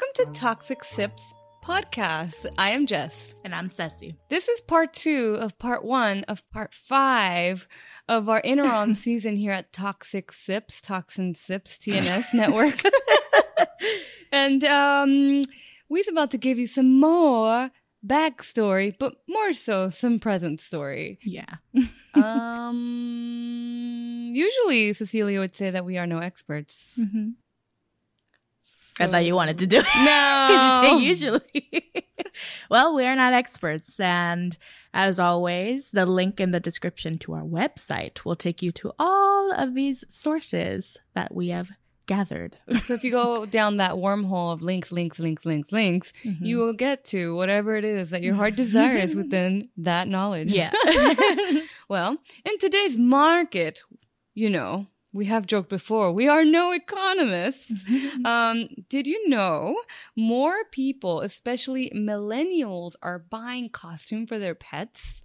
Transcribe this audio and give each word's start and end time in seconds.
Welcome 0.00 0.32
to 0.32 0.40
Toxic 0.40 0.82
Sips 0.82 1.34
podcast. 1.62 2.46
I 2.56 2.70
am 2.70 2.86
Jess. 2.86 3.34
And 3.44 3.54
I'm 3.54 3.68
Ceci. 3.68 4.16
This 4.30 4.48
is 4.48 4.62
part 4.62 4.94
two 4.94 5.36
of 5.38 5.58
part 5.58 5.84
one 5.84 6.24
of 6.24 6.42
part 6.50 6.72
five 6.72 7.68
of 8.08 8.30
our 8.30 8.40
interim 8.40 8.94
season 9.04 9.36
here 9.36 9.52
at 9.52 9.74
Toxic 9.74 10.32
Sips, 10.32 10.80
Toxin 10.80 11.34
Sips 11.34 11.76
TNS 11.76 12.24
Network. 12.34 12.80
and 14.32 14.64
um, 14.64 15.42
we're 15.90 16.04
about 16.10 16.30
to 16.30 16.38
give 16.38 16.56
you 16.58 16.66
some 16.66 16.98
more 16.98 17.70
backstory, 18.06 18.96
but 18.98 19.16
more 19.28 19.52
so 19.52 19.90
some 19.90 20.18
present 20.18 20.60
story. 20.60 21.18
Yeah. 21.22 21.56
um, 22.14 22.80
usually 24.32 24.94
Cecilia 24.94 25.40
would 25.40 25.54
say 25.54 25.68
that 25.68 25.84
we 25.84 25.98
are 25.98 26.06
no 26.06 26.20
experts. 26.20 26.94
Mm-hmm. 26.98 27.32
I 29.00 29.06
thought 29.06 29.24
you 29.26 29.34
wanted 29.34 29.58
to 29.58 29.66
do 29.66 29.78
it. 29.78 29.86
No. 29.96 30.98
Usually. 31.00 31.40
well, 32.70 32.94
we're 32.94 33.14
not 33.16 33.32
experts. 33.32 33.98
And 33.98 34.56
as 34.92 35.18
always, 35.18 35.90
the 35.90 36.06
link 36.06 36.40
in 36.40 36.50
the 36.50 36.60
description 36.60 37.18
to 37.18 37.32
our 37.34 37.42
website 37.42 38.24
will 38.24 38.36
take 38.36 38.62
you 38.62 38.72
to 38.72 38.92
all 38.98 39.52
of 39.52 39.74
these 39.74 40.04
sources 40.08 40.98
that 41.14 41.34
we 41.34 41.48
have 41.48 41.70
gathered. 42.06 42.56
So 42.84 42.94
if 42.94 43.04
you 43.04 43.12
go 43.12 43.46
down 43.46 43.76
that 43.76 43.92
wormhole 43.92 44.52
of 44.52 44.62
links, 44.62 44.90
links, 44.90 45.18
links, 45.20 45.46
links, 45.46 45.70
links, 45.70 46.12
Mhm. 46.24 46.38
you 46.44 46.58
will 46.58 46.72
get 46.72 47.04
to 47.06 47.36
whatever 47.36 47.76
it 47.76 47.84
is 47.84 48.10
that 48.10 48.22
your 48.22 48.34
heart 48.34 48.56
desires 48.56 49.14
within 49.14 49.68
that 49.76 50.08
knowledge. 50.08 50.52
Yeah. 50.52 50.72
well, 51.88 52.16
in 52.44 52.58
today's 52.58 52.96
market, 52.96 53.82
you 54.34 54.50
know, 54.50 54.86
we 55.12 55.26
have 55.26 55.46
joked 55.46 55.68
before, 55.68 56.12
we 56.12 56.28
are 56.28 56.44
no 56.44 56.72
economists. 56.72 57.72
Um, 58.24 58.68
did 58.88 59.06
you 59.06 59.28
know 59.28 59.76
more 60.14 60.64
people, 60.70 61.20
especially 61.22 61.90
millennials, 61.94 62.94
are 63.02 63.18
buying 63.18 63.70
costume 63.70 64.26
for 64.26 64.38
their 64.38 64.54
pets? 64.54 65.22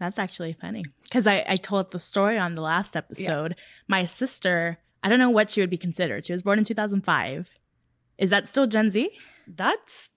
That's 0.00 0.18
actually 0.18 0.54
funny 0.54 0.84
because 1.02 1.26
I, 1.26 1.44
I 1.46 1.56
told 1.56 1.90
the 1.90 1.98
story 1.98 2.38
on 2.38 2.54
the 2.54 2.62
last 2.62 2.96
episode. 2.96 3.56
My 3.86 4.06
sister, 4.06 4.78
I 5.02 5.08
don't 5.08 5.18
know 5.18 5.30
what 5.30 5.50
she 5.50 5.60
would 5.60 5.70
be 5.70 5.76
considered. 5.76 6.24
She 6.24 6.32
was 6.32 6.42
born 6.42 6.58
in 6.58 6.64
2005. 6.64 7.50
Is 8.16 8.30
that 8.30 8.48
still 8.48 8.66
Gen 8.66 8.90
Z? 8.90 9.10
That's 9.46 10.10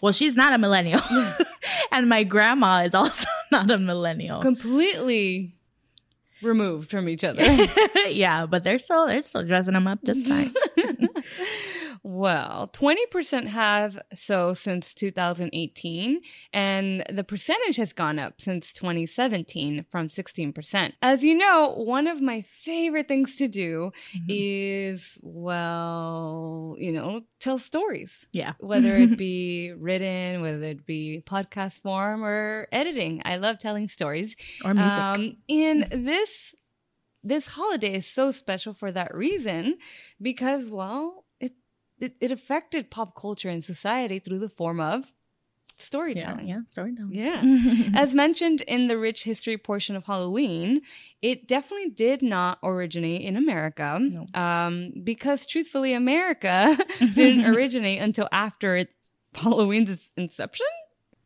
Well, 0.00 0.12
she's 0.12 0.36
not 0.36 0.52
a 0.52 0.58
millennial. 0.58 1.00
and 1.92 2.08
my 2.08 2.24
grandma 2.24 2.82
is 2.82 2.94
also 2.94 3.28
not 3.52 3.70
a 3.70 3.78
millennial. 3.78 4.40
completely 4.40 5.59
removed 6.42 6.90
from 6.90 7.08
each 7.08 7.24
other. 7.24 7.42
yeah, 8.08 8.46
but 8.46 8.64
they're 8.64 8.78
still 8.78 9.06
they're 9.06 9.22
still 9.22 9.44
dressing 9.44 9.74
them 9.74 9.86
up 9.86 9.98
just 10.04 10.26
fine. 10.26 10.52
well, 12.02 12.70
20% 12.72 13.46
have 13.46 13.98
so 14.14 14.52
since 14.52 14.94
2018, 14.94 16.20
and 16.52 17.04
the 17.10 17.24
percentage 17.24 17.76
has 17.76 17.92
gone 17.92 18.18
up 18.18 18.40
since 18.40 18.72
2017 18.72 19.84
from 19.90 20.08
16%. 20.08 20.92
As 21.02 21.22
you 21.22 21.34
know, 21.34 21.74
one 21.76 22.06
of 22.06 22.20
my 22.20 22.42
favorite 22.42 23.08
things 23.08 23.36
to 23.36 23.48
do 23.48 23.92
is, 24.28 25.18
well, 25.22 26.76
you 26.78 26.92
know, 26.92 27.22
tell 27.38 27.58
stories. 27.58 28.26
yeah. 28.32 28.54
Whether 28.58 28.96
it 28.96 29.18
be 29.18 29.72
written, 29.72 30.40
whether 30.40 30.64
it 30.64 30.86
be 30.86 31.22
podcast 31.26 31.82
form 31.82 32.24
or 32.24 32.66
editing. 32.72 33.22
I 33.24 33.36
love 33.36 33.58
telling 33.58 33.88
stories. 33.88 34.36
Or 34.64 34.74
music. 34.74 34.98
Um, 34.98 35.36
and 35.48 35.86
this 35.90 36.54
this 37.22 37.46
holiday 37.48 37.96
is 37.96 38.06
so 38.06 38.30
special 38.30 38.72
for 38.72 38.90
that 38.92 39.14
reason 39.14 39.76
because, 40.20 40.68
well, 40.68 41.24
it, 42.00 42.16
it 42.20 42.32
affected 42.32 42.90
pop 42.90 43.14
culture 43.14 43.48
and 43.48 43.64
society 43.64 44.18
through 44.18 44.38
the 44.38 44.48
form 44.48 44.80
of 44.80 45.12
storytelling. 45.78 46.46
yeah, 46.46 46.60
storytelling. 46.68 47.14
Yeah. 47.14 47.42
As 47.94 48.14
mentioned 48.14 48.60
in 48.62 48.88
the 48.88 48.98
rich 48.98 49.24
history 49.24 49.56
portion 49.56 49.96
of 49.96 50.04
Halloween, 50.04 50.82
it 51.22 51.48
definitely 51.48 51.90
did 51.90 52.22
not 52.22 52.58
originate 52.62 53.22
in 53.22 53.36
America. 53.36 53.98
No. 54.00 54.26
Um, 54.40 54.92
because 55.02 55.46
truthfully, 55.46 55.92
America 55.94 56.76
didn't 57.14 57.46
originate 57.46 58.00
until 58.00 58.28
after 58.32 58.76
it, 58.76 58.90
Halloween's 59.34 60.10
inception. 60.16 60.66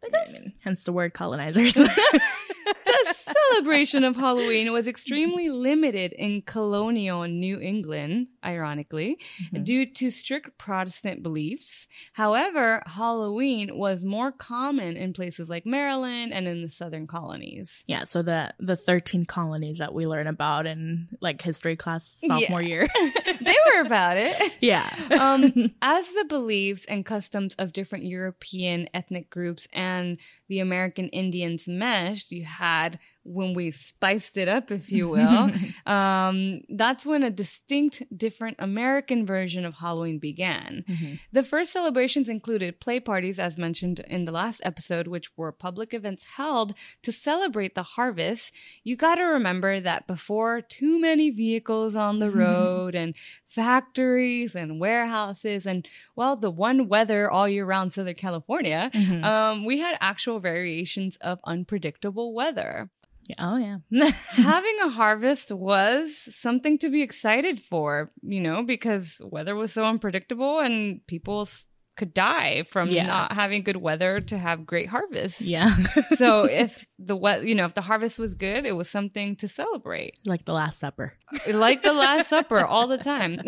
I 0.04 0.30
mean, 0.30 0.52
Hence 0.60 0.84
the 0.84 0.92
word 0.92 1.14
colonizers. 1.14 1.76
the 3.04 3.32
celebration 3.52 4.04
of 4.04 4.16
Halloween 4.16 4.72
was 4.72 4.86
extremely 4.86 5.48
limited 5.50 6.12
in 6.12 6.42
colonial 6.42 7.24
New 7.24 7.58
England, 7.60 8.28
ironically, 8.44 9.18
Mhm. 9.52 9.64
due 9.64 9.86
to 9.86 10.10
strict 10.10 10.58
Protestant 10.58 11.22
beliefs. 11.22 11.86
However, 12.12 12.82
Halloween 12.86 13.76
was 13.76 14.04
more 14.04 14.32
common 14.32 14.96
in 14.96 15.12
places 15.12 15.48
like 15.48 15.64
Maryland 15.66 16.32
and 16.32 16.46
in 16.46 16.62
the 16.62 16.70
southern 16.70 17.06
colonies. 17.06 17.84
yeah, 17.86 18.04
so 18.04 18.22
the 18.22 18.52
the 18.58 18.76
13 18.76 19.24
colonies 19.24 19.78
that 19.78 19.94
we 19.94 20.06
learn 20.06 20.26
about 20.26 20.66
in 20.66 21.08
like 21.20 21.40
history 21.42 21.76
class 21.76 22.20
sophomore 22.26 22.62
year. 22.62 22.86
they 23.40 23.56
were 23.74 23.82
about 23.86 24.16
it. 24.16 24.52
yeah. 24.60 24.88
Um, 25.20 25.72
as 25.82 26.06
the 26.12 26.24
beliefs 26.28 26.84
and 26.86 27.04
customs 27.06 27.54
of 27.54 27.72
different 27.72 28.04
European 28.04 28.88
ethnic 28.92 29.30
groups 29.30 29.66
and 29.72 30.18
the 30.48 30.58
American 30.58 31.08
Indians 31.08 31.66
meshed, 31.66 32.30
you 32.32 32.44
had 32.44 32.83
had 32.84 32.98
when 33.24 33.54
we 33.54 33.70
spiced 33.72 34.36
it 34.36 34.48
up, 34.48 34.70
if 34.70 34.92
you 34.92 35.08
will, 35.16 35.50
um, 35.86 36.60
that's 36.68 37.04
when 37.06 37.22
a 37.22 37.30
distinct, 37.30 38.02
different 38.16 38.56
American 38.58 39.24
version 39.26 39.64
of 39.64 39.74
Halloween 39.74 40.18
began. 40.18 40.84
Mhm. 40.88 41.18
The 41.32 41.42
first 41.42 41.72
celebrations 41.72 42.28
included 42.28 42.80
play 42.80 43.00
parties, 43.00 43.38
as 43.38 43.58
mentioned 43.58 44.00
in 44.00 44.24
the 44.26 44.32
last 44.32 44.60
episode, 44.64 45.06
which 45.08 45.28
were 45.36 45.52
public 45.52 45.92
events 45.94 46.24
held 46.36 46.74
to 47.02 47.12
celebrate 47.12 47.74
the 47.74 47.82
harvest. 47.82 48.52
You 48.82 48.96
got 48.96 49.16
to 49.16 49.22
remember 49.24 49.80
that 49.80 50.06
before 50.06 50.60
too 50.60 51.00
many 51.00 51.30
vehicles 51.30 51.96
on 51.96 52.18
the 52.18 52.30
road 52.44 52.94
and 52.94 53.14
factories 53.46 54.54
and 54.54 54.78
warehouses 54.80 55.66
and, 55.66 55.88
well, 56.16 56.36
the 56.36 56.50
one 56.50 56.88
weather 56.88 57.30
all 57.30 57.48
year 57.48 57.64
round 57.64 57.92
Southern 57.92 58.14
California, 58.14 58.90
Mhm. 58.94 59.24
um, 59.24 59.64
we 59.64 59.78
had 59.78 59.96
actual 60.00 60.38
variations 60.40 61.16
of 61.18 61.38
unpredictable 61.44 62.32
weather. 62.34 62.90
Oh 63.38 63.56
yeah. 63.56 63.76
Having 64.30 64.76
a 64.84 64.88
harvest 64.90 65.50
was 65.52 66.16
something 66.36 66.78
to 66.78 66.90
be 66.90 67.02
excited 67.02 67.60
for, 67.60 68.10
you 68.22 68.40
know, 68.40 68.62
because 68.62 69.18
weather 69.22 69.54
was 69.54 69.72
so 69.72 69.84
unpredictable 69.84 70.60
and 70.60 71.06
people 71.06 71.42
s- 71.42 71.64
could 71.96 72.12
die 72.12 72.64
from 72.68 72.88
Yeah. 72.88 73.06
not 73.06 73.32
having 73.32 73.62
good 73.62 73.76
weather 73.76 74.20
to 74.20 74.36
have 74.36 74.66
great 74.66 74.88
harvests. 74.88 75.40
yeah. 75.40 75.76
so 76.16 76.44
if 76.62 76.86
the 76.98 77.14
we- 77.16 77.48
you 77.48 77.54
know, 77.54 77.66
if 77.66 77.74
the 77.74 77.82
harvest 77.82 78.18
was 78.18 78.34
good, 78.34 78.66
it 78.66 78.72
was 78.72 78.88
something 78.90 79.36
to 79.36 79.46
celebrate. 79.48 80.14
like 80.26 80.44
the 80.44 80.52
last 80.52 80.80
supper. 80.80 81.14
Like 81.48 81.82
the 81.82 81.92
last 81.92 82.28
supper 82.28 82.64
all 82.64 82.86
the 82.86 82.98
time. 82.98 83.40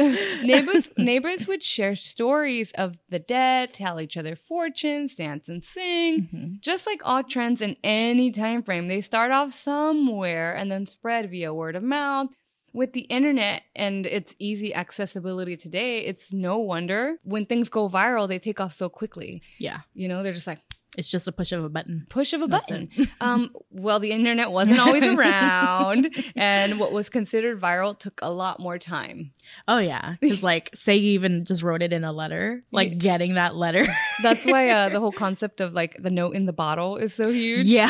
neighbors 0.42 0.90
neighbors 0.96 1.46
would 1.46 1.62
share 1.62 1.94
stories 1.94 2.72
of 2.72 2.96
the 3.08 3.18
dead, 3.18 3.72
tell 3.72 4.00
each 4.00 4.16
other 4.16 4.36
fortunes, 4.36 5.14
dance 5.14 5.48
and 5.48 5.64
sing. 5.64 6.28
Mhm. 6.32 6.60
Just 6.60 6.86
like 6.86 7.00
all 7.04 7.22
trends 7.22 7.60
in 7.60 7.76
any 7.84 8.30
time 8.30 8.62
frame, 8.62 8.88
they 8.88 9.00
start 9.00 9.30
off 9.32 9.52
somewhere 9.52 10.54
and 10.54 10.70
then 10.70 10.86
spread 10.86 11.30
via 11.30 11.52
word 11.54 11.76
of 11.76 11.82
mouth. 11.82 12.28
With 12.76 12.92
the 12.92 13.06
internet 13.08 13.62
and 13.74 14.04
its 14.04 14.34
easy 14.38 14.74
accessibility 14.74 15.56
today, 15.56 16.00
it's 16.00 16.30
no 16.30 16.58
wonder 16.58 17.16
when 17.24 17.46
things 17.46 17.70
go 17.70 17.88
viral, 17.88 18.28
they 18.28 18.38
take 18.38 18.60
off 18.60 18.76
so 18.76 18.90
quickly. 18.90 19.40
Yeah. 19.56 19.80
You 19.94 20.08
know, 20.08 20.22
they're 20.22 20.34
just 20.34 20.46
like 20.46 20.60
It's 20.96 21.08
just 21.10 21.28
a 21.28 21.32
push 21.32 21.52
of 21.52 21.62
a 21.64 21.68
button. 21.68 22.06
push 22.08 22.32
of 22.32 22.42
a 22.42 22.46
That's 22.46 22.66
button. 22.68 22.88
um, 23.20 23.50
well, 23.70 24.00
the 24.00 24.12
internet 24.12 24.50
wasn't 24.50 24.80
always 24.80 25.04
around, 25.06 26.08
and 26.34 26.80
what 26.80 26.90
was 26.92 27.08
considered 27.08 27.60
viral 27.60 27.98
took 27.98 28.18
a 28.22 28.30
lot 28.30 28.60
more 28.60 28.78
time. 28.78 29.32
Oh 29.68 29.78
yeah, 29.78 30.16
because 30.20 30.42
like 30.42 30.70
say 30.74 30.96
you 30.96 31.12
even 31.12 31.44
just 31.44 31.62
wrote 31.62 31.82
it 31.82 31.92
in 31.92 32.02
a 32.04 32.12
letter, 32.12 32.62
like 32.72 32.90
Yeah. 32.90 32.94
getting 32.96 33.34
that 33.34 33.54
letter. 33.56 33.86
That's 34.22 34.46
why 34.46 34.70
uh, 34.70 34.88
the 34.88 35.00
whole 35.00 35.12
concept 35.26 35.60
of 35.60 35.72
like 35.74 35.96
the 36.02 36.10
note 36.10 36.34
in 36.34 36.46
the 36.46 36.52
bottle 36.52 36.96
is 36.96 37.12
so 37.14 37.30
huge. 37.30 37.66
yeah, 37.66 37.88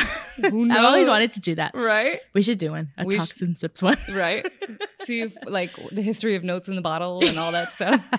Who 0.50 0.70
I've 0.70 0.84
always 0.84 1.08
wanted 1.08 1.32
to 1.32 1.40
do 1.40 1.54
that. 1.54 1.74
Right? 1.74 2.20
We 2.34 2.42
should 2.42 2.58
do 2.58 2.72
one. 2.72 2.92
A 2.98 3.04
We 3.06 3.14
sh- 3.14 3.18
toxin 3.18 3.56
sips 3.56 3.82
one. 3.82 3.98
right? 4.10 4.44
See 5.04 5.20
if, 5.20 5.34
like 5.46 5.70
the 5.92 6.02
history 6.02 6.34
of 6.34 6.42
notes 6.42 6.66
in 6.68 6.74
the 6.74 6.82
bottle 6.82 7.24
and 7.24 7.38
all 7.38 7.52
that 7.52 7.68
stuff. 7.68 8.10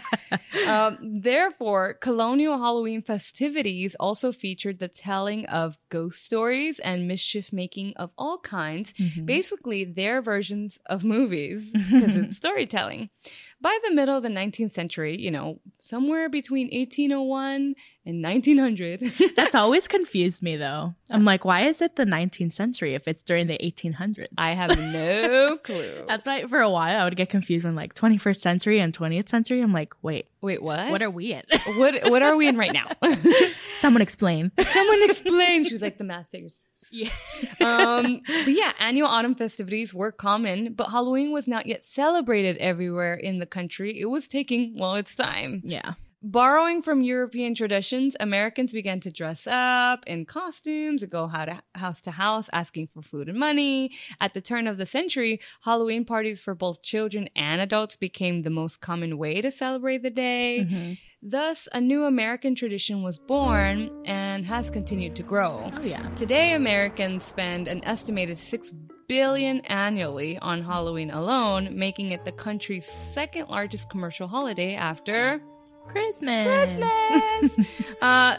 Um, 0.68 0.98
therefore, 1.22 1.96
colonial 1.96 2.58
Halloween 2.58 3.02
festivities 3.02 3.96
also 4.00 4.32
featured 4.32 4.77
the 4.80 4.88
telling 4.88 5.46
of 5.48 5.78
ghost 5.90 6.24
stories 6.24 6.80
and 6.80 7.08
mischief 7.08 7.52
making 7.52 7.94
of 7.98 8.12
all 8.18 8.38
kinds, 8.40 8.94
Mhm. 8.94 9.26
basically 9.26 9.84
their 9.84 10.22
versions 10.22 10.80
of 10.86 11.04
movies 11.04 11.72
because 11.92 12.16
it's 12.16 12.38
storytelling. 12.38 13.10
By 13.60 13.78
the 13.88 13.94
middle 13.94 14.16
of 14.16 14.24
the 14.24 14.30
19th 14.30 14.72
century, 14.72 15.20
you 15.20 15.32
know, 15.32 15.60
somewhere 15.82 16.30
between 16.30 16.68
1801 16.68 17.74
and 18.06 18.24
1900. 18.24 19.14
That's 19.36 19.56
always 19.56 19.88
confused 19.88 20.44
me 20.44 20.58
though. 20.58 20.94
I'm 21.12 21.26
like, 21.26 21.44
why 21.44 21.62
is 21.64 21.82
it 21.82 21.96
the 21.96 22.06
19th 22.06 22.54
century 22.54 22.94
if 22.94 23.08
it's 23.08 23.24
during 23.24 23.48
the 23.48 23.58
1800s? 23.58 24.28
I 24.38 24.52
have 24.52 24.78
no 24.78 25.58
clue. 25.64 26.06
That's 26.08 26.28
why 26.28 26.44
for 26.44 26.62
a 26.62 26.70
while 26.70 27.02
I 27.02 27.04
would 27.04 27.16
get 27.16 27.30
confused 27.30 27.66
when 27.66 27.76
like 27.76 27.96
21st 27.96 28.38
century 28.40 28.80
and 28.80 28.98
20th 28.98 29.30
century. 29.30 29.62
I'm 29.62 29.74
like, 29.74 29.94
wait, 30.04 30.28
Wait, 30.42 30.62
what? 30.62 30.92
what 30.92 31.02
are 31.02 31.10
we 31.10 31.34
in? 31.34 31.42
what 31.78 32.10
what 32.12 32.22
are 32.22 32.36
we 32.38 32.48
in 32.48 32.58
right 32.58 32.72
now? 32.74 32.88
Someone 33.82 34.02
explain. 34.04 34.52
Someone 34.60 35.04
explain. 35.10 35.64
She's 35.64 35.82
like 35.82 35.98
the 35.98 36.04
math 36.04 36.28
figures. 36.32 36.60
Yeah. 36.92 37.10
Um, 37.60 38.22
but 38.28 38.54
yeah, 38.54 38.72
annual 38.80 39.08
autumn 39.08 39.36
festivities 39.36 39.94
were 39.94 40.12
common, 40.12 40.74
but 40.74 40.90
Halloween 40.90 41.32
was 41.32 41.48
not 41.48 41.66
yet 41.66 41.84
celebrated 41.84 42.58
everywhere 42.58 43.14
in 43.14 43.40
the 43.40 43.46
country. 43.46 44.00
It 44.00 44.06
was 44.06 44.28
taking 44.28 44.78
well 44.78 44.96
its 44.96 45.16
time. 45.16 45.62
Yeah. 45.64 45.94
Borrowing 46.24 46.82
from 46.82 47.04
European 47.04 47.54
traditions, 47.54 48.16
Americans 48.20 48.74
began 48.74 49.00
to 49.02 49.12
dress 49.12 49.46
up 49.46 50.04
in 50.08 50.26
costumes 50.26 51.04
and 51.04 51.12
go 51.12 51.28
house 51.76 52.02
to 52.02 52.12
house 52.12 52.50
asking 52.52 52.88
for 52.88 53.04
food 53.04 53.30
and 53.30 53.38
money. 53.38 53.92
At 54.20 54.34
the 54.34 54.42
turn 54.42 54.66
of 54.66 54.78
the 54.78 54.86
century, 54.88 55.40
Halloween 55.62 56.06
parties 56.06 56.42
for 56.42 56.56
both 56.56 56.82
children 56.82 57.30
and 57.36 57.62
adults 57.62 57.96
became 57.96 58.40
the 58.40 58.50
most 58.50 58.82
common 58.82 59.18
way 59.20 59.42
to 59.42 59.52
celebrate 59.52 60.02
the 60.02 60.10
day. 60.10 60.66
Mm-hmm. 60.68 60.94
Thus, 61.22 61.68
a 61.74 61.82
new 61.82 62.06
American 62.06 62.54
tradition 62.54 63.02
was 63.02 63.18
born 63.18 63.90
and 64.06 64.46
has 64.46 64.70
continued 64.70 65.16
to 65.16 65.24
grow. 65.24 65.68
Oh 65.74 65.82
yeah. 65.82 66.08
Today, 66.16 66.54
Americans 66.54 67.24
spend 67.24 67.68
an 67.68 67.84
estimated 67.84 68.38
6 68.38 68.74
billion 69.08 69.62
annually 69.62 70.38
on 70.38 70.62
Halloween 70.62 71.10
alone, 71.10 71.78
making 71.78 72.12
it 72.12 72.24
the 72.24 72.32
country's 72.32 72.86
second 72.86 73.50
largest 73.50 73.90
commercial 73.90 74.28
holiday 74.28 74.76
after 74.76 75.42
Christmas. 75.88 76.76
Christmas. 76.76 77.68
uh, 78.02 78.38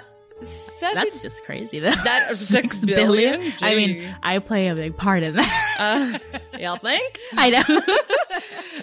That's 0.81 1.23
just 1.23 1.45
crazy. 1.45 1.81
Though. 1.81 1.91
That- 2.05 2.29
six 2.37 2.49
six 2.49 2.85
billion. 2.85 3.41
billion? 3.41 3.53
I 3.61 3.75
mean, 3.75 4.15
I 4.23 4.39
play 4.39 4.69
a 4.69 4.75
big 4.75 4.97
part 4.97 5.23
in 5.23 5.35
that. 5.37 6.21
uh, 6.53 6.59
y'all 6.59 6.77
think? 6.77 7.19
I 7.37 7.51
know. 7.51 7.81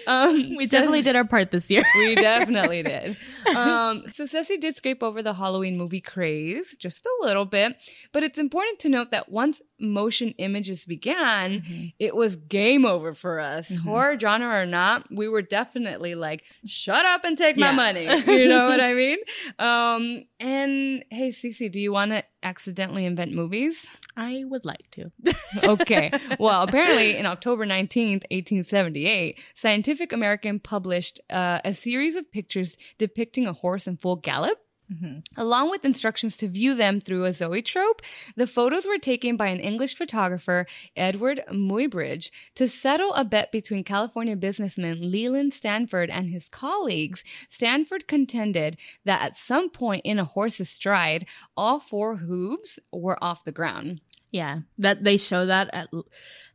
Um, 0.08 0.56
we 0.56 0.68
definitely 0.68 1.02
did 1.02 1.16
our 1.16 1.24
part 1.26 1.50
this 1.52 1.70
year. 1.72 1.84
we 1.98 2.14
definitely 2.16 2.84
did. 2.84 3.18
Um, 3.56 4.04
so 4.12 4.26
Ceci 4.28 4.58
did 4.58 4.76
scrape 4.76 5.02
over 5.02 5.24
the 5.24 5.34
Halloween 5.34 5.78
movie 5.78 6.02
craze 6.02 6.76
just 6.78 7.06
a 7.06 7.26
little 7.26 7.46
bit, 7.46 7.76
but 8.12 8.22
it's 8.24 8.38
important 8.38 8.78
to 8.80 8.90
note 8.90 9.10
that 9.12 9.32
once 9.32 9.62
motion 9.80 10.30
images 10.38 10.86
began, 10.86 11.26
Mm-hmm. 11.46 11.86
it 12.00 12.16
was 12.16 12.36
game 12.36 12.86
over 12.86 13.14
for 13.14 13.40
us. 13.40 13.70
Mhm. 13.70 13.80
Horror 13.80 14.20
genre 14.20 14.48
or 14.62 14.66
not, 14.66 15.06
we 15.12 15.28
were 15.28 15.42
definitely 15.42 16.14
like, 16.16 16.44
shut 16.66 17.06
up 17.06 17.24
and 17.24 17.38
take 17.38 17.58
my 17.58 17.72
money. 17.72 18.04
You 18.28 18.48
know 18.48 18.68
what 18.70 18.82
I 18.82 18.94
mean? 18.94 19.18
Um, 19.60 20.24
and 20.40 21.04
hey, 21.10 21.32
Ceci, 21.46 21.70
do 21.70 21.80
you 21.80 21.92
want 21.92 22.10
to 22.10 22.24
accidentally 22.42 23.06
invent 23.06 23.32
movies? 23.32 23.86
I 24.18 24.46
would 24.48 24.66
like 24.66 24.90
to. 24.94 25.12
okay. 25.64 26.12
Well, 26.40 26.64
apparently 26.64 27.16
in 27.16 27.28
October 27.28 27.68
19th, 27.68 28.24
1878, 28.32 29.40
Scientific 29.54 30.12
American 30.12 30.60
published 30.60 31.20
uh, 31.30 31.60
a 31.64 31.72
series 31.76 32.16
of 32.16 32.32
pictures 32.32 32.78
depicting 32.98 33.46
a 33.46 33.54
horse 33.54 33.86
in 33.86 33.96
full 33.96 34.16
gallop. 34.16 34.58
Mhm. 34.92 35.26
Along 35.36 35.72
with 35.72 35.84
instructions 35.84 36.38
to 36.38 36.48
view 36.48 36.76
them 36.76 37.02
through 37.02 37.26
a 37.26 37.34
zoetrope, 37.34 38.02
the 38.36 38.46
photos 38.46 38.86
were 38.86 39.00
taken 39.00 39.36
by 39.36 39.48
an 39.48 39.60
English 39.60 39.96
photographer, 39.96 40.68
Eadweard 40.96 41.44
Muybridge, 41.50 42.30
to 42.54 42.70
settle 42.70 43.14
a 43.14 43.24
bet 43.24 43.52
between 43.52 43.84
California 43.84 44.36
businessman 44.36 45.10
Leland 45.12 45.54
Stanford 45.54 46.12
and 46.12 46.30
his 46.30 46.50
colleagues. 46.50 47.24
Stanford 47.50 48.08
contended 48.08 48.78
that 49.06 49.22
at 49.24 49.38
some 49.38 49.70
point 49.70 50.06
in 50.06 50.20
a 50.20 50.26
horse's 50.26 50.70
stride, 50.70 51.26
all 51.58 51.80
four 51.80 52.18
hooves 52.18 52.80
were 52.92 53.22
off 53.24 53.44
the 53.44 53.52
ground. 53.52 54.02
Yeah, 54.36 54.60
that 54.80 55.04
they 55.04 55.18
show 55.18 55.46
that 55.48 55.70
at. 55.74 55.88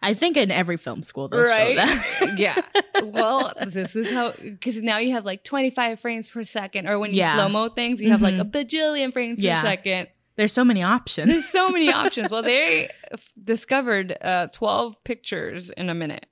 I 0.03 0.15
think 0.15 0.37
in 0.37 0.51
every 0.51 0.77
film 0.79 1.03
school 1.03 1.29
they'll 1.29 1.43
Right. 1.45 1.77
show 1.79 2.27
that. 2.27 2.39
yeah. 2.45 2.61
Well, 3.03 3.53
this 3.67 3.97
is 3.97 4.11
how 4.11 4.33
because 4.33 4.83
now 4.83 4.99
you 4.99 5.13
have 5.13 5.25
like 5.25 5.43
25 5.45 6.01
frames 6.01 6.29
per 6.29 6.45
second, 6.45 6.87
or 6.89 6.99
when 6.99 7.11
you 7.13 7.19
Yeah. 7.19 7.35
slow 7.37 7.49
mo 7.49 7.69
things, 7.71 8.03
you 8.03 8.11
have 8.11 8.21
like 8.21 8.35
a 8.35 8.45
Mhm. 8.45 8.51
bajillion 8.53 9.13
frames 9.13 9.43
Yeah. 9.43 9.61
per 9.63 9.69
second. 9.69 10.09
There's 10.37 10.53
so 10.53 10.65
many 10.65 10.83
options. 10.83 11.29
There's 11.33 11.49
so 11.49 11.71
many 11.71 11.91
options. 12.03 12.31
Well, 12.31 12.43
they 12.43 12.89
f- 13.13 13.31
discovered 13.43 14.17
uh, 14.21 14.49
12 14.53 15.03
pictures 15.05 15.71
in 15.71 15.89
a 15.89 15.95
minute. 15.95 16.27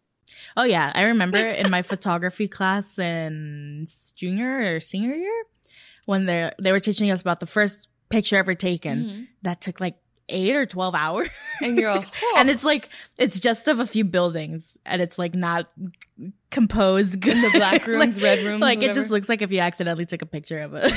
Oh 0.57 0.65
yeah, 0.65 0.93
I 0.95 1.03
remember 1.13 1.39
in 1.39 1.71
my 1.71 1.83
photography 1.83 2.49
class 2.49 2.99
in 2.99 3.87
junior 4.15 4.75
or 4.77 4.81
senior 4.81 5.15
year 5.15 5.39
when 6.05 6.27
they 6.27 6.51
they 6.63 6.73
were 6.73 6.81
teaching 6.81 7.11
us 7.11 7.21
about 7.23 7.41
the 7.41 7.47
first 7.47 7.89
picture 8.11 8.37
ever 8.37 8.55
taken. 8.55 8.97
Mhm. 9.05 9.27
That 9.43 9.61
took 9.63 9.81
like 9.81 9.97
eight 10.29 10.55
or 10.55 10.67
twelve 10.67 10.95
hours, 10.95 11.29
And 11.63 11.79
you're 11.79 11.91
all, 11.91 12.05
and 12.37 12.49
it's 12.51 12.65
like 12.65 12.89
it's 13.19 13.41
just 13.41 13.69
of 13.69 13.81
a 13.81 13.87
few 13.87 14.05
buildings, 14.05 14.77
and 14.87 15.01
it's 15.03 15.19
like 15.19 15.35
not 15.35 15.69
composed. 16.51 17.25
in 17.27 17.41
the 17.43 17.51
black 17.55 17.87
rooms, 17.87 18.17
Like- 18.17 18.23
red 18.25 18.45
rooms. 18.45 18.61
Like 18.61 18.83
it 18.83 18.95
just 18.95 19.11
looks 19.11 19.29
like 19.29 19.43
if 19.43 19.51
you 19.53 19.61
accidentally 19.61 20.07
took 20.07 20.23
a 20.23 20.27
picture 20.27 20.59
of 20.61 20.75
it. 20.75 20.93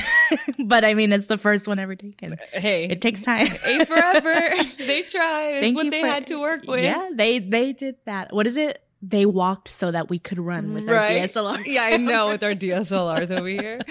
but 0.58 0.84
I 0.84 0.94
mean, 0.94 1.12
it's 1.12 1.26
the 1.26 1.38
first 1.38 1.66
one 1.68 1.78
ever 1.78 1.94
taken. 1.94 2.36
hey, 2.52 2.86
It 2.86 3.00
takes 3.00 3.20
time. 3.22 3.48
A 3.64 3.84
forever. 3.84 4.50
they 4.78 5.02
tried. 5.02 5.50
It's 5.56 5.60
Thank 5.60 5.76
what 5.76 5.84
you 5.86 5.90
they 5.90 6.00
for- 6.00 6.06
had 6.06 6.26
to 6.28 6.40
work 6.40 6.62
with. 6.66 6.82
Yeah, 6.84 7.10
they 7.14 7.38
they 7.38 7.72
did 7.72 7.96
that. 8.06 8.32
What 8.32 8.46
is 8.46 8.56
it? 8.56 8.81
They 9.04 9.26
walked 9.26 9.66
so 9.66 9.90
that 9.90 10.08
we 10.08 10.20
could 10.20 10.38
run 10.38 10.74
with 10.74 10.84
Right. 10.84 11.20
our 11.22 11.26
DSLR. 11.28 11.64
Yeah, 11.66 11.82
I 11.84 11.96
know 11.96 12.28
with 12.28 12.42
our 12.44 12.54
DSLRs 12.54 13.30
over 13.30 13.48
here. 13.48 13.80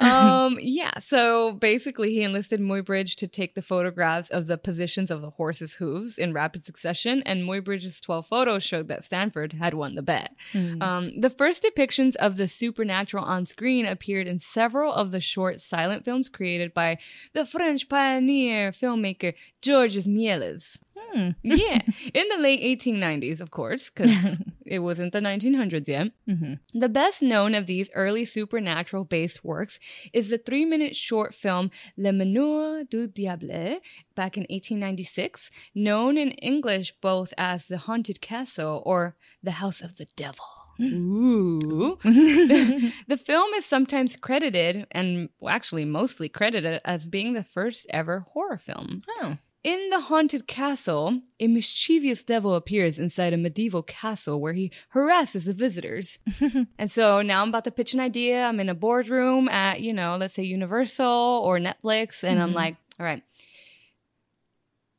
Um, 0.00 0.58
yeah, 0.60 0.92
so 1.02 1.52
basically 1.52 2.12
he 2.12 2.22
enlisted 2.22 2.60
Muybridge 2.60 3.16
to 3.16 3.26
take 3.26 3.54
the 3.54 3.62
photographs 3.62 4.30
of 4.30 4.46
the 4.46 4.56
positions 4.58 5.10
of 5.10 5.22
the 5.22 5.30
horse's 5.30 5.74
hooves 5.74 6.18
in 6.18 6.32
rapid 6.32 6.62
succession, 6.64 7.22
and 7.24 7.42
Muybridge's 7.48 7.98
12 8.00 8.26
photos 8.26 8.62
showed 8.62 8.86
that 8.88 9.02
Stanford 9.02 9.54
had 9.54 9.74
won 9.74 9.94
the 9.96 10.02
bet. 10.02 10.34
Hmm. 10.52 10.80
Um, 10.82 11.20
the 11.20 11.30
first 11.30 11.62
depictions 11.64 12.14
of 12.16 12.36
the 12.36 12.46
supernatural 12.46 13.24
on 13.24 13.44
screen 13.46 13.86
appeared 13.86 14.28
in 14.28 14.38
several 14.38 14.92
of 14.92 15.10
the 15.10 15.20
short 15.20 15.60
silent 15.60 16.04
films 16.04 16.28
created 16.28 16.72
by 16.74 16.98
the 17.32 17.44
French 17.44 17.88
pioneer 17.88 18.70
filmmaker 18.70 19.34
Georges 19.62 20.06
Méliès. 20.06 20.76
Hmm. 21.12 21.30
Yeah, 21.42 21.80
in 22.14 22.26
the 22.28 22.36
late 22.38 22.60
1890s, 22.62 23.40
of 23.40 23.50
course, 23.50 23.90
because 23.90 24.10
it 24.66 24.80
wasn't 24.80 25.12
the 25.12 25.20
1900s 25.20 25.88
yet. 25.88 26.08
Mhm. 26.28 26.58
The 26.74 26.88
best 26.88 27.22
known 27.22 27.54
of 27.54 27.66
these 27.66 27.90
early 27.94 28.24
supernatural 28.24 29.04
based 29.04 29.44
works 29.44 29.78
is 30.12 30.28
the 30.28 30.38
three 30.38 30.64
minute 30.64 30.94
short 30.96 31.34
film 31.34 31.70
Le 31.96 32.12
Manoir 32.12 32.84
du 32.84 33.06
Diable 33.06 33.80
back 34.14 34.36
in 34.36 34.42
1896, 34.50 35.50
known 35.74 36.18
in 36.18 36.30
English 36.32 36.92
both 37.00 37.32
as 37.38 37.66
The 37.66 37.78
Haunted 37.78 38.20
Castle 38.20 38.82
or 38.84 39.16
The 39.42 39.52
House 39.62 39.80
of 39.80 39.96
the 39.96 40.06
Devil. 40.16 40.44
Ooh. 40.80 41.98
the 42.04 43.16
film 43.16 43.52
is 43.54 43.64
sometimes 43.64 44.14
credited, 44.16 44.86
and 44.92 45.28
actually 45.46 45.84
mostly 45.84 46.28
credited, 46.28 46.80
as 46.84 47.06
being 47.08 47.32
the 47.34 47.42
first 47.42 47.86
ever 47.90 48.26
horror 48.32 48.58
film. 48.58 49.02
oh. 49.20 49.38
In 49.68 49.90
the 49.90 50.00
haunted 50.00 50.46
castle, 50.46 51.20
a 51.38 51.46
mischievous 51.46 52.24
devil 52.24 52.54
appears 52.54 52.98
inside 52.98 53.34
a 53.34 53.36
medieval 53.36 53.82
castle 53.82 54.40
where 54.40 54.54
he 54.54 54.72
harasses 54.94 55.44
the 55.44 55.52
visitors. 55.52 56.18
and 56.78 56.90
so 56.90 57.20
now 57.20 57.42
I'm 57.42 57.50
about 57.50 57.64
to 57.64 57.70
pitch 57.70 57.92
an 57.92 58.00
idea. 58.00 58.44
I'm 58.44 58.60
in 58.60 58.70
a 58.70 58.74
boardroom 58.74 59.46
at, 59.50 59.82
you 59.82 59.92
know, 59.92 60.16
let's 60.16 60.32
say 60.32 60.42
Universal 60.42 61.06
or 61.44 61.58
Netflix, 61.58 62.24
and 62.24 62.40
I'm 62.40 62.52
Mhm. 62.52 62.54
like, 62.54 62.76
all 62.98 63.04
right. 63.04 63.22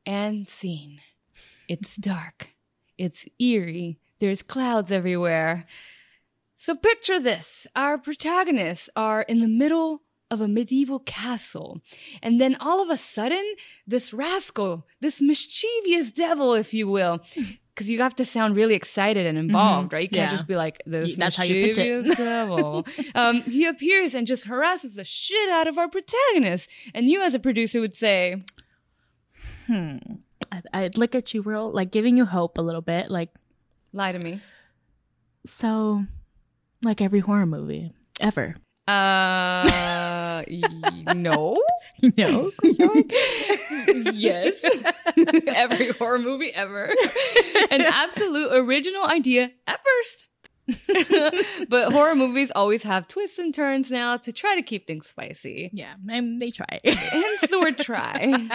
And 0.05 0.47
scene. 0.47 1.01
It's 1.67 1.95
dark. 2.13 2.49
It's 2.95 3.25
eerie. 3.39 3.97
There's 4.19 4.43
clouds 4.43 4.91
everywhere. 4.91 5.65
So 6.55 6.75
picture 6.75 7.19
this. 7.19 7.65
Our 7.75 7.97
protagonists 7.97 8.87
are 8.95 9.23
in 9.23 9.39
the 9.39 9.47
middle 9.47 10.03
of 10.31 10.41
a 10.41 10.47
medieval 10.47 10.99
castle. 10.99 11.81
And 12.21 12.39
then 12.39 12.55
all 12.59 12.81
of 12.81 12.89
a 12.89 12.97
sudden, 12.97 13.43
this 13.87 14.13
rascal, 14.13 14.85
this 15.01 15.21
mischievous 15.21 16.11
devil, 16.11 16.53
if 16.53 16.73
you 16.73 16.87
will, 16.87 17.19
because 17.75 17.89
you 17.89 17.99
have 18.01 18.15
to 18.17 18.25
sound 18.25 18.55
really 18.55 18.75
excited 18.75 19.25
and 19.25 19.37
involved, 19.37 19.89
Mhm. 19.89 19.93
right? 19.93 20.03
You 20.03 20.09
can't 20.09 20.29
Yeah. 20.31 20.35
just 20.37 20.47
be 20.47 20.55
like, 20.55 20.81
this 20.85 21.15
That's 21.15 21.35
how 21.35 21.43
you 21.45 21.65
pitch 21.67 21.77
it. 21.77 21.97
mischievous 21.97 22.17
devil. 22.17 22.85
um, 23.15 23.41
he 23.43 23.65
appears 23.65 24.13
and 24.13 24.27
just 24.27 24.43
harasses 24.45 24.93
the 24.93 25.05
shit 25.05 25.49
out 25.49 25.67
of 25.67 25.77
our 25.77 25.87
protagonist. 25.89 26.69
And 26.93 27.09
you, 27.09 27.21
as 27.21 27.33
a 27.33 27.39
producer, 27.39 27.79
would 27.79 27.95
say, 27.95 28.43
Hmm. 29.67 29.97
I, 30.51 30.61
I'd 30.73 30.97
look 30.97 31.15
at 31.15 31.33
you 31.33 31.41
real, 31.41 31.71
like 31.71 31.91
giving 31.91 32.17
you 32.17 32.25
hope 32.25 32.57
a 32.57 32.61
little 32.61 32.81
bit, 32.81 33.09
like 33.11 33.29
lie 33.93 34.11
to 34.11 34.19
me. 34.19 34.41
so, 35.45 36.05
like 36.83 37.01
every 37.01 37.19
horror 37.19 37.45
movie 37.45 37.93
ever. 38.21 38.55
Uh, 38.89 40.43
no. 41.15 41.61
No, 42.17 42.49
yes. 44.13 44.55
Every 45.47 45.91
horror 45.91 46.17
movie 46.17 46.49
ever. 46.53 46.85
An 47.69 47.81
absolute 47.81 48.51
original 48.53 49.03
idea 49.05 49.51
at 49.67 49.81
first. 49.83 50.25
but 51.67 51.91
horror 51.91 52.15
movies 52.15 52.53
always 52.55 52.83
have 52.83 53.05
twists 53.09 53.37
and 53.37 53.53
turns 53.53 53.91
now 53.91 54.15
to 54.15 54.31
try 54.31 54.55
to 54.55 54.61
keep 54.61 54.87
things 54.87 55.07
spicy. 55.07 55.71
Yeah, 55.73 55.93
and 56.09 56.39
they 56.39 56.51
try. 56.51 56.79
Hence 56.85 57.41
the 57.49 57.59
word 57.59 57.77
try. 57.79 58.47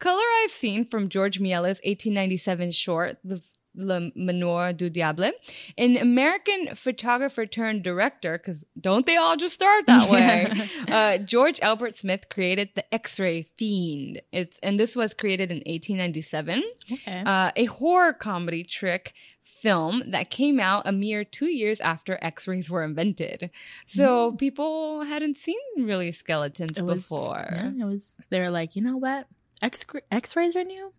Colorized 0.00 0.50
scene 0.50 0.84
from 0.84 1.08
Georges 1.08 1.42
Méliès's 1.42 1.80
1897 1.84 2.70
short, 2.70 3.18
The 3.24 3.42
Le 3.74 4.10
Manoir 4.16 4.72
du 4.72 4.90
Diable. 4.90 5.30
An 5.78 5.96
American 5.96 6.74
photographer 6.74 7.46
turned 7.46 7.82
director, 7.84 8.36
because 8.38 8.64
don't 8.80 9.06
they 9.06 9.16
all 9.16 9.36
just 9.36 9.54
start 9.54 9.86
that 9.86 10.10
way? 10.14 10.68
uh, 10.88 11.18
George 11.18 11.60
Albert 11.60 11.96
Smith 11.96 12.28
created 12.28 12.70
the 12.74 12.92
X-ray 12.94 13.44
Fiend. 13.56 14.20
It's 14.32 14.58
and 14.62 14.78
this 14.80 14.96
was 14.96 15.14
created 15.14 15.50
in 15.52 15.58
1897. 15.58 16.62
Okay. 16.92 17.22
Uh, 17.24 17.52
a 17.56 17.64
horror 17.66 18.12
comedy 18.12 18.64
trick 18.64 19.14
film 19.42 20.02
that 20.08 20.30
came 20.30 20.58
out 20.58 20.86
a 20.86 20.92
mere 20.92 21.22
two 21.22 21.48
years 21.50 21.80
after 21.80 22.18
X-rays 22.22 22.68
were 22.70 22.82
invented. 22.82 23.50
So 23.86 24.32
people 24.32 25.04
hadn't 25.04 25.36
seen 25.36 25.58
really 25.78 26.12
skeletons 26.12 26.78
It 26.78 26.82
was- 26.84 26.96
before. 26.96 27.46
yeah, 27.52 27.70
it 27.70 27.84
was. 27.84 28.16
They 28.30 28.40
were 28.40 28.50
like, 28.50 28.74
you 28.74 28.82
know 28.82 28.96
what? 28.96 29.26
X-rays 29.62 30.56
are 30.56 30.64
new. 30.64 30.92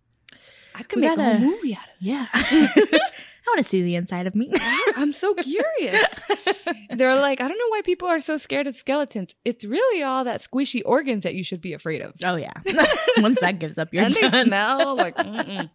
I 0.75 0.83
could 0.83 0.97
We 0.97 1.01
make 1.07 1.13
a 1.13 1.15
gotta- 1.17 1.37
whole 1.39 1.47
movie 1.49 1.75
out 1.75 1.83
of 1.83 1.89
it. 1.89 1.97
Yeah. 1.99 2.27
I 3.43 3.53
want 3.57 3.65
to 3.65 3.69
see 3.69 3.81
the 3.81 3.95
inside 3.95 4.27
of 4.27 4.35
me. 4.35 4.49
I'm 4.95 5.11
so 5.11 5.33
curious. 5.33 6.05
They're 6.91 7.15
like, 7.15 7.41
I 7.41 7.47
don't 7.47 7.57
know 7.57 7.69
why 7.69 7.81
people 7.83 8.07
are 8.07 8.19
so 8.19 8.37
scared 8.37 8.67
of 8.67 8.77
skeletons. 8.77 9.33
It's 9.43 9.65
really 9.65 10.03
all 10.03 10.23
that 10.23 10.41
squishy 10.43 10.81
organs 10.85 11.23
that 11.23 11.33
you 11.33 11.43
should 11.43 11.59
be 11.59 11.73
afraid 11.73 12.01
of. 12.01 12.13
oh 12.23 12.35
yeah. 12.35 12.53
Once 13.17 13.39
that 13.41 13.57
gives 13.59 13.77
up, 13.79 13.93
you're 13.93 14.03
and 14.03 14.13
they 14.13 14.29
smell 14.43 14.95
like. 14.95 15.17
mm-mm. 15.17 15.69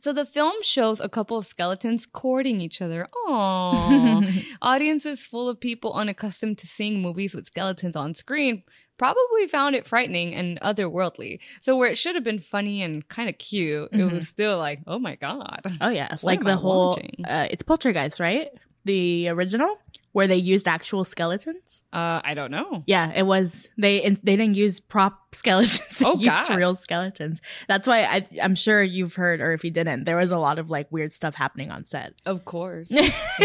So 0.00 0.12
the 0.12 0.24
film 0.26 0.54
shows 0.62 1.00
a 1.00 1.08
couple 1.08 1.36
of 1.36 1.46
skeletons 1.46 2.06
courting 2.06 2.60
each 2.60 2.80
other. 2.80 3.06
Aww. 3.28 4.44
Audiences 4.62 5.24
full 5.24 5.48
of 5.48 5.60
people 5.60 5.92
unaccustomed 5.92 6.58
to 6.58 6.66
seeing 6.66 7.00
movies 7.02 7.34
with 7.34 7.46
skeletons 7.46 7.94
on 7.94 8.14
screen 8.14 8.62
probably 9.00 9.46
found 9.48 9.74
it 9.74 9.86
frightening 9.86 10.34
and 10.34 10.60
otherworldly. 10.60 11.38
So 11.60 11.74
where 11.76 11.88
it 11.88 11.96
should 11.96 12.14
have 12.16 12.24
been 12.24 12.38
funny 12.38 12.82
and 12.82 13.08
kind 13.08 13.28
of 13.30 13.38
cute, 13.38 13.88
it 13.92 13.96
Mhm. 13.96 14.12
was 14.12 14.28
still 14.28 14.58
like, 14.58 14.80
oh 14.86 14.98
my 14.98 15.14
god. 15.16 15.60
oh 15.80 15.88
yeah, 15.88 16.10
What 16.20 16.22
like 16.22 16.44
the 16.44 16.50
I 16.50 16.54
whole. 16.54 16.98
Uh, 17.26 17.46
it's 17.50 17.62
Poltergeist, 17.62 18.20
right? 18.20 18.48
The 18.84 19.28
original 19.28 19.78
where 20.12 20.26
they 20.26 20.34
used 20.36 20.66
actual 20.66 21.04
skeletons. 21.04 21.82
Uh, 21.92 22.20
I 22.24 22.34
don't 22.34 22.50
know. 22.50 22.82
Yeah, 22.86 23.12
it 23.14 23.22
was. 23.22 23.68
They 23.78 24.00
they 24.00 24.34
didn't 24.36 24.54
use 24.56 24.80
prop 24.80 25.18
skeletons. 25.34 25.80
They 25.98 26.04
Oh, 26.06 26.12
used 26.14 26.24
God. 26.48 26.56
real 26.58 26.74
skeletons. 26.74 27.40
That's 27.68 27.86
why 27.86 28.02
I 28.02 28.26
I'm 28.42 28.54
sure 28.56 28.82
you've 28.82 29.14
heard, 29.14 29.40
or 29.40 29.52
if 29.52 29.62
you 29.64 29.70
didn't, 29.70 30.04
there 30.04 30.16
was 30.16 30.30
a 30.32 30.38
lot 30.38 30.58
of 30.58 30.68
like 30.70 30.90
weird 30.90 31.12
stuff 31.12 31.34
happening 31.36 31.70
on 31.70 31.84
set. 31.84 32.14
Of 32.26 32.44
course. 32.44 32.90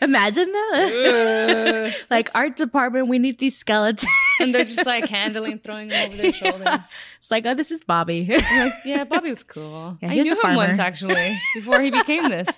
Imagine 0.00 0.52
that. 0.52 1.96
like 2.10 2.30
art 2.34 2.56
department, 2.56 3.08
we 3.08 3.18
need 3.18 3.38
these 3.38 3.56
skeletons. 3.58 4.10
and 4.40 4.54
they're 4.54 4.64
just 4.64 4.86
like 4.86 5.08
handling, 5.08 5.58
throwing 5.58 5.88
them 5.88 6.08
over 6.08 6.16
their 6.16 6.32
shoulders. 6.32 6.80
It's 7.18 7.30
like, 7.30 7.46
oh, 7.46 7.54
this 7.54 7.70
is 7.70 7.82
Bobby. 7.82 8.26
Like, 8.56 8.72
yeah, 8.84 9.04
Bobby 9.04 9.30
was 9.30 9.42
cool. 9.42 9.98
Yeah, 10.00 10.10
I 10.10 10.14
knew 10.14 10.40
him 10.40 10.54
once 10.54 10.78
actually 10.78 11.36
before 11.54 11.80
he 11.80 11.90
became 11.90 12.28
this. 12.28 12.48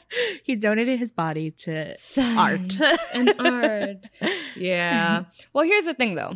he 0.45 0.55
donated 0.55 0.99
his 0.99 1.13
body 1.13 1.51
to 1.51 1.97
Science 1.99 2.81
art. 2.81 3.01
and 3.15 3.35
art. 3.39 4.11
Yeah. 4.55 5.25
Well, 5.53 5.65
here's 5.65 5.87
the 5.87 5.95
thing 5.95 6.15
though. 6.15 6.35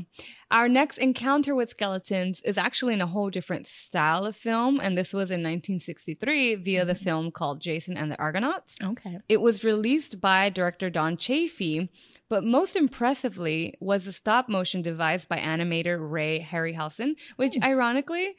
Our 0.53 0.69
next 0.69 0.99
encounter 0.99 1.55
with 1.55 1.71
skeletons 1.71 2.43
is 2.45 2.59
actually 2.59 2.93
in 2.93 3.01
a 3.01 3.07
whole 3.07 3.31
different 3.31 3.67
style 3.67 4.27
of 4.27 4.37
film, 4.37 4.81
and 4.81 4.99
this 4.99 5.15
was 5.15 5.31
in 5.31 5.41
1963 5.41 6.57
via 6.57 6.85
the 6.85 6.93
mm-hmm. 6.93 7.03
film 7.03 7.31
called 7.31 7.63
Jason 7.63 7.97
and 7.97 8.13
the 8.13 8.19
Argonauts. 8.19 8.75
Okay. 8.85 9.19
It 9.31 9.41
was 9.41 9.65
released 9.65 10.21
by 10.21 10.51
director 10.51 10.91
Don 10.91 11.17
Chaffee, 11.17 11.91
but 12.33 12.45
most 12.45 12.77
impressively 12.77 13.75
was 13.79 14.07
a 14.07 14.12
stop 14.12 14.49
motion 14.49 14.81
device 14.81 15.25
by 15.27 15.37
animator 15.39 15.97
Ray 16.01 16.41
Harryhausen, 16.41 17.11
which 17.37 17.57
ironically, 17.62 18.35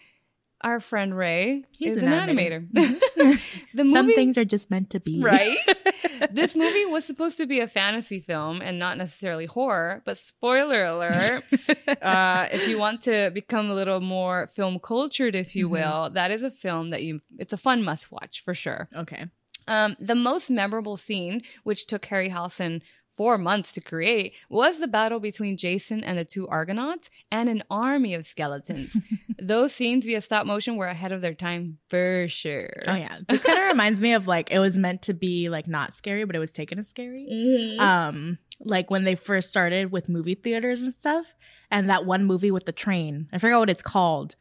our 0.62 0.80
friend 0.80 1.16
Ray 1.16 1.66
He's 1.78 1.98
is 1.98 2.02
an 2.04 2.12
an, 2.12 2.30
animator. 2.30 2.68
animator. 2.72 3.40
the 3.76 3.84
movie, 3.84 3.94
Some 3.94 4.12
things 4.14 4.38
are 4.40 4.46
just 4.46 4.72
meant 4.72 4.90
to 4.92 5.00
be. 5.00 5.22
right? 5.22 5.58
this 6.32 6.56
movie 6.56 6.86
was 6.86 7.06
supposed 7.06 7.38
to 7.38 7.46
be 7.46 7.60
a 7.60 7.68
fantasy 7.68 8.20
film 8.20 8.62
and 8.64 8.80
not 8.80 8.98
necessarily 8.98 9.46
horror, 9.46 10.02
but 10.06 10.18
spoiler 10.18 10.86
alert. 10.86 11.44
uh, 12.02 12.48
if 12.52 12.68
you 12.68 12.80
want 12.80 13.02
to 13.04 13.30
become 13.32 13.70
a 13.70 13.76
little 13.76 14.00
more 14.02 14.48
film 14.56 14.80
cultured, 14.80 15.36
if 15.36 15.56
you 15.56 15.68
Mhm. 15.68 15.72
will, 15.72 16.10
that 16.12 16.32
is 16.32 16.42
a 16.42 16.50
film 16.50 16.90
that 16.90 17.04
you, 17.04 17.22
it's 17.38 17.54
a 17.54 17.58
fun 17.58 17.84
must 17.84 18.12
watch 18.12 18.42
for 18.44 18.56
sure. 18.56 18.88
okay. 18.96 19.26
Um, 19.68 19.96
the 19.98 20.16
most 20.16 20.50
memorable 20.50 20.98
scene, 20.98 21.42
which 21.64 21.88
took 21.88 22.02
Harryhausen 22.08 22.82
four 23.16 23.38
months 23.38 23.72
to 23.74 23.82
create, 23.82 24.34
was 24.50 24.80
the 24.80 24.88
battle 24.88 25.20
between 25.20 25.58
Jason 25.58 26.04
and 26.04 26.18
the 26.18 26.26
two 26.26 26.48
Argonauts 26.48 27.10
and 27.32 27.50
an 27.50 27.64
army 27.70 28.14
of 28.14 28.26
skeletons. 28.26 28.96
Those 29.40 29.74
scenes 29.74 30.06
via 30.06 30.22
stop 30.22 30.46
motion 30.46 30.76
were 30.78 30.88
ahead 30.88 31.12
of 31.12 31.22
their 31.22 31.34
time 31.34 31.78
for 31.90 32.28
sure. 32.28 32.72
Oh 32.88 32.96
yeah. 32.96 33.20
This 33.30 33.44
kind 33.44 33.60
of 33.60 33.66
reminds 33.70 34.02
me 34.02 34.14
of 34.14 34.28
like 34.28 34.52
it 34.52 34.60
was 34.60 34.78
meant 34.78 35.04
to 35.04 35.14
be 35.14 35.50
like 35.50 35.68
not 35.68 35.96
scary, 35.96 36.24
but 36.26 36.36
it 36.36 36.40
was 36.40 36.52
taken 36.52 36.80
as 36.80 36.88
scary. 36.88 37.28
Mhm. 37.32 37.80
Um, 37.80 38.38
like 38.60 38.90
when 38.90 39.04
they 39.04 39.16
first 39.16 39.50
started 39.50 39.92
with 39.92 40.10
movie 40.10 40.36
theaters 40.36 40.82
and 40.82 40.94
stuff, 40.94 41.36
and 41.70 41.90
that 41.90 42.06
one 42.06 42.26
movie 42.26 42.52
with 42.52 42.66
the 42.66 42.72
train. 42.72 43.28
I 43.34 43.38
forgot 43.38 43.60
what 43.60 43.70
it's 43.70 43.82
called, 43.82 44.36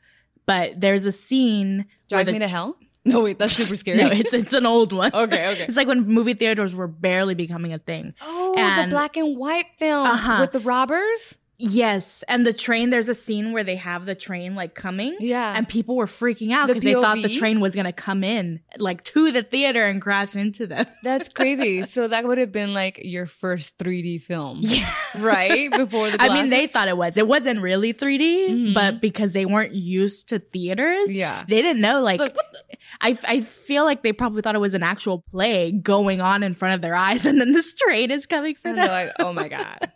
but 0.46 0.80
there's 0.80 1.04
a 1.04 1.12
scene 1.12 1.86
Drive 2.08 2.26
the 2.26 2.32
me 2.32 2.38
to 2.40 2.48
hell? 2.48 2.76
No, 3.04 3.20
wait, 3.22 3.38
that's 3.38 3.52
super 3.54 3.74
scary. 3.74 3.98
No, 3.98 4.08
it's 4.10 4.32
it's 4.32 4.52
an 4.52 4.64
old 4.64 4.92
one. 4.92 5.10
Okay, 5.12 5.48
okay. 5.50 5.64
It's 5.66 5.76
like 5.76 5.88
when 5.88 6.06
movie 6.06 6.34
theaters 6.34 6.74
were 6.74 6.86
barely 6.86 7.34
becoming 7.34 7.72
a 7.72 7.78
thing. 7.78 8.14
oh, 8.22 8.54
and- 8.56 8.90
the 8.90 8.94
black 8.94 9.16
and 9.16 9.36
white 9.36 9.66
film 9.76 10.06
Uh-huh. 10.06 10.38
with 10.40 10.52
the 10.52 10.60
robbers? 10.60 11.36
Yes, 11.64 12.24
and 12.26 12.44
the 12.44 12.52
train. 12.52 12.90
There's 12.90 13.08
a 13.08 13.14
scene 13.14 13.52
where 13.52 13.62
they 13.62 13.76
have 13.76 14.04
the 14.04 14.16
train 14.16 14.56
like 14.56 14.74
coming, 14.74 15.16
Yeah. 15.20 15.54
and 15.56 15.68
people 15.68 15.94
were 15.94 16.06
freaking 16.06 16.52
out 16.52 16.66
The 16.66 16.74
because 16.74 16.84
they 16.84 16.94
thought 17.00 17.22
the 17.22 17.38
train 17.38 17.60
was 17.60 17.76
gonna 17.76 17.92
come 17.92 18.24
in 18.24 18.58
like 18.78 19.04
to 19.04 19.30
the 19.30 19.44
theater 19.44 19.86
and 19.86 20.02
crash 20.02 20.34
into 20.34 20.66
them. 20.66 20.86
that's 21.04 21.28
crazy. 21.28 21.86
so 21.86 22.08
that 22.08 22.24
would 22.24 22.38
have 22.38 22.50
been 22.50 22.74
like 22.74 23.00
your 23.04 23.26
first 23.26 23.78
3D 23.78 24.22
film. 24.22 24.58
Yeah. 24.62 24.88
Right? 25.20 25.70
Before 25.70 26.10
the 26.10 26.16
I 26.22 26.30
mean, 26.32 26.48
they 26.48 26.66
thought 26.66 26.88
it 26.88 26.96
was. 26.96 27.18
It 27.18 27.28
wasn't 27.28 27.60
really 27.60 27.92
3D, 27.92 28.48
Mhm. 28.48 28.74
but 28.74 29.00
because 29.02 29.34
they 29.34 29.44
weren't 29.44 29.74
used 29.74 30.30
to 30.30 30.38
theaters, 30.38 31.12
Yeah. 31.14 31.44
they 31.46 31.60
didn't 31.60 31.82
know. 31.82 32.00
Like, 32.00 32.18
like, 32.18 32.34
the- 32.34 32.42
I, 33.02 33.18
I 33.28 33.40
feel 33.42 33.84
like 33.84 34.02
they 34.02 34.12
probably 34.14 34.40
thought 34.40 34.54
it 34.54 34.58
was 34.60 34.72
an 34.72 34.82
actual 34.82 35.22
play 35.30 35.70
going 35.70 36.22
on 36.22 36.42
in 36.42 36.54
front 36.54 36.76
of 36.76 36.80
their 36.80 36.94
eyes, 36.94 37.26
and 37.26 37.38
then 37.38 37.52
this 37.52 37.74
train 37.74 38.10
is 38.10 38.24
coming 38.24 38.54
for 38.54 38.68
And 38.68 38.78
them. 38.78 38.86
they're 38.88 39.04
like, 39.06 39.12
oh 39.18 39.32
my 39.34 39.48
God. 39.48 39.92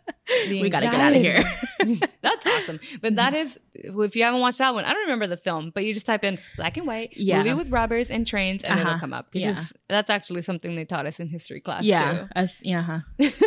We 0.49 0.69
gotta 0.69 0.87
get 0.87 0.95
out 0.95 1.15
of 1.15 1.21
here. 1.21 1.43
That's 2.21 2.45
awesome. 2.45 2.79
But 3.01 3.15
that 3.15 3.33
is, 3.33 3.57
if 3.73 4.15
you 4.15 4.23
haven't 4.23 4.41
watched 4.41 4.57
that 4.57 4.73
one, 4.73 4.83
I 4.83 4.89
don't 4.91 5.01
remember 5.03 5.27
the 5.27 5.37
film, 5.37 5.71
but 5.73 5.85
you 5.85 5.93
just 5.93 6.05
type 6.05 6.23
in 6.23 6.37
black 6.57 6.75
and 6.77 6.85
white, 6.85 7.15
Yeah. 7.15 7.37
movie 7.37 7.53
with 7.53 7.69
robbers 7.69 8.09
and 8.11 8.27
trains, 8.27 8.63
and 8.63 8.79
it'll 8.79 8.91
Uh-huh. 8.91 8.99
come 8.99 9.13
up. 9.13 9.31
Because 9.31 9.57
Yeah. 9.57 9.65
that's 9.87 10.09
actually 10.09 10.41
something 10.41 10.75
they 10.75 10.85
taught 10.85 11.05
us 11.05 11.19
in 11.19 11.27
history 11.29 11.61
class, 11.61 11.83
yeah, 11.83 12.17
too. 12.19 12.27
us, 12.35 12.59
yeah, 12.61 12.81
huh. 12.81 12.99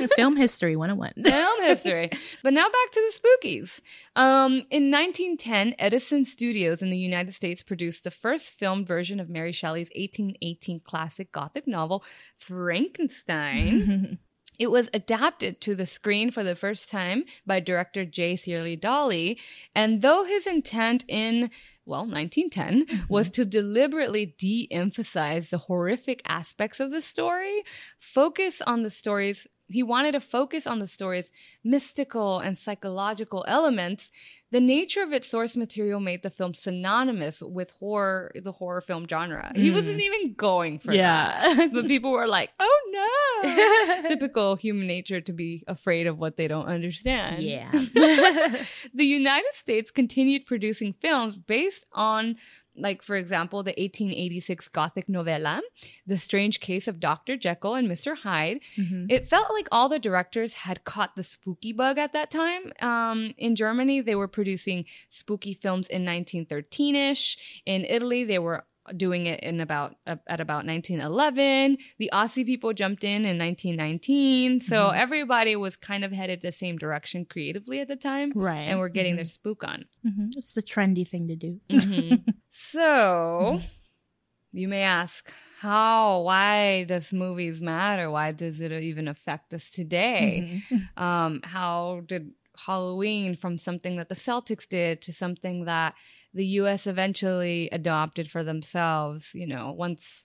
film 0.16 0.36
history 0.36 0.76
101. 0.76 1.12
film 1.22 1.62
history. 1.64 2.10
But 2.42 2.54
now 2.54 2.64
back 2.64 2.90
to 2.92 3.12
the 3.12 3.18
spookies. 3.48 3.80
Um, 4.16 4.52
in 4.70 4.90
1910, 4.90 5.74
Edison 5.78 6.24
Studios 6.24 6.80
in 6.82 6.90
the 6.90 6.96
United 6.98 7.34
States 7.34 7.62
produced 7.62 8.04
the 8.04 8.10
first 8.10 8.48
filmed 8.54 8.86
version 8.88 9.20
of 9.20 9.28
Mary 9.28 9.52
Shelley's 9.52 9.90
1818 9.94 10.80
classic 10.80 11.30
Gothic 11.32 11.66
novel, 11.66 12.02
Frankenstein. 12.38 14.18
It 14.60 14.70
was 14.70 14.90
adapted 14.92 15.62
to 15.62 15.74
the 15.74 15.86
screen 15.86 16.30
for 16.30 16.44
the 16.44 16.54
first 16.54 16.90
time 16.90 17.24
by 17.46 17.60
director 17.60 18.04
J. 18.04 18.36
Searle 18.36 18.76
Dawley, 18.76 19.38
and 19.74 20.02
though 20.02 20.24
his 20.24 20.46
intent 20.46 21.02
in 21.08 21.50
well, 21.86 22.06
1910 22.06 22.86
mm-hmm. 22.86 23.12
was 23.12 23.30
to 23.30 23.44
deliberately 23.44 24.34
de-emphasize 24.38 25.48
the 25.48 25.58
horrific 25.58 26.20
aspects 26.26 26.78
of 26.78 26.92
the 26.92 27.00
story, 27.00 27.64
focus 27.98 28.60
on 28.64 28.82
the 28.82 28.90
story's 28.90 29.46
he 29.70 29.82
wanted 29.82 30.12
to 30.12 30.20
focus 30.20 30.66
on 30.66 30.78
the 30.80 30.86
story's 30.86 31.30
mystical 31.62 32.38
and 32.40 32.58
psychological 32.58 33.44
elements. 33.46 34.10
The 34.50 34.60
nature 34.60 35.02
of 35.02 35.12
its 35.12 35.28
source 35.28 35.56
material 35.56 36.00
made 36.00 36.22
the 36.24 36.30
film 36.30 36.54
synonymous 36.54 37.40
with 37.40 37.70
horror, 37.78 38.32
the 38.34 38.50
horror 38.50 38.80
film 38.80 39.06
genre. 39.08 39.52
He 39.54 39.70
Mm. 39.70 39.74
wasn't 39.74 40.00
even 40.00 40.34
going 40.34 40.80
for 40.80 40.92
Yeah. 40.92 41.54
that. 41.54 41.72
But 41.72 41.86
people 41.86 42.10
were 42.10 42.26
like, 42.26 42.50
oh 42.58 42.78
no. 42.92 44.02
Typical 44.08 44.56
human 44.56 44.86
nature 44.88 45.20
to 45.20 45.32
be 45.32 45.62
afraid 45.68 46.06
of 46.08 46.18
what 46.18 46.36
they 46.36 46.48
don't 46.48 46.66
understand. 46.66 47.42
yeah. 47.44 47.70
the 48.94 49.04
United 49.04 49.54
States 49.54 49.90
continued 49.90 50.46
producing 50.46 50.92
films 50.94 51.36
based 51.36 51.86
on, 51.92 52.36
like, 52.76 53.02
for 53.02 53.16
example, 53.16 53.62
the 53.62 53.70
1886 53.76 54.68
Gothic 54.68 55.08
novella, 55.08 55.60
The 56.06 56.16
Strange 56.18 56.60
Case 56.60 56.88
of 56.88 57.00
Dr. 57.00 57.36
Jekyll 57.36 57.74
and 57.74 57.88
Mr. 57.88 58.16
Hyde. 58.18 58.60
Mhm. 58.76 59.10
It 59.10 59.26
felt 59.26 59.50
like 59.52 59.68
all 59.72 59.88
the 59.88 59.98
directors 59.98 60.54
had 60.54 60.84
caught 60.84 61.16
the 61.16 61.22
spooky 61.24 61.72
bug 61.72 61.98
at 61.98 62.12
that 62.12 62.30
time. 62.30 62.72
Um, 62.80 63.34
in 63.36 63.56
Germany, 63.56 64.00
they 64.00 64.14
were 64.14 64.28
producing 64.28 64.84
spooky 65.08 65.52
films 65.54 65.86
in 65.88 66.04
1913 66.04 66.94
ish. 66.96 67.36
In 67.66 67.84
Italy, 67.84 68.24
they 68.24 68.38
were 68.38 68.64
doing 68.96 69.26
it 69.26 69.40
in 69.40 69.60
about 69.60 69.96
uh, 70.06 70.16
at 70.26 70.40
about 70.40 70.66
1911. 70.66 71.78
The 71.98 72.10
Aussie 72.12 72.44
people 72.46 72.72
jumped 72.72 73.04
in 73.04 73.24
in 73.24 73.38
1919. 73.38 74.60
So 74.60 74.88
Mhm. 74.90 74.96
everybody 74.96 75.56
was 75.56 75.76
kind 75.76 76.04
of 76.04 76.12
headed 76.12 76.42
the 76.42 76.52
same 76.52 76.76
direction 76.78 77.24
creatively 77.24 77.80
at 77.80 77.88
the 77.88 77.96
time, 77.96 78.32
Right. 78.34 78.58
and 78.68 78.78
we're 78.78 78.88
getting 78.88 79.16
their 79.16 79.24
spook 79.26 79.64
on. 79.64 79.86
Mhm. 80.06 80.30
It's 80.36 80.52
the 80.52 80.62
trendy 80.62 81.06
thing 81.06 81.28
to 81.28 81.36
do. 81.36 81.60
Mhm. 81.70 82.24
so 82.50 83.60
you 84.52 84.68
may 84.68 84.82
ask, 84.82 85.32
how? 85.60 86.22
Why 86.22 86.84
does 86.84 87.12
movies 87.12 87.60
matter? 87.60 88.10
Why 88.10 88.32
does 88.32 88.60
it 88.60 88.72
even 88.72 89.08
affect 89.08 89.52
us 89.52 89.70
today? 89.70 90.62
Mhm. 90.70 90.88
um, 91.02 91.40
how 91.44 92.02
did 92.06 92.32
Halloween 92.66 93.36
from 93.36 93.56
something 93.58 93.96
that 93.96 94.08
the 94.08 94.14
Celtics 94.14 94.68
did 94.68 95.00
to 95.02 95.12
something 95.12 95.64
that 95.64 95.94
the 96.34 96.46
US 96.46 96.86
eventually 96.86 97.68
adopted 97.72 98.30
for 98.30 98.42
themselves, 98.44 99.34
you 99.34 99.46
know, 99.46 99.72
once, 99.72 100.24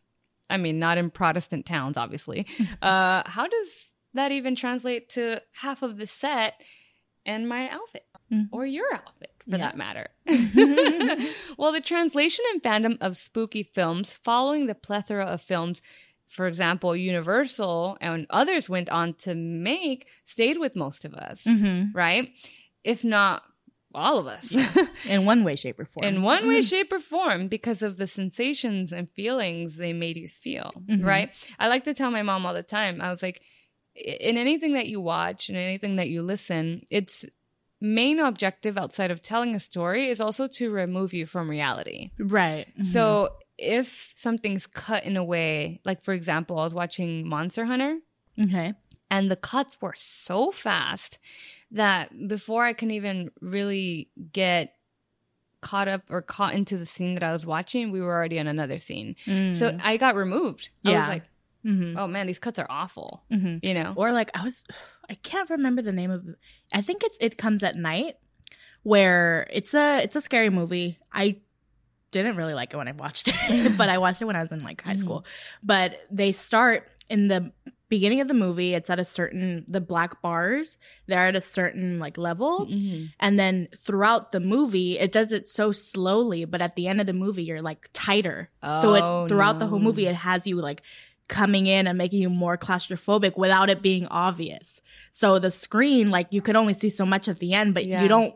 I 0.50 0.58
mean, 0.58 0.78
not 0.80 0.98
in 0.98 1.10
Protestant 1.10 1.66
towns, 1.66 1.98
obviously. 1.98 2.46
uh, 2.82 3.24
how 3.26 3.48
does 3.48 3.68
that 4.14 4.32
even 4.32 4.56
translate 4.56 5.10
to 5.10 5.42
half 5.54 5.82
of 5.84 5.98
the 5.98 6.08
set 6.08 6.62
and 7.26 7.48
my 7.50 7.70
outfit 7.70 8.06
Mhm. 8.32 8.50
or 8.52 8.66
your 8.66 8.92
outfit 8.94 9.32
for 9.50 9.58
Yeah. 9.58 9.66
that 9.68 9.78
matter? 9.78 10.08
well, 11.58 11.72
the 11.72 11.82
translation 11.82 12.44
and 12.54 12.62
fandom 12.64 12.98
of 13.02 13.18
spooky 13.18 13.64
films 13.64 14.14
following 14.14 14.68
the 14.68 14.76
plethora 14.76 15.26
of 15.26 15.42
films 15.42 15.82
for 16.28 16.48
example, 16.48 16.96
Universal 16.96 17.98
and 18.02 18.26
others 18.32 18.68
went 18.68 18.90
on 18.90 19.14
to 19.14 19.36
make 19.36 20.08
stayed 20.26 20.58
with 20.58 20.76
most 20.76 21.06
of 21.06 21.14
us, 21.14 21.44
Mhm. 21.46 21.92
right? 21.94 22.32
If 22.84 23.04
not 23.04 23.44
all 23.96 24.18
of 24.18 24.28
us. 24.28 24.54
In 25.10 25.26
one 25.26 25.44
way, 25.44 25.56
shape, 25.56 25.80
or 25.80 25.86
form. 25.86 26.06
In 26.06 26.22
one 26.22 26.48
way, 26.48 26.62
shape, 26.62 26.92
or 26.92 27.00
form, 27.00 27.48
because 27.48 27.82
of 27.82 27.98
the 27.98 28.08
sensations 28.08 28.92
and 28.94 29.10
feelings 29.12 29.78
they 29.78 29.94
made 29.94 30.18
you 30.18 30.28
feel, 30.30 30.72
Mhm. 30.90 31.04
right? 31.04 31.30
I 31.58 31.68
like 31.68 31.84
to 31.86 31.94
tell 31.94 32.12
my 32.12 32.22
mom 32.22 32.46
all 32.46 32.54
the 32.54 32.64
time, 32.64 33.02
I 33.02 33.10
was 33.10 33.24
like, 33.24 33.42
in 33.96 34.38
anything 34.38 34.74
that 34.74 34.88
you 34.88 35.00
watch 35.02 35.48
and 35.50 35.58
anything 35.58 35.96
that 35.96 36.10
you 36.10 36.22
listen, 36.22 36.84
its 36.92 37.26
main 37.82 38.20
objective 38.20 38.78
outside 38.78 39.12
of 39.12 39.22
telling 39.22 39.56
a 39.56 39.60
story 39.60 40.08
is 40.08 40.20
also 40.20 40.48
to 40.48 40.70
remove 40.70 41.14
you 41.14 41.26
from 41.26 41.50
reality. 41.50 42.12
Right. 42.20 42.68
Mhm. 42.78 42.86
So 42.86 43.30
if 43.58 44.12
something's 44.16 44.68
cut 44.68 45.06
in 45.06 45.16
a 45.16 45.24
way, 45.24 45.80
like 45.86 46.04
for 46.04 46.14
example, 46.14 46.60
I 46.60 46.64
was 46.64 46.74
watching 46.74 47.28
Monster 47.28 47.66
Hunter 47.66 48.00
okay. 48.46 48.74
And 49.16 49.32
the 49.32 49.36
cuts 49.36 49.78
were 49.82 49.94
so 49.96 50.52
fast 50.52 51.20
that 51.72 52.10
before 52.28 52.64
I 52.66 52.74
can 52.74 52.92
even 52.92 53.32
really 53.42 54.10
get 54.34 54.74
caught 55.62 55.88
up 55.88 56.04
or 56.10 56.22
caught 56.22 56.54
into 56.54 56.78
the 56.78 56.86
scene 56.86 57.14
that 57.16 57.24
I 57.24 57.32
was 57.32 57.46
watching, 57.46 57.92
we 57.92 58.00
were 58.02 58.14
already 58.14 58.40
on 58.40 58.48
another 58.48 58.78
scene. 58.78 59.16
So 59.26 59.32
Mm. 59.32 59.82
I 59.84 59.98
got 59.98 60.16
removed. 60.16 60.70
I 60.86 60.90
was 60.90 61.06
Yeah. 61.08 61.08
like, 61.08 61.24
Mhm. 61.66 61.96
oh 61.98 62.08
man, 62.08 62.28
these 62.28 62.38
cuts 62.40 62.60
are 62.60 62.68
awful. 62.70 63.24
Mhm. 63.32 63.66
You 63.66 63.74
know? 63.74 63.94
Or 63.96 64.12
like 64.12 64.30
I 64.38 64.44
was, 64.44 64.64
I 65.10 65.16
can't 65.16 65.50
remember 65.50 65.82
the 65.82 65.92
name 65.92 66.12
of. 66.12 66.24
I 66.72 66.82
think 66.82 67.04
it's 67.04 67.18
it 67.20 67.38
comes 67.38 67.64
at 67.64 67.76
night, 67.76 68.16
where 68.84 69.48
it's 69.52 69.74
a 69.74 70.04
it's 70.04 70.16
a 70.16 70.22
scary 70.22 70.50
movie. 70.52 71.00
I 71.12 71.38
didn't 72.12 72.36
really 72.36 72.54
like 72.54 72.74
it 72.74 72.78
when 72.78 72.88
I 72.88 72.92
watched 72.94 73.28
it, 73.28 73.34
but 73.78 73.90
I 73.90 73.98
watched 73.98 74.22
it 74.22 74.26
when 74.26 74.36
I 74.36 74.44
was 74.44 74.52
in 74.52 74.64
like 74.64 74.82
high 74.84 74.94
Mhm. 74.96 75.00
school. 75.00 75.26
But 75.64 76.00
they 76.12 76.32
start 76.32 76.88
in 77.10 77.28
the 77.28 77.52
beginning 77.96 78.22
of 78.22 78.28
the 78.28 78.34
movie. 78.46 78.74
It's 78.78 78.90
at 78.90 79.00
a 79.00 79.06
certain 79.06 79.66
the 79.68 79.82
black 79.82 80.22
bars. 80.22 80.78
They're 81.08 81.28
at 81.28 81.36
a 81.36 81.42
certain 81.42 82.00
like 82.06 82.18
level, 82.18 82.54
Mhm. 82.68 83.10
and 83.20 83.40
then 83.42 83.68
throughout 83.86 84.32
the 84.32 84.40
movie, 84.40 85.00
it 85.00 85.12
does 85.12 85.32
it 85.32 85.48
so 85.48 85.72
slowly. 85.72 86.46
But 86.46 86.62
at 86.62 86.76
the 86.76 86.88
end 86.88 87.00
of 87.02 87.08
the 87.08 87.14
movie, 87.26 87.44
you're 87.44 87.62
like 87.72 87.90
tighter. 87.94 88.50
so 88.82 88.96
Oh, 88.96 89.26
it 89.26 89.30
throughout 89.30 89.60
the 89.60 89.68
whole 89.68 89.80
movie, 89.88 90.08
it 90.08 90.16
has 90.16 90.46
you 90.48 90.58
like 90.70 90.82
coming 91.28 91.66
in 91.68 91.88
and 91.88 91.98
making 91.98 92.22
you 92.22 92.30
more 92.30 92.58
claustrophobic 92.58 93.36
without 93.38 93.70
it 93.70 93.82
being 93.82 94.06
obvious. 94.08 94.82
So 95.12 95.40
the 95.40 95.50
screen, 95.52 96.08
like 96.12 96.28
you 96.32 96.42
could 96.42 96.56
only 96.56 96.74
see 96.74 96.90
so 96.90 97.06
much 97.06 97.28
at 97.28 97.40
the 97.40 97.54
end, 97.54 97.74
but 97.74 97.86
Yeah. 97.86 98.02
you 98.04 98.08
don't 98.08 98.34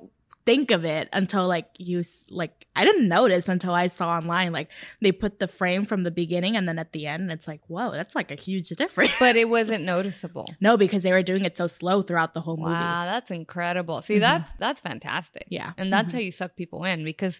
think 0.50 0.72
of 0.78 0.82
it 0.96 1.06
until 1.20 1.46
like 1.56 1.68
you 1.78 2.04
like 2.42 2.54
I 2.80 2.82
didn't 2.88 3.08
notice 3.08 3.46
until 3.56 3.74
I 3.84 3.88
saw 3.98 4.08
online 4.20 4.52
like 4.60 4.70
they 5.04 5.12
put 5.24 5.34
the 5.44 5.48
frame 5.60 5.84
from 5.90 6.02
the 6.08 6.12
beginning 6.24 6.54
and 6.58 6.66
then 6.68 6.80
at 6.86 6.92
the 6.96 7.04
end 7.14 7.32
it's 7.36 7.48
like 7.52 7.62
whoa 7.74 7.92
that's 8.00 8.16
like 8.20 8.32
a 8.32 8.40
huge 8.48 8.70
difference. 8.82 9.14
But 9.20 9.36
it 9.36 9.48
wasn't 9.58 9.84
noticeable. 9.96 10.48
no, 10.68 10.72
because 10.84 11.02
they 11.04 11.12
were 11.18 11.24
doing 11.32 11.44
it 11.50 11.56
so 11.62 11.68
slow 11.68 11.98
throughout 12.02 12.34
the 12.34 12.42
whole 12.46 12.58
movie. 12.58 12.72
Wow, 12.88 13.06
that's 13.14 13.32
incredible. 13.42 14.02
See, 14.02 14.18
Mhm. 14.18 14.26
that's 14.28 14.52
that's 14.64 14.82
fantastic. 14.90 15.46
Yeah, 15.50 15.70
And 15.78 15.88
that's 15.94 16.10
Mhm. 16.10 16.14
how 16.16 16.20
you 16.28 16.32
suck 16.32 16.52
people 16.56 16.82
in 16.92 17.04
because 17.04 17.36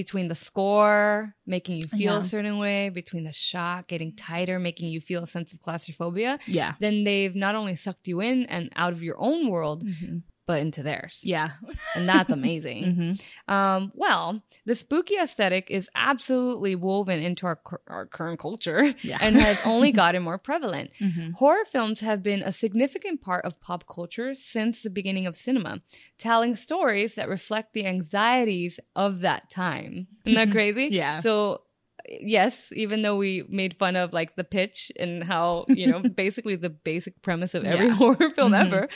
between 0.00 0.28
the 0.28 0.34
score 0.34 1.34
making 1.46 1.76
you 1.80 1.88
feel 1.88 2.14
Yeah. 2.16 2.20
a 2.20 2.24
certain 2.24 2.58
way, 2.58 2.90
between 2.90 3.24
the 3.24 3.32
shot 3.32 3.88
getting 3.88 4.12
tighter, 4.14 4.58
making 4.58 4.88
you 4.94 5.00
feel 5.00 5.22
a 5.22 5.26
sense 5.26 5.52
of 5.54 5.60
claustrophobia, 5.60 6.38
yeah. 6.46 6.74
then 6.84 7.04
they've 7.04 7.34
not 7.34 7.54
only 7.54 7.74
sucked 7.76 8.06
you 8.06 8.20
in 8.20 8.44
and 8.46 8.70
out 8.76 8.92
of 8.92 9.02
your 9.02 9.16
own 9.18 9.48
world, 9.48 9.84
Mhm. 9.86 10.22
But 10.48 10.60
into 10.60 10.82
theirs. 10.82 11.20
Yeah. 11.22 11.50
And 11.94 12.08
that's 12.08 12.32
amazing. 12.32 12.78
Mhm. 12.88 13.52
Um, 13.54 13.92
well, 13.94 14.42
the 14.64 14.74
spooky 14.74 15.16
aesthetic 15.16 15.70
is 15.70 15.88
absolutely 15.94 16.74
woven 16.74 17.20
into 17.22 17.44
our, 17.46 17.60
our 17.86 18.06
current 18.06 18.40
culture 18.40 18.94
Yeah. 19.02 19.18
and 19.20 19.36
has 19.40 19.60
only 19.66 19.92
gotten 19.92 20.22
more 20.22 20.38
prevalent. 20.38 20.90
Mhm. 21.00 21.34
Horror 21.34 21.64
films 21.70 22.00
have 22.00 22.22
been 22.22 22.42
a 22.42 22.50
significant 22.52 23.20
part 23.20 23.44
of 23.44 23.60
pop 23.60 23.86
culture 23.86 24.34
since 24.34 24.80
the 24.82 24.90
beginning 24.90 25.26
of 25.26 25.36
cinema, 25.36 25.82
telling 26.16 26.56
stories 26.56 27.14
that 27.16 27.28
reflect 27.28 27.74
the 27.74 27.84
anxieties 27.86 28.80
of 28.96 29.20
that 29.20 29.50
time. 29.50 30.06
Isn't 30.24 30.34
that 30.34 30.50
crazy? 30.50 30.88
Yeah. 30.90 31.20
So, 31.20 31.62
yes, 32.08 32.72
even 32.74 33.02
though 33.02 33.16
we 33.16 33.44
made 33.50 33.76
fun 33.76 33.96
of 33.96 34.12
like 34.14 34.34
the 34.36 34.44
pitch 34.44 34.90
and 34.98 35.22
how, 35.22 35.66
you 35.68 35.86
know, 35.88 36.00
basically 36.24 36.56
the 36.56 36.70
basic 36.70 37.20
premise 37.20 37.54
of 37.54 37.64
every 37.64 37.88
Yeah. 37.88 37.94
horror 37.94 38.30
film 38.34 38.52
Mhm. 38.52 38.66
ever, 38.66 38.88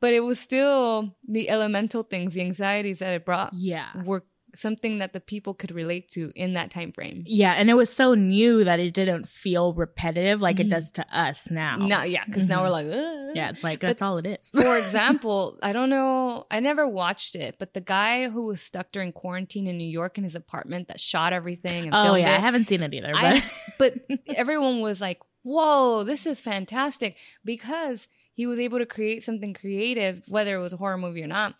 but 0.00 0.12
it 0.12 0.20
was 0.20 0.38
still 0.40 1.14
the 1.28 1.48
elemental 1.48 2.02
things, 2.02 2.34
the 2.34 2.40
anxieties 2.40 2.98
that 3.00 3.12
it 3.12 3.24
brought 3.24 3.52
Yeah. 3.54 3.88
were 4.04 4.24
something 4.56 4.98
that 4.98 5.12
the 5.12 5.20
people 5.20 5.54
could 5.54 5.70
relate 5.70 6.08
to 6.10 6.32
in 6.34 6.54
that 6.54 6.72
time 6.72 6.90
frame. 6.90 7.22
Yeah, 7.24 7.52
and 7.52 7.70
it 7.70 7.74
was 7.74 7.88
so 7.88 8.14
new 8.14 8.64
that 8.64 8.80
it 8.80 8.92
didn't 8.92 9.28
feel 9.28 9.72
repetitive 9.74 10.40
like 10.40 10.56
Mhm. 10.56 10.60
it 10.62 10.68
does 10.70 10.90
to 10.92 11.06
us 11.16 11.48
now. 11.52 11.76
Now, 11.76 12.02
yeah, 12.02 12.24
because 12.24 12.48
now 12.48 12.58
Mhm. 12.58 12.62
we're 12.62 12.70
like, 12.70 12.86
Ugh. 12.86 13.36
Yeah, 13.36 13.50
it's 13.50 13.62
like 13.62 13.78
But- 13.78 13.86
that's 13.86 14.02
all 14.02 14.18
it 14.18 14.26
is. 14.26 14.50
For 14.50 14.76
example, 14.84 15.56
I 15.62 15.72
don't 15.72 15.88
know, 15.88 16.46
I 16.50 16.58
never 16.58 16.88
watched 16.88 17.36
it, 17.36 17.60
but 17.60 17.74
the 17.74 17.80
guy 17.80 18.28
who 18.28 18.46
was 18.46 18.60
stuck 18.60 18.90
during 18.90 19.12
quarantine 19.12 19.68
in 19.68 19.78
New 19.78 19.88
York 19.88 20.18
in 20.18 20.24
his 20.24 20.34
apartment 20.34 20.88
that 20.88 20.98
shot 20.98 21.32
everything 21.32 21.84
and 21.84 21.94
oh 21.94 22.16
yeah, 22.16 22.34
I 22.34 22.40
haven't 22.40 22.64
seen 22.66 22.82
it 22.82 22.92
either, 22.92 23.12
but 23.12 23.24
I- 23.24 23.50
but 23.78 23.94
everyone 24.34 24.80
was 24.80 25.00
like, 25.00 25.20
"Whoa, 25.44 26.02
this 26.02 26.26
is 26.26 26.40
fantastic!" 26.40 27.16
Because 27.44 28.08
he 28.40 28.46
was 28.52 28.58
able 28.66 28.78
to 28.84 28.86
create 28.96 29.20
something 29.28 29.52
creative, 29.62 30.14
whether 30.36 30.52
it 30.58 30.62
was 30.66 30.72
a 30.72 30.76
horror 30.82 30.98
movie 31.04 31.22
or 31.22 31.30
not, 31.38 31.50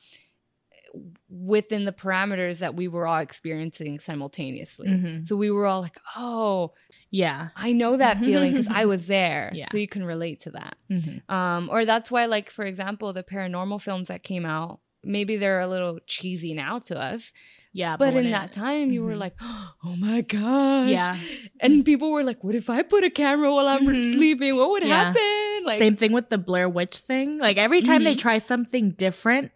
within 1.28 1.84
the 1.84 1.92
parameters 1.92 2.58
that 2.58 2.74
we 2.74 2.88
were 2.88 3.06
all 3.06 3.18
experiencing 3.20 4.00
simultaneously. 4.00 4.88
Mhm. 4.88 5.26
So 5.26 5.36
we 5.36 5.50
were 5.50 5.66
all 5.66 5.82
like, 5.82 5.98
"Oh, 6.16 6.72
yeah. 7.10 7.48
I 7.54 7.72
know 7.72 7.96
that 7.96 8.18
feeling 8.18 8.50
because 8.52 8.66
I 8.68 8.84
was 8.86 9.06
there." 9.06 9.50
Yeah. 9.60 9.68
So 9.70 9.76
you 9.78 9.86
can 9.88 10.04
relate 10.04 10.40
to 10.40 10.50
that. 10.58 10.74
Mhm. 10.90 11.28
Um, 11.30 11.68
or 11.70 11.84
that's 11.84 12.10
why, 12.10 12.24
like, 12.26 12.50
for 12.50 12.64
example, 12.64 13.12
the 13.12 13.22
paranormal 13.22 13.80
films 13.82 14.08
that 14.08 14.22
came 14.30 14.44
out, 14.46 14.80
maybe 15.04 15.36
they're 15.36 15.60
a 15.60 15.68
little 15.68 15.98
cheesy 16.06 16.52
now 16.54 16.78
to 16.88 16.94
us, 16.98 17.32
Yeah, 17.72 17.96
but 17.96 18.14
when 18.14 18.24
in 18.24 18.30
it- 18.30 18.38
that 18.38 18.52
time, 18.52 18.90
you 18.94 19.02
were 19.04 19.14
Mhm. 19.14 19.24
like, 19.26 19.36
"Oh 19.86 19.94
my 20.08 20.20
gosh!" 20.22 20.88
Yeah. 20.88 21.16
and 21.60 21.84
people 21.84 22.08
were 22.10 22.24
like, 22.24 22.42
"What 22.42 22.54
if 22.56 22.68
I 22.68 22.82
put 22.82 23.04
a 23.04 23.10
camera 23.10 23.48
while 23.54 23.68
I'm 23.68 23.86
Mhm. 23.86 24.14
sleeping? 24.14 24.52
What 24.56 24.70
would 24.72 24.82
Yeah. 24.82 25.04
happen?" 25.04 25.46
Like, 25.64 25.78
Same 25.78 25.96
thing 25.96 26.12
with 26.12 26.28
the 26.28 26.38
Blair 26.38 26.68
Witch 26.68 26.96
thing. 26.98 27.38
Like 27.38 27.56
every 27.56 27.82
time 27.82 28.04
they 28.04 28.14
Mhm. 28.14 28.18
try 28.18 28.38
something 28.38 28.90
different 28.92 29.52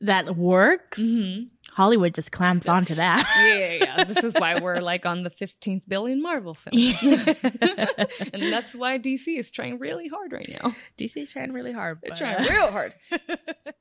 that 0.00 0.36
works, 0.36 0.98
Mhm. 1.00 1.48
Hollywood 1.72 2.14
just 2.14 2.32
clamps 2.32 2.68
onto 2.68 2.94
that. 2.94 3.26
yeah, 3.38 3.56
yeah, 3.56 3.84
yeah. 3.98 4.04
This 4.16 4.22
is 4.24 4.34
why 4.34 4.60
we're 4.60 4.80
like 4.80 5.04
on 5.06 5.22
the 5.24 5.30
15th 5.30 5.88
billion 5.88 6.22
Marvel 6.22 6.54
film, 6.54 6.74
and 8.32 8.52
that's 8.52 8.74
why 8.74 8.98
DC 8.98 9.38
is 9.38 9.50
trying 9.50 9.78
really 9.78 10.08
hard 10.08 10.32
right 10.32 10.48
now. 10.62 10.74
DC 10.98 11.16
is 11.22 11.30
trying 11.30 11.52
really 11.52 11.72
hard. 11.72 11.98
They're 12.02 12.14
trying 12.16 12.36
uh, 12.36 12.46
real 12.50 12.70
hard. 12.70 12.92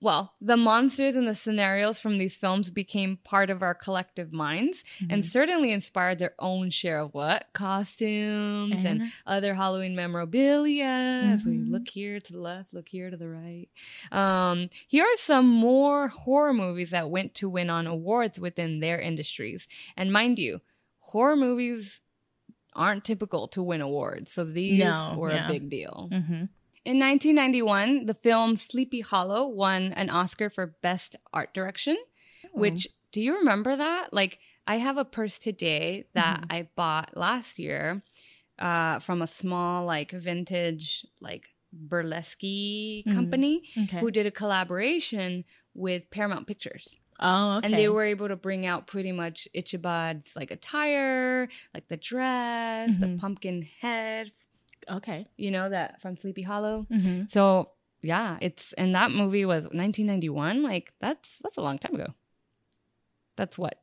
Well, 0.01 0.33
the 0.41 0.57
monsters 0.57 1.15
and 1.15 1.27
the 1.27 1.35
scenarios 1.35 1.99
from 1.99 2.17
these 2.17 2.35
films 2.35 2.69
became 2.71 3.17
part 3.23 3.49
of 3.49 3.61
our 3.61 3.73
collective 3.73 4.31
minds 4.31 4.83
and 5.09 5.23
Mhm. 5.23 5.25
certainly 5.29 5.71
inspired 5.71 6.19
their 6.19 6.33
own 6.39 6.69
share 6.69 6.99
of 6.99 7.13
what? 7.13 7.45
Costumes 7.53 8.83
and, 8.83 9.01
And- 9.01 9.11
other 9.25 9.53
Halloween 9.55 9.95
memorabilia. 9.95 10.85
As 10.85 11.45
we 11.45 11.57
Mhm. 11.57 11.71
look 11.71 11.87
here 11.87 12.19
to 12.19 12.33
the 12.33 12.39
left, 12.39 12.73
look 12.73 12.87
here 12.89 13.09
to 13.09 13.17
the 13.17 13.27
right. 13.29 13.67
Um, 14.11 14.69
here 14.87 15.03
are 15.05 15.15
some 15.17 15.47
more 15.47 16.07
horror 16.09 16.53
movies 16.53 16.91
that 16.91 17.09
went 17.09 17.33
to 17.35 17.49
win 17.49 17.69
on 17.75 17.87
awards 17.87 18.39
within 18.39 18.79
their 18.79 18.99
industries. 18.99 19.67
And 19.97 20.11
mind 20.11 20.39
you, 20.39 20.61
horror 20.99 21.35
movies 21.35 21.99
aren't 22.73 23.03
typical 23.05 23.47
to 23.49 23.61
win 23.63 23.81
awards. 23.81 24.31
So 24.31 24.43
these 24.43 24.79
No, 24.79 25.15
were 25.17 25.31
yeah. 25.31 25.47
a 25.47 25.51
big 25.51 25.69
deal. 25.69 26.09
Mhm. 26.11 26.49
In 26.91 26.99
1991, 26.99 28.05
the 28.05 28.13
film 28.13 28.55
Sleepy 28.55 29.01
Hollow 29.01 29.47
won 29.47 29.81
an 29.93 30.09
Oscar 30.09 30.49
for 30.49 30.65
Best 30.81 31.15
Art 31.33 31.53
Direction, 31.53 31.97
Oh. 32.45 32.59
which 32.61 32.87
do 33.11 33.21
you 33.21 33.37
remember 33.37 33.75
that? 33.75 34.13
Like 34.13 34.39
I 34.67 34.77
have 34.77 34.97
a 34.97 35.05
purse 35.05 35.37
today 35.37 36.05
that 36.13 36.41
Mhm. 36.41 36.45
I 36.49 36.69
bought 36.75 37.15
last 37.17 37.59
year 37.59 38.03
uh, 38.57 38.99
from 38.99 39.21
a 39.21 39.27
small, 39.27 39.83
like, 39.85 40.11
vintage, 40.11 41.05
like, 41.19 41.49
burlesque 41.73 42.39
Mhm. 42.39 43.13
company 43.13 43.63
Okay. 43.83 43.99
who 43.99 44.09
did 44.09 44.25
a 44.25 44.31
collaboration 44.31 45.43
with 45.73 46.09
Paramount 46.09 46.47
Pictures. 46.47 46.95
Oh, 47.19 47.57
okay. 47.57 47.65
And 47.67 47.73
they 47.75 47.87
were 47.89 48.03
able 48.03 48.27
to 48.27 48.35
bring 48.35 48.65
out 48.65 48.87
pretty 48.87 49.11
much 49.11 49.47
Ichabod's 49.55 50.29
like, 50.35 50.51
attire, 50.51 51.47
like 51.73 51.87
the 51.87 51.97
dress, 51.97 52.95
the 52.97 53.07
Mhm. 53.07 53.19
pumpkin 53.19 53.67
head, 53.81 54.31
okay. 54.89 55.27
you 55.37 55.51
know, 55.51 55.69
that 55.69 56.01
from 56.01 56.17
Sleepy 56.17 56.41
Hollow. 56.41 56.87
Mm-hmm. 56.91 57.23
So, 57.29 57.71
yeah, 58.01 58.37
it's, 58.41 58.73
and 58.73 58.93
that 58.95 59.11
movie 59.11 59.45
was 59.45 59.63
1991. 59.63 60.61
Like, 60.63 60.93
that's, 60.99 61.29
that's 61.41 61.57
a 61.57 61.61
long 61.61 61.79
time 61.79 61.95
ago. 61.95 62.13
That's 63.35 63.57
what? 63.57 63.81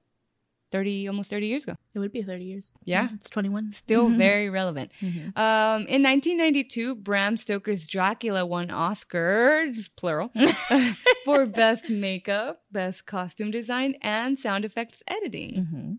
30, 0.72 1.06
almost 1.08 1.30
30 1.30 1.46
years 1.46 1.62
ago. 1.64 1.74
It 1.94 1.98
would 1.98 2.10
be 2.12 2.22
30 2.22 2.44
years. 2.44 2.70
Yeah. 2.84 3.08
It's 3.14 3.28
21. 3.30 3.70
Still 3.72 4.08
Mhm. 4.08 4.16
very 4.18 4.48
relevant. 4.50 4.90
Mhm. 5.00 5.36
Um, 5.38 5.82
in 5.86 6.02
1992, 6.02 6.94
Bram 6.96 7.36
Stoker's 7.36 7.86
Dracula 7.86 8.44
won 8.46 8.68
Oscars, 8.68 9.88
plural, 9.96 10.32
for 11.24 11.46
best 11.46 11.88
makeup, 11.90 12.62
best 12.72 13.06
costume 13.06 13.50
design, 13.50 13.96
and 14.02 14.38
sound 14.38 14.64
effects 14.64 15.02
editing. 15.06 15.66
Mhm. 15.72 15.98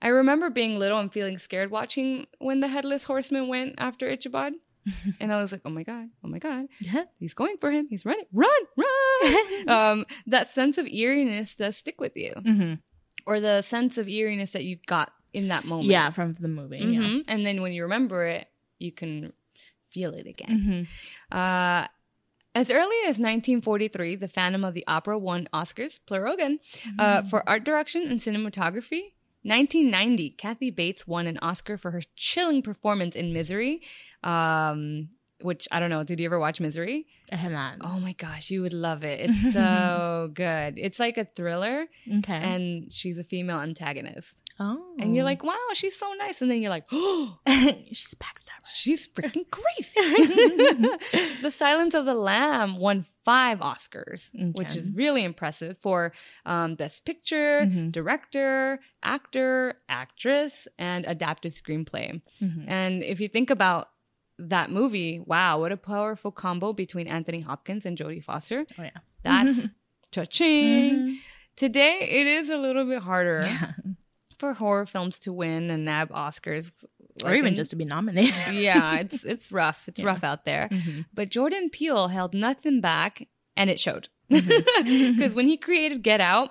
I 0.00 0.08
remember 0.08 0.50
being 0.50 0.78
little 0.78 0.98
and 0.98 1.12
feeling 1.12 1.38
scared 1.38 1.70
watching 1.70 2.26
when 2.38 2.60
the 2.60 2.68
headless 2.68 3.04
horseman 3.04 3.48
went 3.48 3.74
after 3.78 4.08
Ichabod. 4.08 4.52
and 5.20 5.32
I 5.32 5.40
was 5.40 5.50
like, 5.50 5.62
oh 5.64 5.70
my 5.70 5.82
God, 5.82 6.10
oh 6.22 6.28
my 6.28 6.38
God, 6.38 6.66
Yeah. 6.80 7.04
he's 7.18 7.32
going 7.32 7.56
for 7.58 7.70
him. 7.70 7.86
He's 7.88 8.04
running, 8.04 8.26
run, 8.34 8.50
run. 8.76 9.68
um, 9.76 10.04
that 10.26 10.52
sense 10.52 10.76
of 10.76 10.86
eeriness 10.86 11.54
does 11.54 11.78
stick 11.78 11.98
with 11.98 12.14
you, 12.16 12.34
Mhm. 12.36 12.80
Or 13.26 13.40
the 13.40 13.62
sense 13.62 13.98
of 13.98 14.08
eeriness 14.08 14.52
that 14.52 14.64
you 14.64 14.76
got 14.86 15.12
in 15.32 15.48
that 15.48 15.64
moment. 15.64 15.90
Yeah, 15.90 16.10
from 16.10 16.34
the 16.34 16.48
movie. 16.48 16.78
Yeah. 16.78 16.84
Mhm. 17.00 17.24
And 17.28 17.44
then 17.46 17.60
when 17.62 17.72
you 17.72 17.82
remember 17.82 18.24
it, 18.26 18.48
you 18.78 18.92
can 18.92 19.32
feel 19.90 20.12
it 20.14 20.26
again. 20.26 20.88
Mhm. 21.32 21.36
Uh, 21.36 21.88
as 22.54 22.70
early 22.70 22.96
as 23.06 23.18
1943, 23.18 24.14
The 24.16 24.28
Phantom 24.28 24.64
of 24.64 24.74
the 24.74 24.84
Opera 24.86 25.18
won 25.18 25.48
Oscars, 25.52 25.98
plural 26.06 26.34
again, 26.34 26.60
uh, 26.98 27.18
Mm-hmm. 27.18 27.28
for 27.28 27.48
art 27.48 27.64
direction 27.64 28.06
and 28.08 28.20
cinematography. 28.20 29.12
1990, 29.42 30.30
Kathy 30.30 30.70
Bates 30.70 31.06
won 31.06 31.26
an 31.26 31.38
Oscar 31.42 31.76
for 31.76 31.90
her 31.90 32.02
chilling 32.16 32.62
performance 32.62 33.14
in 33.16 33.32
Misery, 33.32 33.82
um, 34.22 35.10
which 35.42 35.66
I 35.72 35.80
don't 35.80 35.90
know. 35.90 36.04
Did 36.04 36.20
you 36.20 36.26
ever 36.26 36.38
watch 36.38 36.60
Misery? 36.60 37.06
I 37.32 37.36
have 37.36 37.52
not. 37.52 37.76
Oh 37.80 37.98
my 38.00 38.12
gosh, 38.12 38.50
you 38.50 38.62
would 38.62 38.72
love 38.72 39.04
it. 39.04 39.28
It's 39.30 39.52
so 39.60 40.30
good. 40.32 40.74
It's 40.78 40.98
like 40.98 41.18
a 41.18 41.24
thriller, 41.24 41.86
okay. 42.18 42.34
and 42.34 42.92
she's 42.92 43.18
a 43.18 43.24
female 43.24 43.58
antagonist. 43.60 44.32
oh. 44.60 44.80
And 45.00 45.14
you're 45.16 45.24
like, 45.24 45.42
wow, 45.42 45.58
she's 45.74 45.98
so 45.98 46.12
nice. 46.18 46.40
And 46.40 46.50
then 46.50 46.60
you're 46.62 46.70
like, 46.70 46.86
oh, 46.92 47.36
she's 47.48 48.14
backstabber. 48.14 48.68
She's 48.72 49.08
freaking 49.08 49.44
crazy. 49.50 50.00
the 51.42 51.50
Silence 51.50 51.94
of 51.94 52.04
the 52.04 52.14
Lamb 52.14 52.76
won 52.78 53.04
five 53.24 53.58
Oscars, 53.58 54.28
which 54.56 54.76
is 54.76 54.90
really 54.94 55.24
impressive 55.24 55.76
for 55.80 56.12
um, 56.46 56.74
Best 56.76 57.04
Picture, 57.04 57.62
Mhm. 57.62 57.90
Director, 57.92 58.80
Actor, 59.02 59.74
Actress, 59.88 60.68
and 60.78 61.04
Adapted 61.06 61.54
Screenplay. 61.54 62.20
Mhm. 62.42 62.64
And 62.68 63.02
if 63.02 63.20
you 63.20 63.28
think 63.28 63.50
about 63.50 63.88
that 64.38 64.70
movie, 64.70 65.20
wow, 65.20 65.60
what 65.60 65.72
a 65.72 65.76
powerful 65.76 66.30
combo 66.32 66.72
between 66.72 67.06
Anthony 67.06 67.40
Hopkins 67.40 67.86
and 67.86 67.96
Jodie 67.96 68.22
Foster. 68.22 68.64
Oh, 68.78 68.82
yeah. 68.82 68.90
That's 69.22 69.68
cha-ching. 70.10 70.94
Mhm. 70.94 71.16
Today, 71.56 71.98
it 72.00 72.26
is 72.26 72.50
a 72.50 72.56
little 72.56 72.84
bit 72.84 73.00
harder 73.02 73.40
Yeah. 73.44 73.72
for 74.38 74.54
horror 74.54 74.86
films 74.86 75.18
to 75.20 75.32
win 75.32 75.70
and 75.70 75.84
nab 75.84 76.10
Oscars. 76.10 76.70
Or 77.22 77.30
Like 77.30 77.38
even 77.38 77.48
in- 77.50 77.54
just 77.54 77.70
to 77.70 77.76
be 77.76 77.84
nominated. 77.84 78.34
yeah, 78.54 78.96
it's 78.96 79.22
it's 79.24 79.52
rough. 79.52 79.86
It's 79.86 80.00
Yeah. 80.00 80.06
rough 80.06 80.24
out 80.24 80.44
there. 80.44 80.68
Mhm. 80.72 81.04
But 81.14 81.28
Jordan 81.28 81.70
Peele 81.70 82.08
held 82.08 82.34
nothing 82.34 82.80
back, 82.80 83.28
and 83.56 83.70
it 83.70 83.78
showed. 83.78 84.08
Mhm. 84.32 85.14
Because 85.16 85.32
when 85.34 85.46
he 85.46 85.56
created 85.56 86.02
Get 86.02 86.20
Out 86.20 86.50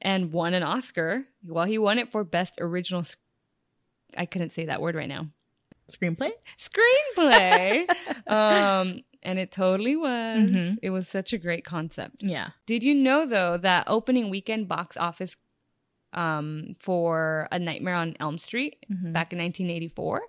and 0.00 0.32
won 0.32 0.54
an 0.54 0.62
Oscar, 0.62 1.24
well, 1.44 1.66
he 1.66 1.76
won 1.76 1.98
it 1.98 2.10
for 2.10 2.24
Best 2.24 2.54
Original. 2.58 3.04
I 4.16 4.24
couldn't 4.24 4.52
say 4.52 4.64
that 4.66 4.80
word 4.80 4.94
right 4.94 5.08
now. 5.08 5.28
Screenplay? 5.92 6.30
Screenplay. 6.58 7.88
um, 8.30 9.00
and 9.22 9.38
it 9.38 9.50
totally 9.52 9.94
was. 9.96 10.10
Mhm. 10.50 10.78
It 10.82 10.90
was 10.90 11.06
such 11.08 11.32
a 11.32 11.38
great 11.38 11.64
concept. 11.64 12.16
Yeah. 12.20 12.48
Did 12.66 12.82
you 12.82 12.94
know 12.94 13.26
though 13.26 13.56
that 13.58 13.84
opening 13.86 14.30
weekend 14.30 14.68
box 14.68 14.96
office 14.96 15.36
um, 16.12 16.74
for 16.78 17.48
A 17.52 17.58
Nightmare 17.58 17.94
on 17.94 18.16
Elm 18.20 18.36
Street 18.38 18.76
Mhm. 18.92 19.12
back 19.14 19.32
in 19.32 19.38
1984, 19.38 20.22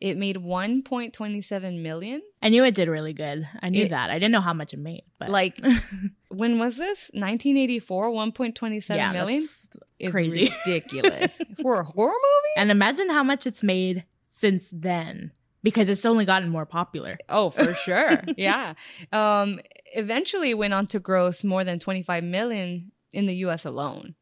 it 0.00 0.16
made 0.16 0.36
1.27 0.36 1.82
million. 1.82 2.22
I 2.42 2.48
knew 2.48 2.64
it 2.64 2.74
did 2.74 2.88
really 2.88 3.12
good. 3.12 3.46
I 3.60 3.68
knew 3.68 3.84
It- 3.84 3.90
that. 3.90 4.08
I 4.10 4.14
didn't 4.14 4.32
know 4.32 4.40
how 4.40 4.54
much 4.54 4.72
it 4.72 4.78
made. 4.78 5.00
But 5.18 5.28
Like, 5.30 5.58
when 6.30 6.58
was 6.58 6.76
this? 6.78 7.10
1984, 7.12 8.10
1.27 8.12 8.96
yeah, 8.96 9.12
million 9.12 9.42
that's- 9.42 10.10
crazy. 10.12 10.50
ridiculous 10.66 11.38
for 11.62 11.80
a 11.80 11.84
horror 11.84 12.08
movie. 12.12 12.54
And 12.56 12.70
imagine 12.70 13.10
how 13.10 13.22
much 13.22 13.46
it's 13.46 13.62
made 13.62 14.04
since 14.38 14.68
then 14.72 15.32
because 15.62 15.88
it's 15.88 16.04
only 16.06 16.24
gotten 16.24 16.48
more 16.48 16.66
popular. 16.66 17.18
Oh, 17.28 17.50
for 17.50 17.74
sure. 17.84 18.20
yeah. 18.36 18.74
Um, 19.12 19.60
eventually 19.94 20.54
went 20.54 20.74
on 20.74 20.86
to 20.88 21.00
gross 21.00 21.42
more 21.42 21.64
than 21.64 21.78
25 21.78 22.22
million 22.22 22.92
in 23.12 23.26
the 23.26 23.34
US 23.46 23.64
alone. 23.64 24.14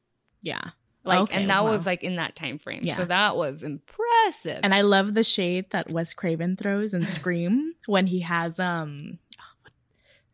Yeah. 0.42 0.62
Like, 1.04 1.18
Okay, 1.20 1.36
and 1.36 1.50
that 1.50 1.64
wow. 1.64 1.72
was 1.72 1.84
like 1.84 2.02
in 2.02 2.16
that 2.16 2.34
time 2.34 2.58
frame. 2.58 2.80
Yeah. 2.82 2.96
So 2.96 3.04
that 3.04 3.36
was 3.36 3.62
impressive. 3.62 4.60
And 4.62 4.74
I 4.74 4.80
love 4.80 5.12
the 5.14 5.24
shade 5.24 5.70
that 5.70 5.90
Wes 5.90 6.14
Craven 6.14 6.56
throws 6.56 6.94
in 6.94 7.04
Scream 7.18 7.74
when 7.86 8.06
he 8.06 8.20
has 8.20 8.58
um 8.58 9.18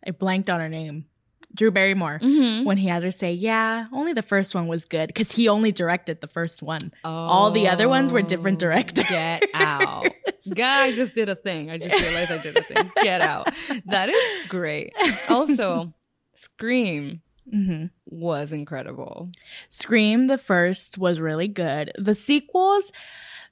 I 0.06 0.12
blanked 0.12 0.48
on 0.48 0.60
her 0.60 0.68
name. 0.68 1.06
Drew 1.54 1.70
Barrymore. 1.70 2.18
Mhm. 2.22 2.64
When 2.64 2.76
he 2.76 2.88
has 2.88 3.02
her 3.04 3.10
say, 3.10 3.32
"Yeah, 3.32 3.86
only 3.92 4.12
the 4.12 4.22
first 4.22 4.54
one 4.54 4.68
was 4.68 4.84
good 4.84 5.08
because 5.08 5.32
he 5.32 5.48
only 5.48 5.72
directed 5.72 6.20
the 6.20 6.28
first 6.28 6.62
one. 6.62 6.92
All 7.04 7.50
the 7.50 7.68
other 7.68 7.88
ones 7.88 8.12
were 8.12 8.22
different 8.22 8.56
Oh, 8.58 8.66
directors. 8.66 9.08
Get 9.08 9.44
out. 9.54 10.06
God, 10.54 10.82
I 10.82 10.92
just 10.92 11.14
did 11.14 11.28
a 11.28 11.34
thing. 11.34 11.70
I 11.70 11.78
just 11.78 12.00
realized 12.00 12.30
I 12.32 12.38
did 12.38 12.56
a 12.56 12.62
thing. 12.62 12.90
Get 13.02 13.20
out. 13.20 13.48
That 13.86 14.08
is 14.08 14.46
great. 14.48 14.92
Also, 15.28 15.92
Scream 16.36 17.20
hmm 17.50 17.86
was 18.06 18.52
incredible. 18.52 19.28
Scream 19.70 20.28
the 20.28 20.38
first 20.38 20.98
was 20.98 21.18
really 21.18 21.48
good. 21.48 21.90
The 21.98 22.14
sequels, 22.14 22.92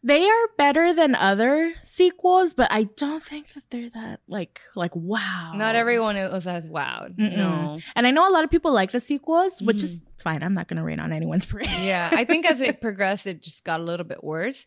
they 0.03 0.29
are 0.29 0.49
better 0.57 0.93
than 0.95 1.15
other 1.15 1.75
sequels, 1.83 2.55
but 2.55 2.71
I 2.71 2.85
don't 2.85 3.23
think 3.23 3.53
that 3.55 3.65
they're 3.71 3.91
that 3.91 4.21
like 4.29 4.61
like 4.77 4.95
wow. 4.95 5.53
Not 5.57 5.75
everyone 5.75 6.17
was 6.17 6.47
as 6.47 6.69
wowed. 6.69 7.17
Mm-mm. 7.17 7.37
No. 7.37 7.75
And 7.97 8.07
I 8.07 8.11
know 8.11 8.29
a 8.29 8.33
lot 8.33 8.45
of 8.45 8.51
people 8.51 8.73
like 8.73 8.93
the 8.93 9.01
sequels, 9.01 9.61
which 9.61 9.83
is 9.83 10.01
fine. 10.19 10.43
I'm 10.43 10.55
not 10.55 10.69
going 10.69 10.77
to 10.79 10.85
rain 10.85 11.01
on 11.01 11.13
anyone's 11.13 11.47
parade. 11.51 11.67
Mm-hmm. 11.69 11.85
Yeah, 11.87 12.09
I 12.13 12.25
think 12.25 12.47
as 12.47 12.61
it 12.61 12.81
progressed, 12.81 13.27
it 13.27 13.43
just 13.43 13.65
got 13.65 13.81
a 13.81 13.83
little 13.83 14.07
bit 14.07 14.23
worse. 14.23 14.67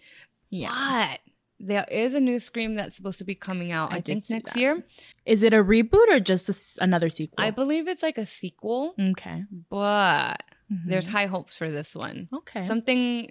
yeah. 0.49 0.71
But 1.11 1.19
there 1.63 1.85
is 1.91 2.15
a 2.15 2.19
new 2.19 2.39
Scream 2.39 2.73
that's 2.73 2.95
supposed 2.95 3.19
to 3.19 3.23
be 3.23 3.35
coming 3.35 3.71
out, 3.71 3.93
I 3.93 3.97
I, 3.97 4.01
think, 4.01 4.27
next 4.31 4.53
that. 4.53 4.59
year. 4.59 4.83
Is 5.27 5.43
it 5.43 5.53
a 5.53 5.63
reboot 5.63 6.07
or 6.09 6.19
just 6.19 6.49
a 6.49 6.83
another 6.83 7.07
sequel? 7.09 7.35
I 7.45 7.51
believe 7.51 7.87
it's 7.87 8.01
like 8.01 8.17
a 8.17 8.25
sequel, 8.25 8.95
okay. 8.99 9.43
but 9.69 10.41
Mhm. 10.71 10.87
there's 10.87 11.05
high 11.07 11.27
hopes 11.27 11.55
for 11.57 11.69
this 11.69 11.95
one. 11.95 12.29
okay. 12.33 12.61
Something 12.63 13.29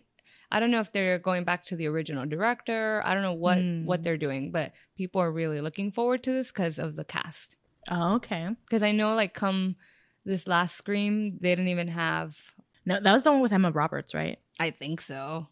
I 0.53 0.59
don't 0.61 0.71
know 0.71 0.81
if 0.81 0.91
they're 0.93 1.19
going 1.19 1.45
back 1.45 1.65
to 1.67 1.77
the 1.77 1.87
original 1.87 2.27
director. 2.27 3.03
I 3.05 3.15
don't 3.15 3.23
know 3.23 3.35
what 3.35 3.59
Hmm. 3.59 3.85
what 3.85 4.03
they're 4.03 4.17
doing, 4.19 4.51
but 4.51 4.73
people 4.97 5.21
are 5.21 5.31
really 5.31 5.61
looking 5.61 5.93
forward 5.93 6.23
to 6.25 6.33
this 6.33 6.51
because 6.51 6.79
of 6.79 6.97
the 6.97 7.05
cast. 7.05 7.57
oh, 7.91 8.15
okay. 8.17 8.49
Because 8.67 8.83
I 8.83 8.93
know, 8.93 9.15
like, 9.15 9.33
come 9.35 9.77
this 10.25 10.47
last 10.47 10.77
Scream, 10.77 11.39
they 11.41 11.51
didn't 11.51 11.69
even 11.69 11.89
have. 11.89 12.37
No, 12.85 13.01
that 13.01 13.13
was 13.13 13.25
the 13.25 13.33
one 13.33 13.41
with 13.41 13.53
Emma 13.53 13.71
Roberts, 13.71 14.15
right? 14.15 14.39
I 14.59 14.71
think 14.71 15.01
so. 15.01 15.49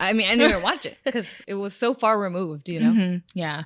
I 0.00 0.12
mean, 0.14 0.28
I 0.28 0.44
even 0.44 0.62
watch 0.62 0.86
it 0.86 0.98
because 1.04 1.26
it 1.46 1.54
was 1.54 1.74
so 1.74 1.94
far 1.94 2.18
removed. 2.18 2.68
You 2.68 2.80
know? 2.80 2.92
Mhm. 2.92 3.22
Yeah. 3.34 3.64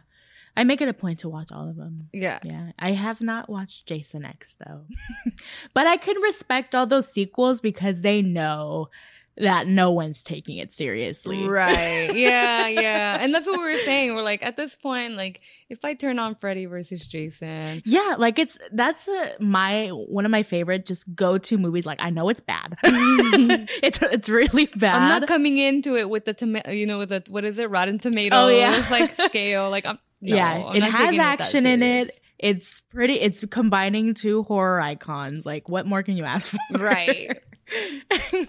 I 0.57 0.63
make 0.65 0.81
it 0.81 0.89
a 0.89 0.95
point 0.95 1.19
to 1.21 1.29
watch 1.29 1.51
all 1.51 1.69
of 1.69 1.77
them. 1.77 2.09
Yeah. 2.13 2.39
Yeah, 2.45 2.71
I 2.79 2.93
have 2.93 3.21
not 3.21 3.49
watched 3.49 3.87
Jason 3.87 4.25
X 4.25 4.57
though. 4.65 4.85
but 5.75 5.87
I 5.87 5.97
can 5.97 6.21
respect 6.21 6.75
all 6.75 6.87
those 6.87 7.11
sequels 7.13 7.61
because 7.61 8.03
they 8.03 8.23
know 8.23 8.89
that 9.37 9.66
no 9.66 9.90
one's 9.90 10.23
taking 10.23 10.59
it 10.59 10.70
seriously. 10.73 11.47
Right. 11.49 12.12
Yeah, 12.14 12.68
yeah. 12.68 13.18
And 13.20 13.35
that's 13.35 13.47
what 13.47 13.59
we 13.59 13.64
were 13.73 13.79
saying. 13.79 14.14
We're 14.14 14.23
like, 14.23 14.44
at 14.44 14.57
this 14.57 14.77
point, 14.77 15.16
like, 15.16 15.40
if 15.68 15.85
I 15.85 15.94
turn 15.94 16.18
on 16.18 16.37
Freddy 16.37 16.66
versus 16.66 17.07
Jason, 17.07 17.83
Yeah, 17.85 18.14
like 18.18 18.38
it's 18.38 18.57
that's 18.73 19.05
the, 19.05 19.37
my 19.40 19.88
one 19.88 20.25
of 20.25 20.31
my 20.31 20.42
favorite 20.42 20.87
just 20.87 21.12
go 21.14 21.38
to 21.38 21.59
movies. 21.59 21.87
Like 21.87 21.99
I 22.01 22.11
know 22.11 22.29
it's 22.29 22.40
bad, 22.40 22.77
it's 22.85 23.99
it's 24.01 24.29
really 24.29 24.66
bad. 24.66 24.94
I'm 24.94 25.20
not 25.20 25.29
coming 25.29 25.57
into 25.57 25.97
it 25.97 26.09
with 26.09 26.25
the 26.25 26.35
tomato, 26.35 26.70
you 26.70 26.87
know, 26.87 26.99
with 26.99 27.09
the, 27.09 27.23
what 27.29 27.44
is 27.44 27.59
it, 27.59 27.68
Rotten 27.70 27.99
Tomatoes, 27.99 28.38
Oh, 28.38 28.49
yeah. 28.49 28.87
like 28.90 29.14
scale. 29.20 29.70
Like, 29.70 29.87
I'm, 29.87 29.99
no, 30.20 30.37
yeah, 30.37 30.53
I'm 30.66 30.77
it 30.77 30.83
has 30.85 31.18
action 31.18 31.66
in 31.66 31.83
it. 31.83 32.20
It's 32.38 32.81
pretty. 32.83 33.14
It's 33.14 33.44
combining 33.51 34.14
two 34.14 34.42
horror 34.44 34.81
icons. 34.81 35.44
Like 35.44 35.68
what 35.68 35.87
more 35.87 36.03
can 36.03 36.16
you 36.16 36.25
ask 36.25 36.51
for? 36.53 36.79
Right. 36.79 37.38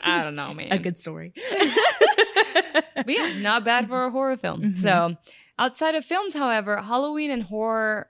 I 0.03 0.23
don't 0.23 0.35
know, 0.35 0.53
man. 0.53 0.71
A 0.71 0.77
good 0.79 0.99
story. 0.99 1.33
but 2.95 3.09
yeah, 3.09 3.37
not 3.39 3.63
bad 3.63 3.87
for 3.87 4.05
a 4.05 4.11
horror 4.11 4.37
film. 4.37 4.61
Mhm. 4.61 4.77
So, 4.77 5.15
outside 5.59 5.95
of 5.95 6.05
films, 6.05 6.33
however, 6.33 6.77
Halloween 6.81 7.31
and 7.31 7.43
horror 7.43 8.09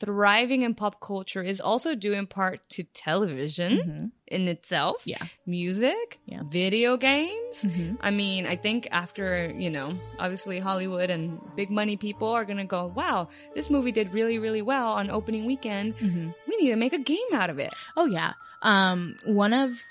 thriving 0.00 0.62
in 0.62 0.76
pop 0.76 1.00
culture 1.00 1.42
is 1.42 1.60
also 1.60 1.96
due 1.96 2.12
in 2.12 2.24
part 2.28 2.60
to 2.70 2.84
television 2.94 3.72
Mhm. 3.78 4.10
in 4.28 4.46
itself, 4.46 5.02
Yeah. 5.04 5.24
music, 5.44 6.20
Yeah. 6.24 6.42
video 6.48 6.96
games. 6.96 7.56
Mhm. 7.62 7.98
I 8.00 8.10
mean, 8.10 8.46
I 8.46 8.54
think 8.54 8.86
after, 8.92 9.52
you 9.58 9.70
know, 9.70 9.98
obviously 10.20 10.60
Hollywood 10.60 11.10
and 11.10 11.40
big 11.56 11.68
money 11.68 11.96
people 11.96 12.28
are 12.28 12.44
going 12.44 12.58
to 12.58 12.64
go, 12.64 12.92
wow, 12.94 13.28
this 13.56 13.70
movie 13.70 13.90
did 13.90 14.12
really, 14.14 14.38
really 14.38 14.62
well 14.62 14.92
on 14.92 15.10
opening 15.10 15.46
weekend. 15.46 15.96
Mhm. 15.98 16.32
We 16.46 16.56
need 16.58 16.70
to 16.70 16.76
make 16.76 16.92
a 16.92 16.98
game 16.98 17.32
out 17.32 17.50
of 17.50 17.58
it. 17.58 17.72
Oh 17.96 18.04
yeah. 18.06 18.34
Um, 18.62 19.16
one 19.24 19.52
of, 19.52 19.82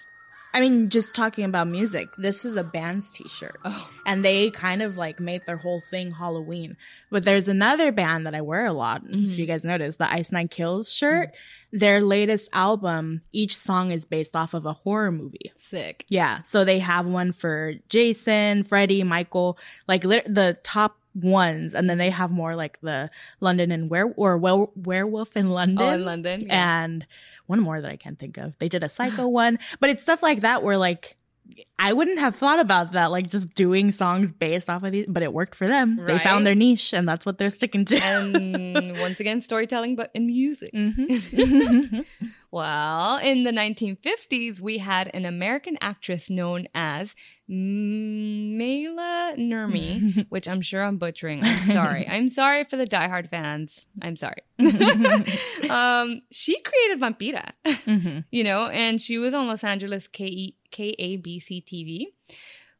I 0.57 0.61
mean, 0.61 0.89
just 0.89 1.13
talking 1.13 1.45
about 1.45 1.67
music. 1.67 2.09
This 2.17 2.43
is 2.43 2.55
a 2.55 2.63
band's 2.63 3.13
T-shirt, 3.13 3.59
Oh, 3.63 3.89
and 4.07 4.25
they 4.25 4.49
kind 4.49 4.81
of 4.81 4.97
like 4.97 5.19
made 5.19 5.43
their 5.45 5.57
whole 5.57 5.83
thing 5.91 6.09
Halloween. 6.11 6.77
But 7.11 7.23
there's 7.23 7.47
another 7.47 7.91
band 7.91 8.25
that 8.25 8.33
I 8.33 8.41
wear 8.41 8.65
a 8.65 8.73
lot. 8.73 9.03
If 9.05 9.11
Mhm. 9.29 9.37
you 9.37 9.45
guys 9.45 9.63
notice, 9.63 9.97
the 9.97 10.11
Ice 10.11 10.31
Nine 10.31 10.47
Kills 10.47 10.91
shirt. 10.91 11.29
Their 11.71 12.01
latest 12.01 12.49
album, 12.53 13.21
each 13.31 13.55
song 13.55 13.91
is 13.91 14.05
based 14.05 14.35
off 14.35 14.55
of 14.55 14.65
a 14.65 14.73
horror 14.73 15.11
movie. 15.11 15.51
sick. 15.57 16.05
Yeah, 16.07 16.41
so 16.43 16.63
they 16.65 16.79
have 16.79 17.05
one 17.05 17.33
for 17.33 17.73
Jason, 17.89 18.63
Freddy, 18.63 19.03
Michael, 19.03 19.59
like 19.87 20.03
lit- 20.05 20.33
the 20.33 20.57
top 20.63 20.97
ones, 21.23 21.73
and 21.73 21.89
then 21.89 21.97
they 21.97 22.09
have 22.09 22.31
more 22.31 22.55
like 22.55 22.79
the 22.81 23.09
London 23.39 23.71
and 23.71 23.89
where 23.89 24.05
or 24.15 24.37
well, 24.37 24.71
Werewolf 24.75 25.35
in 25.35 25.49
London. 25.49 25.85
Oh, 25.85 25.93
in 25.93 26.05
London. 26.05 26.41
yeah. 26.45 26.83
and 26.83 27.05
one 27.47 27.59
more 27.59 27.81
that 27.81 27.91
I 27.91 27.95
can't 27.95 28.19
think 28.19 28.37
of. 28.37 28.57
They 28.59 28.69
did 28.69 28.83
a 28.83 28.89
psycho 28.89 29.27
one, 29.27 29.59
but 29.79 29.89
it's 29.89 30.01
stuff 30.01 30.21
like 30.21 30.41
that 30.41 30.63
where 30.63 30.77
like 30.77 31.17
I 31.79 31.93
wouldn't 31.93 32.19
have 32.19 32.35
thought 32.35 32.59
about 32.59 32.91
that, 32.93 33.11
like 33.11 33.27
just 33.29 33.53
doing 33.53 33.91
songs 33.91 34.31
based 34.31 34.69
off 34.69 34.83
of 34.83 34.91
these, 34.91 35.05
but 35.07 35.23
it 35.23 35.31
worked 35.33 35.55
for 35.55 35.67
them. 35.67 35.99
They 36.05 36.17
found 36.19 36.45
their 36.45 36.55
niche, 36.55 36.93
and 36.93 37.07
that's 37.07 37.25
what 37.25 37.37
they're 37.37 37.49
sticking 37.49 37.85
to. 37.85 37.97
and 38.03 38.99
once 38.99 39.19
again, 39.19 39.41
storytelling, 39.41 39.95
but 39.95 40.11
in 40.13 40.27
music. 40.27 40.71
Mhm. 40.73 42.05
Well, 42.49 43.17
in 43.17 43.43
the 43.43 43.51
1950s, 43.51 44.61
we 44.61 44.77
had 44.77 45.11
an 45.13 45.25
American 45.25 45.77
actress 45.81 46.29
known 46.29 46.67
as 46.73 47.13
Mela 47.49 49.33
Nurmi, 49.37 50.25
which 50.29 50.47
I'm 50.47 50.61
sure 50.61 50.81
I'm 50.81 50.97
butchering. 50.97 51.43
I'm 51.43 51.61
sorry. 51.63 52.07
I'm 52.07 52.29
sorry 52.29 52.63
for 52.63 52.77
the 52.77 52.85
diehard 52.85 53.29
fans. 53.29 53.85
I'm 54.01 54.15
sorry. 54.15 54.43
um, 55.69 56.21
she 56.31 56.59
created 56.61 57.01
Vampira, 57.01 57.51
Mhm. 57.65 58.23
you 58.31 58.43
know, 58.45 58.67
and 58.67 59.01
she 59.01 59.17
was 59.17 59.33
on 59.33 59.47
Los 59.47 59.63
Angeles 59.65 60.07
K- 60.07 60.55
KABC 60.71 61.63
TV. 61.65 62.05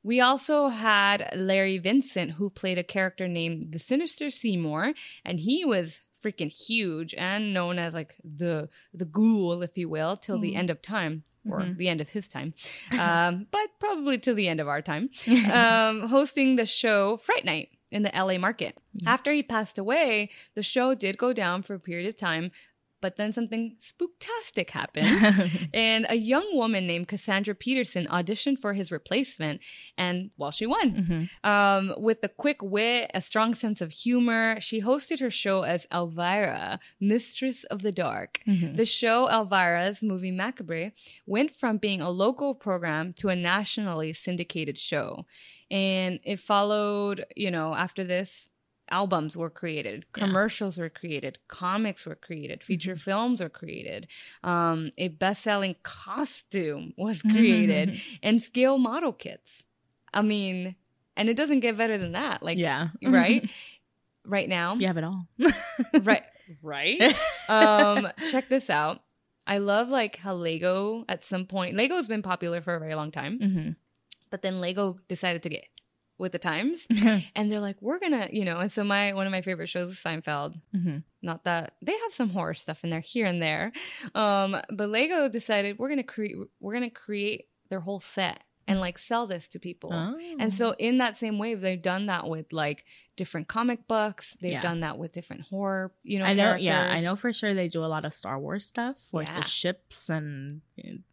We 0.03 0.21
also 0.21 0.67
had 0.69 1.29
Larry 1.35 1.77
Vincent, 1.79 2.31
who 2.31 2.49
played 2.49 2.77
a 2.77 2.83
character 2.83 3.27
named 3.27 3.71
the 3.71 3.79
Sinister 3.79 4.29
Seymour, 4.29 4.93
and 5.25 5.39
he 5.39 5.65
was 5.65 6.01
freaking 6.23 6.51
huge 6.51 7.13
and 7.15 7.53
known 7.53 7.77
as 7.77 7.93
like 7.93 8.15
the 8.23 8.69
the 8.93 9.05
ghoul, 9.05 9.61
if 9.63 9.77
you 9.77 9.87
will, 9.89 10.17
till 10.17 10.39
the 10.39 10.53
Mhm. 10.53 10.57
end 10.57 10.69
of 10.69 10.81
time 10.81 11.23
or 11.49 11.59
Mhm. 11.61 11.77
the 11.77 11.87
end 11.89 12.01
of 12.01 12.09
his 12.09 12.27
time, 12.27 12.53
um, 12.99 13.47
but 13.51 13.67
probably 13.79 14.17
till 14.17 14.35
the 14.35 14.47
end 14.47 14.59
of 14.59 14.67
our 14.67 14.81
time. 14.81 15.09
Um, 15.51 16.07
hosting 16.09 16.55
the 16.55 16.65
show 16.65 17.17
Fright 17.17 17.45
Night 17.45 17.69
in 17.91 18.01
the 18.01 18.11
LA 18.13 18.37
market. 18.37 18.77
Yeah. 18.93 19.11
After 19.13 19.31
he 19.31 19.43
passed 19.43 19.77
away, 19.77 20.29
the 20.55 20.63
show 20.63 20.93
did 20.95 21.17
go 21.17 21.31
down 21.33 21.63
for 21.63 21.73
a 21.75 21.79
period 21.79 22.07
of 22.09 22.17
time, 22.17 22.51
but 23.01 23.15
then 23.17 23.31
something 23.33 23.77
spooktastic 23.81 24.69
happened. 24.71 25.69
And 25.73 26.05
a 26.09 26.15
young 26.15 26.47
woman 26.53 26.87
named 26.87 27.07
Cassandra 27.07 27.53
Peterson 27.55 28.07
auditioned 28.07 28.59
for 28.59 28.73
his 28.73 28.91
replacement, 28.91 29.61
and 29.97 30.31
well, 30.37 30.51
she 30.51 30.65
won. 30.65 31.29
Mhm. 31.43 31.49
Um, 31.49 31.93
with 31.97 32.19
a 32.23 32.29
quick 32.29 32.61
wit, 32.61 33.11
a 33.13 33.21
strong 33.21 33.53
sense 33.53 33.81
of 33.81 33.91
humor, 33.91 34.59
she 34.59 34.81
hosted 34.81 35.19
her 35.19 35.29
show 35.31 35.61
as 35.63 35.87
Elvira, 35.93 36.79
Mistress 36.99 37.63
of 37.65 37.81
the 37.81 37.91
Dark. 37.91 38.41
Mhm. 38.47 38.75
The 38.77 38.85
show 38.85 39.27
Elvira's 39.27 40.01
movie 40.01 40.31
Macabre 40.31 40.91
went 41.25 41.51
from 41.55 41.77
being 41.77 42.01
a 42.01 42.09
local 42.09 42.55
program 42.55 43.13
to 43.13 43.29
a 43.29 43.35
nationally 43.35 44.13
syndicated 44.13 44.77
show. 44.77 45.25
And 45.69 46.19
it 46.23 46.39
followed, 46.39 47.25
you 47.35 47.51
know, 47.51 47.73
after 47.75 48.03
this, 48.03 48.49
albums 48.89 49.35
were 49.37 49.49
created, 49.49 50.05
Yeah. 50.15 50.25
commercials 50.25 50.77
were 50.77 50.89
created, 50.89 51.39
comics 51.47 52.05
were 52.05 52.15
created, 52.15 52.63
feature 52.63 52.95
films 52.95 53.41
were 53.41 53.49
created, 53.49 54.07
um, 54.43 54.91
a 54.97 55.07
best 55.09 55.43
selling 55.43 55.75
costume 55.83 56.93
was 56.97 57.21
created, 57.21 57.99
and 58.23 58.41
scale 58.43 58.77
model 58.77 59.13
kits. 59.13 59.63
I 60.13 60.21
mean, 60.21 60.75
and 61.15 61.29
it 61.29 61.35
doesn't 61.35 61.59
get 61.61 61.77
better 61.77 61.97
than 61.97 62.13
that. 62.13 62.41
Like, 62.43 62.57
yeah. 62.57 62.89
right? 63.03 63.49
right 64.25 64.47
now. 64.49 64.75
You 64.75 64.87
have 64.87 64.97
it 64.97 65.03
all. 65.03 65.27
Right. 66.01 66.23
Right 66.63 67.13
um 67.49 68.07
check 68.31 68.47
this 68.47 68.69
out 68.69 69.01
i 69.45 69.57
love 69.57 69.89
like 69.89 70.15
how 70.15 70.33
lego 70.33 71.03
at 71.09 71.25
some 71.25 71.45
point 71.45 71.75
lego's 71.75 72.07
been 72.07 72.21
popular 72.21 72.61
for 72.61 72.73
a 72.75 72.79
very 72.79 72.95
long 72.95 73.11
time 73.11 73.37
Mhm. 73.39 73.75
but 74.29 74.41
then 74.43 74.61
lego 74.61 74.97
decided 75.09 75.43
to 75.43 75.49
get 75.49 75.65
with 76.17 76.31
the 76.31 76.39
times. 76.39 76.85
And 77.35 77.51
they're 77.51 77.59
like 77.59 77.77
we're 77.81 77.99
gonna 77.99 78.29
you 78.31 78.45
know 78.45 78.57
and 78.59 78.71
so 78.71 78.83
my 78.83 79.13
one 79.13 79.25
of 79.27 79.31
my 79.31 79.41
favorite 79.41 79.67
shows 79.69 79.91
is 79.91 79.97
seinfeld. 79.99 80.59
Mhm. 80.75 81.03
not 81.21 81.43
that 81.45 81.73
they 81.81 81.91
have 82.03 82.13
some 82.13 82.29
horror 82.29 82.53
stuff 82.53 82.83
in 82.83 82.89
there 82.89 82.99
here 83.01 83.25
and 83.25 83.41
there. 83.41 83.71
Um 84.15 84.55
but 84.71 84.89
lego 84.89 85.29
decided 85.29 85.77
we're 85.77 85.89
gonna 85.89 86.03
create 86.03 86.35
we're 86.59 86.73
gonna 86.73 86.89
create 86.89 87.45
their 87.69 87.79
whole 87.81 87.99
set 87.99 88.41
and 88.67 88.79
like 88.79 88.97
sell 88.99 89.27
this 89.27 89.47
to 89.49 89.59
people. 89.59 89.91
Oh. 89.93 90.17
and 90.39 90.53
so 90.53 90.71
in 90.77 90.97
that 90.97 91.17
same 91.17 91.37
wave 91.39 91.61
they've 91.61 91.81
done 91.81 92.07
that 92.07 92.27
with 92.27 92.51
like 92.51 92.83
different 93.17 93.47
comic 93.49 93.85
books 93.87 94.37
they've 94.41 94.53
Yeah. 94.53 94.61
done 94.61 94.79
that 94.79 94.97
with 94.97 95.11
different 95.11 95.41
horror 95.41 95.91
you 96.03 96.19
know 96.19 96.25
I 96.25 96.33
know, 96.33 96.55
yeah, 96.55 96.89
I 96.89 97.01
know 97.01 97.15
for 97.17 97.33
sure 97.33 97.53
they 97.53 97.67
do 97.67 97.83
a 97.83 97.87
lot 97.87 98.05
of 98.05 98.13
Star 98.13 98.39
Wars 98.39 98.65
stuff 98.65 98.95
with 99.11 99.27
Yeah. 99.27 99.39
the 99.41 99.45
ships 99.45 100.09
and 100.09 100.61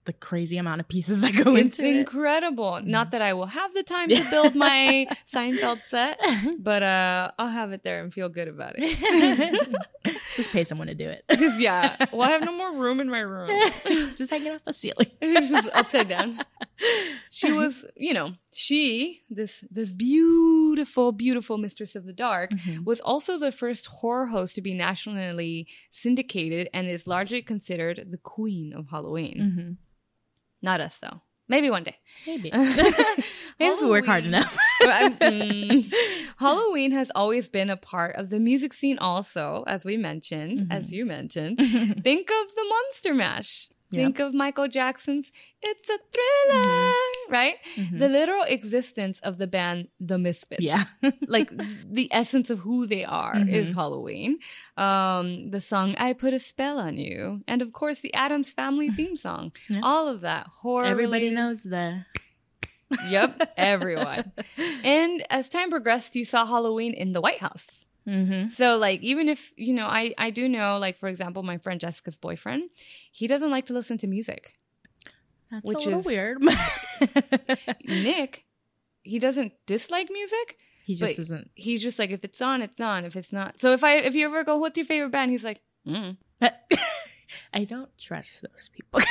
the 0.05 0.13
crazy 0.13 0.59
amount 0.59 0.81
of 0.83 0.89
pieces 0.89 1.21
that 1.23 1.33
go 1.35 1.57
into 1.57 1.61
it. 1.61 1.67
it's 1.69 1.79
incredible. 1.81 2.81
Not 2.85 3.13
that 3.13 3.23
I 3.23 3.33
will 3.33 3.47
have 3.47 3.73
the 3.75 3.83
time 3.83 4.09
to 4.11 4.23
build 4.31 4.55
my 4.55 5.07
Seinfeld 5.33 5.81
set, 5.89 6.21
but 6.59 6.83
uh, 6.83 7.31
I'll 7.39 7.49
have 7.49 7.73
it 7.73 7.83
there 7.83 8.03
and 8.03 8.13
feel 8.13 8.29
good 8.29 8.47
about 8.49 8.75
it. 8.77 9.75
Just 10.37 10.51
pay 10.51 10.65
someone 10.65 10.89
to 10.89 10.95
do 10.95 11.09
it. 11.09 11.25
Just 11.39 11.59
yeah, 11.59 11.97
well, 12.13 12.29
I 12.29 12.33
have 12.33 12.45
no 12.45 12.53
more 12.53 12.75
room 12.75 13.01
in 13.01 13.09
my 13.09 13.21
room. 13.21 13.49
Just 14.17 14.31
hanging 14.31 14.53
off 14.53 14.65
the 14.65 14.73
ceiling. 14.75 15.11
It's 15.23 15.51
just 15.51 15.69
upside 15.73 16.09
down. 16.09 16.41
She 17.31 17.51
was, 17.53 17.85
you 17.97 18.13
know, 18.13 18.35
she 18.53 19.23
this 19.31 19.65
this 19.71 19.93
beautiful, 19.93 21.13
beautiful 21.13 21.57
mistress 21.57 21.94
of 21.97 22.05
the 22.07 22.13
dark 22.13 22.51
Mhm. 22.53 22.85
was 22.85 23.01
also 23.01 23.37
the 23.39 23.53
first 23.53 23.87
horror 23.87 24.27
host 24.27 24.55
to 24.57 24.63
be 24.63 24.75
nationally 24.75 25.67
syndicated 25.91 26.69
and 26.75 26.89
is 26.89 27.07
largely 27.07 27.43
considered 27.43 28.07
the 28.11 28.19
queen 28.19 28.73
of 28.73 28.89
Halloween. 28.89 29.37
Mhm. 29.41 29.77
Not 30.63 30.81
us 30.81 30.99
though. 30.99 31.21
Maybe 31.47 31.69
one 31.69 31.85
day. 31.85 31.97
Maybe. 32.27 32.51
Maybe 33.61 33.75
if 33.75 33.81
we 33.81 33.89
work 33.91 34.07
hard 34.07 34.25
enough. 34.25 34.57
Mm. 34.85 35.91
Halloween 36.37 36.91
has 36.93 37.11
always 37.15 37.49
been 37.49 37.71
a 37.71 37.77
part 37.77 38.17
of 38.17 38.29
the 38.29 38.39
music 38.39 38.75
scene, 38.75 38.99
also, 38.99 39.65
as 39.67 39.85
we 39.85 39.97
mentioned, 39.97 40.61
Mhm. 40.61 40.67
as 40.71 40.93
you 40.93 41.07
mentioned. 41.07 41.57
Think 41.59 42.31
of 42.31 42.55
the 42.55 42.65
Monster 42.69 43.15
Mash. 43.15 43.69
Yep. 43.91 43.99
Think 44.01 44.19
of 44.19 44.35
Michael 44.35 44.69
Jackson's 44.69 45.33
It's 45.63 45.89
a 45.89 45.99
Thriller, 46.13 46.93
right? 47.31 47.57
Mhm. 47.77 47.99
The 47.99 48.09
literal 48.09 48.43
existence 48.45 49.21
of 49.21 49.39
the 49.39 49.47
band 49.47 49.89
The 50.01 50.19
Misfits. 50.19 50.63
yeah. 50.63 50.85
Like 51.27 51.51
the 51.91 52.09
essence 52.13 52.51
of 52.51 52.59
who 52.61 52.87
they 52.87 53.05
are 53.05 53.37
is 53.49 53.71
Mhm. 53.71 53.75
Halloween. 53.75 54.39
Um, 54.77 55.51
the 55.51 55.61
song 55.61 55.95
I 55.99 56.13
Put 56.13 56.33
a 56.35 56.39
Spell 56.39 56.79
on 56.79 56.97
You. 56.97 57.43
And 57.49 57.63
of 57.63 57.73
course, 57.73 58.01
the 58.01 58.13
Addams 58.15 58.51
Family 58.53 58.91
theme 58.97 59.17
song. 59.17 59.53
Yeah. 59.69 59.81
All 59.83 60.09
of 60.09 60.21
that. 60.23 60.47
Horror. 60.63 60.87
Everybody 60.87 61.31
knows 61.31 61.63
the. 61.63 62.05
Yep, 63.11 63.55
everyone. 63.57 64.33
And 64.85 65.25
as 65.31 65.49
time 65.49 65.71
progressed, 65.71 66.15
you 66.15 66.25
saw 66.25 66.47
Halloween 66.47 66.95
in 66.95 67.13
the 67.13 67.21
White 67.21 67.41
House. 67.41 67.67
hmm 68.07 68.49
So 68.49 68.77
like 68.77 69.01
even 69.03 69.29
if, 69.29 69.53
you 69.57 69.73
know, 69.73 69.87
I 69.87 70.13
I 70.19 70.31
do 70.31 70.49
know 70.49 70.79
like 70.79 70.99
for 70.99 71.09
example 71.09 71.43
my 71.43 71.59
friend 71.59 71.81
Jessica's 71.81 72.17
boyfriend, 72.19 72.69
he 73.11 73.27
doesn't 73.27 73.51
like 73.51 73.67
to 73.67 73.73
listen 73.73 73.97
to 73.99 74.07
music. 74.07 74.55
That's 75.55 75.67
Which 75.67 75.87
a 75.87 75.91
little 75.91 76.01
is- 76.01 76.07
weird. 76.07 76.39
Nick, 77.87 78.45
he 79.03 79.19
doesn't 79.19 79.53
dislike 79.67 80.09
music. 80.13 80.59
he 80.85 80.95
just 80.95 81.19
isn't. 81.19 81.51
He's 81.55 81.83
just 81.83 81.99
like 81.99 82.11
if 82.11 82.25
it's 82.25 82.41
on, 82.43 82.63
it's 82.63 82.81
on. 82.81 83.05
If 83.05 83.17
it's 83.17 83.33
not. 83.33 83.61
So 83.61 83.73
if 83.73 83.85
I 83.85 83.97
if 83.97 84.15
you 84.15 84.27
ever 84.27 84.45
go 84.45 84.59
what's 84.59 84.77
your 84.77 84.87
favorite 84.87 85.11
band, 85.11 85.31
he's 85.31 85.45
like, 85.45 85.61
mm. 85.87 86.17
I 87.53 87.65
don't 87.65 87.91
trust 87.99 88.43
those 88.43 88.69
people. 88.73 89.01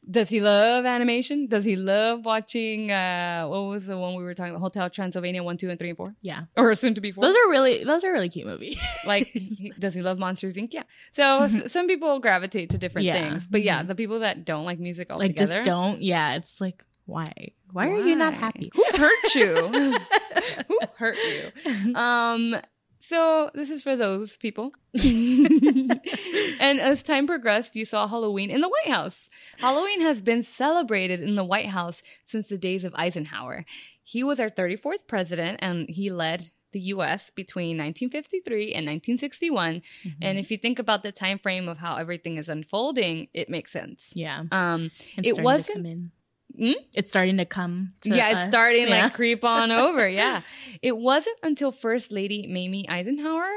Does 0.10 0.28
he 0.28 0.40
love 0.40 0.84
animation? 0.86 1.46
Does 1.46 1.64
he 1.64 1.76
love 1.76 2.24
watching? 2.24 2.90
Uh, 2.90 3.46
what 3.46 3.60
was 3.68 3.86
the 3.86 3.96
one 3.96 4.16
we 4.16 4.24
were 4.24 4.34
talking 4.34 4.50
about? 4.50 4.60
Hotel 4.62 4.90
Transylvania 4.90 5.42
one, 5.42 5.56
two, 5.56 5.70
and 5.70 5.78
three 5.78 5.90
and 5.90 5.96
four, 5.96 6.14
yeah, 6.20 6.44
or 6.56 6.74
soon 6.74 6.94
to 6.94 7.00
be 7.00 7.12
four. 7.12 7.22
those 7.22 7.36
are 7.36 7.48
really 7.50 7.84
those 7.84 8.02
are 8.02 8.10
really 8.12 8.28
cute 8.28 8.46
movies. 8.46 8.78
like, 9.06 9.26
he- 9.28 9.72
does 9.78 9.94
he 9.94 10.02
love 10.02 10.18
Monsters 10.18 10.54
Inc? 10.54 10.72
Yeah. 10.72 10.82
So 11.12 11.40
s- 11.42 11.70
some 11.72 11.86
people 11.86 12.18
gravitate 12.18 12.70
to 12.70 12.78
different 12.78 13.04
Yeah. 13.06 13.12
things, 13.30 13.46
but 13.46 13.62
yeah, 13.62 13.82
Mhm. 13.82 13.88
the 13.88 13.94
people 13.94 14.20
that 14.20 14.44
don't 14.44 14.64
like 14.64 14.80
music 14.80 15.10
like 15.10 15.20
altogether, 15.20 15.54
just 15.56 15.64
don't. 15.66 16.02
Yeah, 16.02 16.34
it's 16.36 16.60
like 16.60 16.84
why? 17.06 17.26
Why, 17.72 17.88
are 17.88 18.00
you 18.00 18.16
not 18.16 18.34
happy? 18.34 18.70
Who 18.74 18.84
hurt 18.96 19.34
you? 19.36 19.54
Who 20.68 20.78
hurt 20.96 21.16
you? 21.16 21.94
Um, 21.94 22.56
so 23.00 23.50
this 23.54 23.70
is 23.70 23.82
for 23.82 23.96
those 23.96 24.36
people. 24.36 24.72
and 26.60 26.80
as 26.80 27.02
time 27.02 27.26
progressed, 27.26 27.74
you 27.76 27.84
saw 27.84 28.06
Halloween 28.06 28.50
in 28.50 28.60
the 28.60 28.68
White 28.68 28.92
House. 28.94 29.28
Halloween 29.58 30.00
has 30.02 30.22
been 30.22 30.42
celebrated 30.42 31.20
in 31.20 31.34
the 31.34 31.44
White 31.44 31.66
House 31.66 32.02
since 32.24 32.48
the 32.48 32.58
days 32.58 32.84
of 32.84 32.94
Eisenhower. 32.94 33.64
He 34.02 34.22
was 34.22 34.40
our 34.40 34.50
34th 34.50 35.06
president 35.06 35.58
and 35.62 35.88
he 35.88 36.10
led 36.10 36.48
the 36.72 36.80
US 36.94 37.30
between 37.30 37.76
1953 37.78 38.74
and 38.74 38.86
1961. 38.86 39.82
And 40.22 40.38
if 40.38 40.50
you 40.50 40.56
think 40.58 40.78
about 40.78 41.02
the 41.02 41.10
time 41.10 41.38
frame 41.38 41.68
of 41.68 41.78
how 41.78 41.96
everything 41.96 42.36
is 42.36 42.48
unfolding, 42.48 43.28
it 43.34 43.48
makes 43.48 43.72
sense. 43.72 44.06
yeah, 44.14 44.44
Um, 44.52 44.90
It's 45.16 45.38
It 45.38 45.42
wasn't- 45.42 46.12
Hmm? 46.56 46.72
It's 46.94 47.08
starting 47.10 47.36
to 47.38 47.44
come. 47.44 47.92
To 48.02 48.10
yeah, 48.10 48.28
it's 48.30 48.38
us. 48.40 48.48
starting 48.50 48.88
Yeah. 48.88 49.04
like 49.04 49.14
creep 49.14 49.44
on 49.44 49.70
over. 49.84 50.08
Yeah. 50.08 50.42
It 50.82 50.96
wasn't 50.96 51.38
until 51.42 51.72
First 51.72 52.10
Lady 52.12 52.46
Mamie 52.46 52.88
Eisenhower 52.88 53.48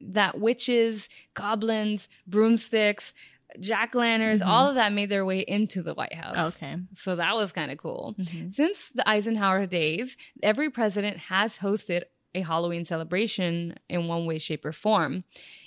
that 0.00 0.38
witches, 0.40 1.08
goblins, 1.34 2.08
broomsticks, 2.26 3.12
jack 3.60 3.94
lanterns, 3.94 4.42
Mhm. 4.42 4.46
all 4.46 4.68
of 4.68 4.74
that 4.76 4.92
made 4.92 5.08
their 5.10 5.24
way 5.24 5.40
into 5.40 5.82
the 5.82 5.94
White 5.94 6.14
House. 6.14 6.36
okay. 6.54 6.76
So 6.94 7.16
that 7.16 7.34
was 7.36 7.52
kind 7.52 7.70
of 7.70 7.78
cool. 7.78 8.14
Mhm. 8.18 8.52
Since 8.52 8.88
the 8.94 9.08
Eisenhower 9.08 9.66
days, 9.66 10.16
every 10.42 10.70
president 10.70 11.16
has 11.18 11.58
hosted 11.58 12.02
a 12.34 12.40
Halloween 12.40 12.84
celebration 12.84 13.76
in 13.88 14.08
one 14.08 14.26
way, 14.26 14.38
shape, 14.38 14.64
or 14.64 14.72
form. 14.72 15.22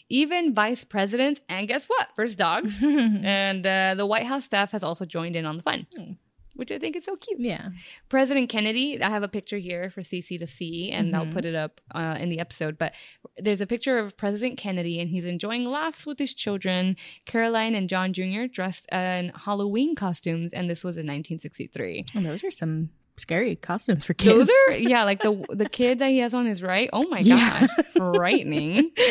Even 0.10 0.54
vice 0.54 0.84
presidents, 0.84 1.40
and 1.50 1.68
guess 1.68 1.88
what? 1.88 2.10
First 2.16 2.38
dogs. 2.38 2.82
and 2.84 3.66
uh, 3.66 3.96
the 3.96 4.06
White 4.06 4.26
House 4.26 4.44
staff 4.46 4.72
has 4.72 4.84
also 4.84 5.06
joined 5.06 5.36
in 5.36 5.46
on 5.46 5.58
the 5.58 5.64
fun, 5.64 5.88
Hmm. 5.98 6.12
Which 6.58 6.72
I 6.72 6.78
think 6.80 6.96
is 6.98 7.06
so 7.06 7.16
cute. 7.16 7.40
yeah. 7.40 7.70
President 8.10 8.50
Kennedy, 8.50 9.02
I 9.02 9.10
have 9.10 9.24
a 9.24 9.28
picture 9.28 9.58
here 9.58 9.90
for 9.90 10.04
Ceci 10.04 10.38
to 10.38 10.46
see, 10.48 10.92
and 10.92 11.16
I'll 11.16 11.26
Mhm. 11.26 11.32
put 11.34 11.46
it 11.46 11.56
up 11.56 11.80
uh, 11.96 12.18
in 12.20 12.28
the 12.30 12.40
episode. 12.40 12.78
But 12.78 12.94
there's 13.38 13.62
a 13.62 13.68
picture 13.68 13.98
of 14.00 14.18
President 14.18 14.58
Kennedy, 14.58 15.00
and 15.00 15.10
he's 15.10 15.26
enjoying 15.26 15.64
laughs 15.66 16.06
with 16.06 16.20
his 16.20 16.34
children, 16.34 16.98
Caroline 17.26 17.74
and 17.76 17.88
John 17.88 18.12
Jr., 18.12 18.46
dressed 18.52 18.88
in 18.92 19.32
Halloween 19.36 19.96
costumes, 19.96 20.52
and 20.52 20.70
this 20.70 20.84
was 20.84 20.98
in 20.98 21.06
1963. 21.06 22.06
And 22.14 22.26
those 22.26 22.44
are 22.44 22.52
some 22.52 22.90
scary 23.18 23.56
costumes 23.56 24.06
for 24.06 24.14
kids. 24.14 24.48
Those 24.48 24.50
are, 24.70 24.74
yeah, 24.78 25.04
like 25.04 25.22
the 25.24 25.44
the 25.50 25.68
kid 25.70 26.00
that 26.00 26.10
he 26.10 26.20
has 26.20 26.34
on 26.36 26.46
his 26.46 26.62
right. 26.62 26.90
Oh 26.94 27.08
my 27.08 27.20
Yeah. 27.20 27.60
gosh, 27.68 27.86
frightening. 27.96 28.92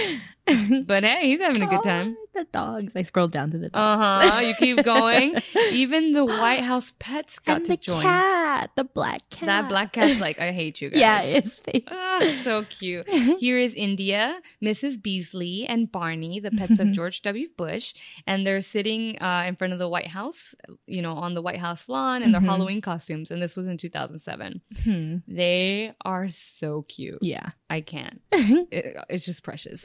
But 0.86 1.02
hey, 1.02 1.22
he's 1.30 1.40
having 1.40 1.62
a 1.62 1.66
good 1.66 1.82
time. 1.82 2.16
The 2.36 2.44
dogs. 2.52 2.92
I 2.94 3.02
scrolled 3.02 3.32
down 3.32 3.50
to 3.52 3.58
the 3.58 3.70
dogs. 3.70 4.04
Uh 4.04 4.30
huh. 4.30 4.40
You 4.40 4.54
keep 4.56 4.84
going. 4.84 5.36
Even 5.72 6.12
the 6.12 6.22
White 6.24 6.62
House 6.62 6.92
pets 6.98 7.38
got 7.38 7.58
and 7.58 7.66
to 7.66 7.76
join. 7.78 8.02
cat, 8.02 8.45
the 8.76 8.84
black 8.84 9.28
cat. 9.30 9.46
That 9.46 9.68
black 9.68 9.92
cat's 9.92 10.20
like, 10.20 10.40
I 10.40 10.52
hate 10.52 10.80
you 10.80 10.90
guys. 10.90 11.00
Yeah, 11.00 11.20
his 11.22 11.60
face. 11.60 11.82
Ah, 11.88 12.40
so 12.42 12.64
cute. 12.64 13.08
Here 13.38 13.58
is 13.58 13.74
India, 13.74 14.40
Mrs. 14.62 15.00
Beasley, 15.02 15.66
and 15.66 15.90
Barney, 15.90 16.40
the 16.40 16.50
pets 16.50 16.78
of 16.78 16.90
George 16.98 17.22
W. 17.22 17.48
Bush, 17.56 17.94
and 18.26 18.46
they're 18.46 18.60
sitting 18.60 19.20
uh, 19.20 19.44
in 19.46 19.56
front 19.56 19.72
of 19.72 19.78
the 19.78 19.88
White 19.88 20.08
House, 20.08 20.54
you 20.86 21.02
know, 21.02 21.12
on 21.12 21.34
the 21.34 21.42
White 21.42 21.58
House 21.60 21.88
lawn 21.88 22.22
in 22.22 22.32
their 22.32 22.40
Mhm. 22.40 22.46
Halloween 22.46 22.80
costumes. 22.80 23.30
And 23.30 23.40
this 23.42 23.56
was 23.56 23.66
in 23.66 23.78
2007. 23.78 24.60
Hmm. 24.84 25.16
They 25.28 25.92
are 26.04 26.28
so 26.30 26.82
cute. 26.88 27.18
Yeah. 27.22 27.50
I 27.70 27.80
can't. 27.80 28.20
It- 28.32 28.96
it's 29.08 29.24
just 29.24 29.42
precious. 29.42 29.84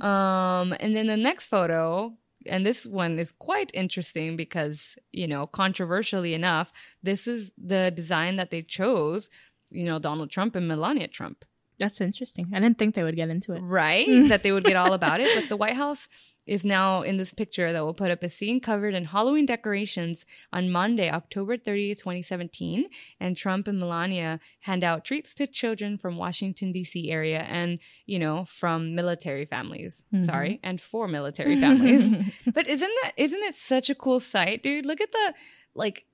Um, 0.00 0.74
and 0.80 0.94
then 0.96 1.06
the 1.06 1.16
next 1.16 1.46
photo, 1.48 2.12
and 2.46 2.64
this 2.64 2.86
one 2.86 3.18
is 3.18 3.32
quite 3.38 3.70
interesting 3.74 4.36
because, 4.36 4.96
you 5.12 5.26
know, 5.26 5.46
controversially 5.46 6.34
enough, 6.34 6.72
this 7.02 7.26
is 7.26 7.50
the 7.56 7.90
design 7.94 8.36
that 8.36 8.50
they 8.50 8.62
chose, 8.62 9.30
you 9.70 9.84
know, 9.84 9.98
Donald 9.98 10.30
Trump 10.30 10.54
and 10.56 10.68
Melania 10.68 11.08
Trump, 11.08 11.44
That's 11.78 12.00
interesting. 12.00 12.50
I 12.54 12.60
didn't 12.60 12.78
think 12.78 12.94
they 12.94 13.02
would 13.02 13.16
get 13.16 13.30
into 13.30 13.52
it. 13.54 13.60
right? 13.60 14.06
Mm. 14.08 14.28
that 14.28 14.42
they 14.42 14.52
would 14.52 14.64
get 14.64 14.76
all 14.76 14.92
about 15.00 15.20
it. 15.20 15.28
But 15.34 15.48
the 15.48 15.56
White 15.56 15.76
House 15.76 16.08
is 16.46 16.64
now 16.64 17.02
in 17.02 17.16
this 17.16 17.32
picture 17.32 17.72
that 17.72 17.82
we'll 17.84 17.94
put 17.94 18.10
up 18.10 18.22
is 18.22 18.34
seen 18.34 18.60
covered 18.60 18.94
in 18.94 19.06
Halloween 19.06 19.46
decorations 19.46 20.26
on 20.52 20.70
Monday, 20.70 21.10
October 21.10 21.56
30, 21.56 21.94
2017. 21.94 22.86
And 23.18 23.36
Trump 23.36 23.66
and 23.66 23.78
Melania 23.80 24.40
hand 24.60 24.84
out 24.84 25.04
treats 25.04 25.32
to 25.34 25.46
children 25.46 25.96
from 25.96 26.16
Washington, 26.16 26.72
D.C. 26.72 27.10
area 27.10 27.40
and, 27.40 27.78
you 28.06 28.18
know, 28.18 28.44
from 28.44 28.94
military 28.94 29.46
families. 29.46 30.04
Mhm. 30.12 30.24
Sorry, 30.26 30.60
and 30.62 30.80
for 30.80 31.08
military 31.08 31.58
families. 31.58 32.12
but 32.52 32.66
isn't 32.68 32.92
that 33.02 33.12
isn't 33.16 33.42
it 33.42 33.54
such 33.54 33.88
a 33.88 33.94
cool 33.94 34.20
sight, 34.20 34.62
dude? 34.62 34.84
Look 34.86 35.00
at 35.00 35.12
the 35.12 35.34
like 35.74 36.04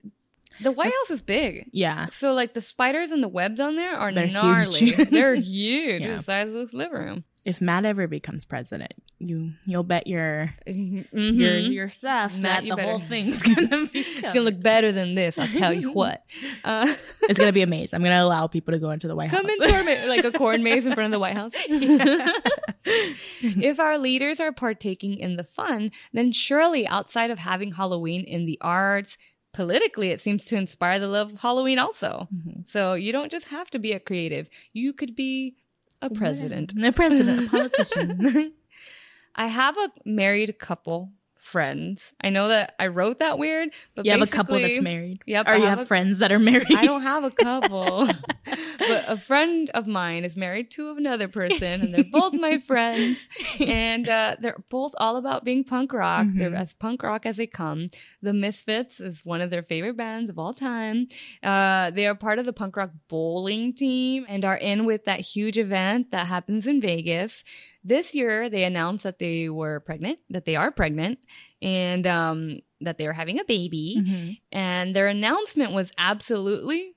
the 0.63 0.71
White 0.73 0.93
House 1.01 1.11
is 1.11 1.23
big. 1.23 1.69
yeah. 1.73 2.07
So 2.13 2.33
like 2.33 2.53
the 2.55 2.61
spiders 2.61 3.11
and 3.13 3.23
the 3.23 3.29
webs 3.29 3.61
on 3.61 3.77
there 3.77 3.97
are 3.97 4.13
They're 4.13 4.27
gnarly. 4.27 4.79
huge. 4.79 5.09
They're 5.11 5.35
huge. 5.35 6.03
Yeah. 6.03 6.17
The 6.17 6.23
size 6.23 6.49
of 6.49 6.55
this 6.55 6.75
living 6.75 6.93
room. 6.99 7.25
If 7.45 7.61
Matt 7.63 7.85
ever 7.87 8.07
becomes 8.07 8.45
president, 8.45 8.93
you 9.19 9.53
you'll 9.65 9.83
bet 9.83 10.07
your 10.07 10.55
your 10.67 11.05
Mhm. 11.05 11.73
your 11.73 11.89
stuff 11.89 12.37
Matt, 12.37 12.65
that 12.67 12.77
the 12.77 12.83
whole 12.83 12.99
thing's 13.13 13.39
gonna 13.43 13.87
be. 13.87 14.01
It's 14.01 14.33
gonna 14.33 14.41
look 14.43 14.61
better 14.63 14.93
than 14.93 15.15
this. 15.15 15.39
I'll 15.39 15.49
tell 15.49 15.73
you 15.73 15.91
what. 15.95 16.23
Uh, 16.65 16.95
It's 17.23 17.39
gonna 17.39 17.53
be 17.53 17.63
amazing. 17.63 17.97
I'm 17.97 18.03
gonna 18.03 18.23
allow 18.23 18.47
people 18.47 18.73
to 18.75 18.79
go 18.79 18.91
into 18.91 19.09
the 19.09 19.17
White 19.17 19.31
come 19.31 19.47
House. 19.47 19.55
into 19.59 19.75
our 19.75 19.85
ma- 19.85 20.07
like 20.09 20.25
a 20.25 20.33
corn 20.33 20.63
maze 20.63 20.85
in 20.87 20.93
front 20.95 21.07
of 21.07 21.13
the 21.13 21.19
White 21.19 21.35
House. 21.35 21.53
if 22.85 23.81
our 23.81 23.99
leaders 23.99 24.41
are 24.41 24.53
partaking 24.53 25.19
in 25.19 25.37
the 25.37 25.45
fun, 25.45 25.91
then 26.13 26.33
surely 26.33 26.87
outside 26.87 27.31
of 27.31 27.39
having 27.39 27.73
Halloween 27.73 28.23
in 28.25 28.47
the 28.47 28.59
arts, 28.61 29.17
politically, 29.53 30.11
it 30.11 30.21
seems 30.21 30.45
to 30.47 30.57
inspire 30.57 30.99
the 30.99 31.09
love 31.09 31.33
of 31.33 31.41
Halloween 31.41 31.79
also. 31.79 32.29
Mhm. 32.35 32.71
So 32.71 32.95
you 32.95 33.13
don't 33.13 33.31
just 33.33 33.49
have 33.49 33.71
to 33.71 33.79
be 33.79 33.93
a 33.93 34.01
creative; 34.01 34.49
you 34.73 34.93
could 34.93 35.17
be 35.17 35.57
a 36.03 36.11
president. 36.11 36.73
a 36.83 36.93
president, 36.93 37.47
a 37.47 37.51
politician. 37.51 38.53
I 39.35 39.47
have 39.47 39.77
a 39.77 39.91
married 40.05 40.59
couple 40.59 41.13
friends. 41.39 42.13
I 42.21 42.29
know 42.31 42.49
that 42.49 42.75
I 42.79 42.89
wrote 42.89 43.21
that 43.21 43.39
weird, 43.39 43.71
but 43.95 44.05
you 44.05 44.13
have 44.13 44.23
a 44.23 44.27
couple 44.27 44.59
that's 44.61 44.81
married. 44.81 45.21
Yep, 45.27 45.47
Or 45.47 45.51
I 45.51 45.57
you 45.57 45.63
have 45.63 45.71
have 45.71 45.79
a- 45.81 45.87
friends 45.87 46.19
that 46.19 46.31
are 46.33 46.39
married. 46.39 46.75
I 46.77 46.85
don't 46.85 47.03
have 47.03 47.25
a 47.25 47.31
couple, 47.31 48.07
but 48.45 49.05
a 49.09 49.17
friend 49.17 49.71
of 49.71 49.87
mine 49.87 50.25
is 50.25 50.37
married 50.37 50.71
to 50.73 50.91
another 50.91 51.29
person, 51.29 51.81
and 51.81 51.95
they're 51.95 52.05
both 52.13 52.35
my 52.35 52.59
friends, 52.59 53.27
and 53.61 54.09
uh, 54.09 54.37
they're 54.41 54.63
both 54.69 54.95
all 54.99 55.17
about 55.17 55.45
being 55.45 55.65
punk 55.65 55.93
rock. 55.93 56.27
They're 56.35 56.51
Mhm. 56.51 56.59
as 56.61 56.73
punk 56.73 57.03
rock 57.03 57.25
as 57.27 57.37
they 57.39 57.47
come. 57.47 57.89
The 58.23 58.33
Misfits 58.33 59.01
is 59.01 59.25
one 59.25 59.41
of 59.41 59.51
their 59.51 59.63
favorite 59.63 59.97
bands 59.97 60.29
of 60.29 60.39
all 60.39 60.53
time. 60.53 61.07
Uh, 61.43 61.91
they 61.91 62.07
are 62.07 62.15
part 62.15 62.39
of 62.39 62.45
the 62.45 62.53
punk 62.53 62.77
rock 62.77 62.91
bowling 63.09 63.73
team 63.75 64.27
and 64.29 64.45
are 64.45 64.57
in 64.57 64.85
with 64.85 65.05
that 65.07 65.21
huge 65.21 65.57
event 65.57 66.11
that 66.11 66.27
happens 66.27 66.67
in 66.67 66.81
Vegas. 66.81 67.43
This 67.83 68.15
year, 68.15 68.51
they 68.51 68.65
announced 68.65 69.05
that 69.05 69.19
they 69.19 69.49
were 69.49 69.81
pregnant, 69.81 70.19
that 70.29 70.45
they 70.45 70.57
are 70.57 70.71
pregnant, 70.71 71.21
and 71.63 72.07
um, 72.07 72.61
that 72.83 72.99
they 72.99 73.07
are 73.07 73.13
having 73.15 73.39
a 73.41 73.45
baby 73.45 73.97
Mhm. 74.01 74.39
and 74.53 74.95
their 74.97 75.07
announcement 75.09 75.73
was 75.73 75.91
absolutely 75.99 76.95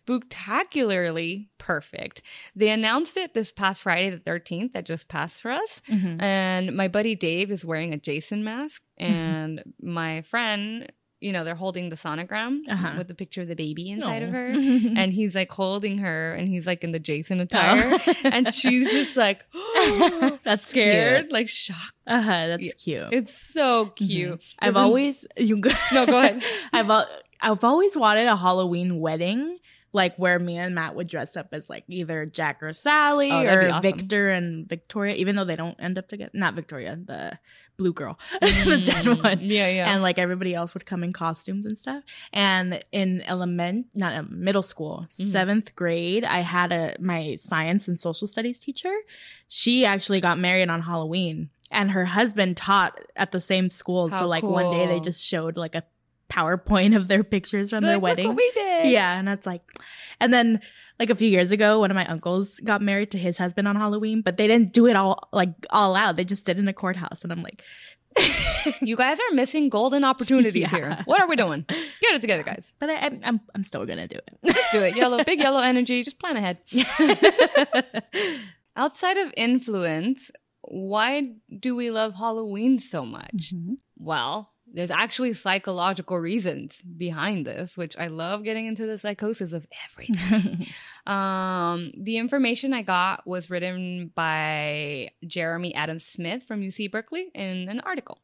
spooktacularly 0.00 1.48
perfect. 1.58 2.22
They 2.54 2.68
announced 2.70 3.16
it 3.16 3.34
this 3.34 3.52
past 3.52 3.82
Friday 3.82 4.10
the 4.10 4.18
13th 4.18 4.72
that 4.72 4.86
just 4.86 5.08
passed 5.08 5.42
for 5.42 5.50
us. 5.50 5.80
Mhm. 5.90 6.20
And 6.22 6.76
my 6.76 6.88
buddy 6.88 7.14
Dave 7.14 7.50
is 7.50 7.64
wearing 7.64 7.92
a 7.92 7.98
Jason 7.98 8.44
mask 8.44 8.82
Mm-hmm. 9.00 9.12
and 9.12 9.62
my 9.82 10.22
friend, 10.22 10.90
you 11.20 11.32
know, 11.32 11.44
they're 11.44 11.54
holding 11.54 11.88
the 11.90 11.96
sonogram 11.96 12.60
Uh-huh. 12.68 12.94
with 12.96 13.08
the 13.08 13.14
picture 13.14 13.42
of 13.42 13.48
the 13.48 13.54
baby 13.54 13.90
inside 13.90 14.22
of 14.22 14.30
her 14.30 14.46
and 14.54 15.12
he's 15.12 15.34
like 15.34 15.50
holding 15.50 15.98
her 15.98 16.32
and 16.32 16.48
he's 16.48 16.66
like 16.66 16.82
in 16.84 16.92
the 16.92 16.98
Jason 16.98 17.40
attire 17.40 17.98
and 18.24 18.52
she's 18.54 18.90
just 18.90 19.16
like 19.16 19.44
That's 20.44 20.66
scared, 20.66 21.24
cute. 21.24 21.32
like 21.32 21.48
shocked. 21.48 21.92
uh-huh, 22.06 22.46
that's 22.48 22.62
Yeah. 22.62 22.72
cute. 22.72 23.08
It's 23.12 23.52
so 23.54 23.86
cute. 23.96 24.42
I've 24.58 24.76
always 24.76 25.26
you 25.36 25.58
go, 25.58 25.70
No, 25.92 26.06
go 26.06 26.18
ahead. 26.18 26.42
I've 26.72 26.88
al- 26.90 27.08
I've 27.40 27.64
always 27.64 27.94
wanted 27.96 28.28
a 28.28 28.36
Halloween 28.36 28.98
wedding, 28.98 29.58
like 29.96 30.14
where 30.16 30.38
me 30.38 30.56
and 30.58 30.74
Matt 30.74 30.94
would 30.94 31.08
dress 31.08 31.36
up 31.36 31.48
as 31.52 31.68
like 31.70 31.84
either 31.88 32.26
Jack 32.26 32.62
or 32.62 32.72
Sally 32.72 33.32
Oh, 33.32 33.40
or 33.40 33.68
awesome. 33.70 33.82
Victor 33.82 34.30
and 34.30 34.68
Victoria, 34.68 35.14
even 35.16 35.34
though 35.36 35.44
they 35.44 35.56
don't 35.56 35.76
end 35.80 35.98
up 35.98 36.06
together. 36.06 36.30
Not 36.34 36.54
Victoria, 36.54 36.96
the 37.02 37.38
blue 37.78 37.92
girl, 37.92 38.18
the 38.40 38.80
dead 38.84 39.04
Mm, 39.04 39.22
one. 39.24 39.38
Yeah, 39.40 39.68
yeah. 39.68 39.92
And 39.92 40.02
like 40.02 40.18
everybody 40.18 40.54
else 40.54 40.74
would 40.74 40.86
come 40.86 41.02
in 41.02 41.12
costumes 41.12 41.66
and 41.66 41.76
stuff. 41.76 42.04
And 42.32 42.82
in 42.92 43.22
element, 43.22 43.86
not 43.94 44.30
middle 44.30 44.62
school, 44.62 45.06
Mhm. 45.18 45.32
seventh 45.32 45.74
grade, 45.74 46.24
I 46.24 46.40
had 46.40 46.72
a 46.72 46.96
my 47.00 47.36
science 47.40 47.88
and 47.88 47.98
social 47.98 48.26
studies 48.26 48.58
teacher. 48.58 48.94
She 49.48 49.84
actually 49.84 50.20
got 50.20 50.38
married 50.38 50.68
on 50.70 50.82
Halloween, 50.82 51.50
and 51.70 51.90
her 51.92 52.04
husband 52.04 52.56
taught 52.56 52.98
at 53.16 53.32
the 53.32 53.40
same 53.40 53.70
school. 53.70 54.08
How 54.10 54.20
so 54.20 54.26
like 54.28 54.42
one 54.44 54.70
day 54.70 54.86
they 54.86 55.00
just 55.00 55.22
showed 55.22 55.56
like 55.56 55.74
a 55.74 55.84
PowerPoint 56.30 56.96
of 56.96 57.08
their 57.08 57.22
pictures 57.24 57.70
from 57.70 57.82
their 57.82 57.98
Like, 57.98 58.18
"Look 58.18 58.26
wedding. 58.26 58.34
we 58.36 58.50
did. 58.54 58.90
Yeah, 58.90 59.18
and 59.18 59.26
that's 59.28 59.46
like, 59.46 59.62
and 60.20 60.32
then 60.32 60.60
like 60.98 61.10
a 61.10 61.14
few 61.14 61.28
years 61.28 61.50
ago, 61.52 61.80
one 61.80 61.90
of 61.90 61.94
my 61.94 62.06
uncles 62.06 62.58
got 62.60 62.80
married 62.82 63.10
to 63.12 63.18
his 63.18 63.36
husband 63.38 63.68
on 63.68 63.76
Halloween, 63.76 64.22
but 64.22 64.36
they 64.36 64.46
didn't 64.46 64.72
do 64.72 64.86
it 64.86 64.96
all 64.96 65.28
like 65.32 65.50
all 65.70 65.94
out. 65.94 66.16
They 66.16 66.24
just 66.24 66.44
did 66.44 66.56
it 66.56 66.60
in 66.60 66.68
a 66.68 66.72
courthouse, 66.72 67.22
and 67.22 67.30
I'm 67.32 67.42
like, 67.42 67.62
You 68.82 68.96
guys 68.96 69.18
are 69.20 69.34
missing 69.34 69.68
golden 69.68 70.02
opportunities 70.04 70.62
Yeah. 70.62 70.68
here. 70.68 70.98
What 71.04 71.20
are 71.20 71.28
we 71.28 71.36
doing? 71.36 71.64
Get 71.68 72.14
it 72.14 72.20
together, 72.22 72.42
guys. 72.42 72.72
but 72.78 72.88
I, 72.90 72.94
I'm, 72.96 73.20
I'm 73.24 73.40
I'm 73.54 73.62
still 73.64 73.84
gonna 73.84 74.08
do 74.08 74.16
it. 74.16 74.38
Let's 74.42 74.70
do 74.72 74.80
it. 74.82 74.96
Yellow, 74.96 75.22
big 75.22 75.38
yellow 75.38 75.60
energy. 75.72 76.02
Just 76.02 76.18
plan 76.18 76.36
ahead. 76.36 76.58
Outside 78.76 79.16
of 79.16 79.32
influence, 79.36 80.30
why 80.62 81.32
do 81.58 81.74
we 81.74 81.90
love 81.90 82.14
Halloween 82.14 82.78
so 82.78 83.06
much? 83.06 83.52
Mm-hmm. 83.54 83.74
Well, 83.98 84.52
there's 84.76 84.90
actually 84.90 85.32
psychological 85.32 86.18
reasons 86.18 86.82
behind 86.82 87.46
this, 87.46 87.78
which 87.78 87.96
I 87.96 88.08
love 88.08 88.44
getting 88.44 88.66
into 88.66 88.84
the 88.84 88.98
psychosis 88.98 89.52
of 89.52 89.66
everything. 89.86 90.66
um, 91.06 91.92
the 91.96 92.18
information 92.18 92.74
I 92.74 92.82
got 92.82 93.26
was 93.26 93.48
written 93.48 94.12
by 94.14 95.12
Jeremy 95.26 95.74
Adam 95.74 95.98
Smith 95.98 96.42
from 96.42 96.60
UC 96.60 96.92
Berkeley 96.92 97.30
in 97.34 97.70
an 97.70 97.80
article. 97.80 98.18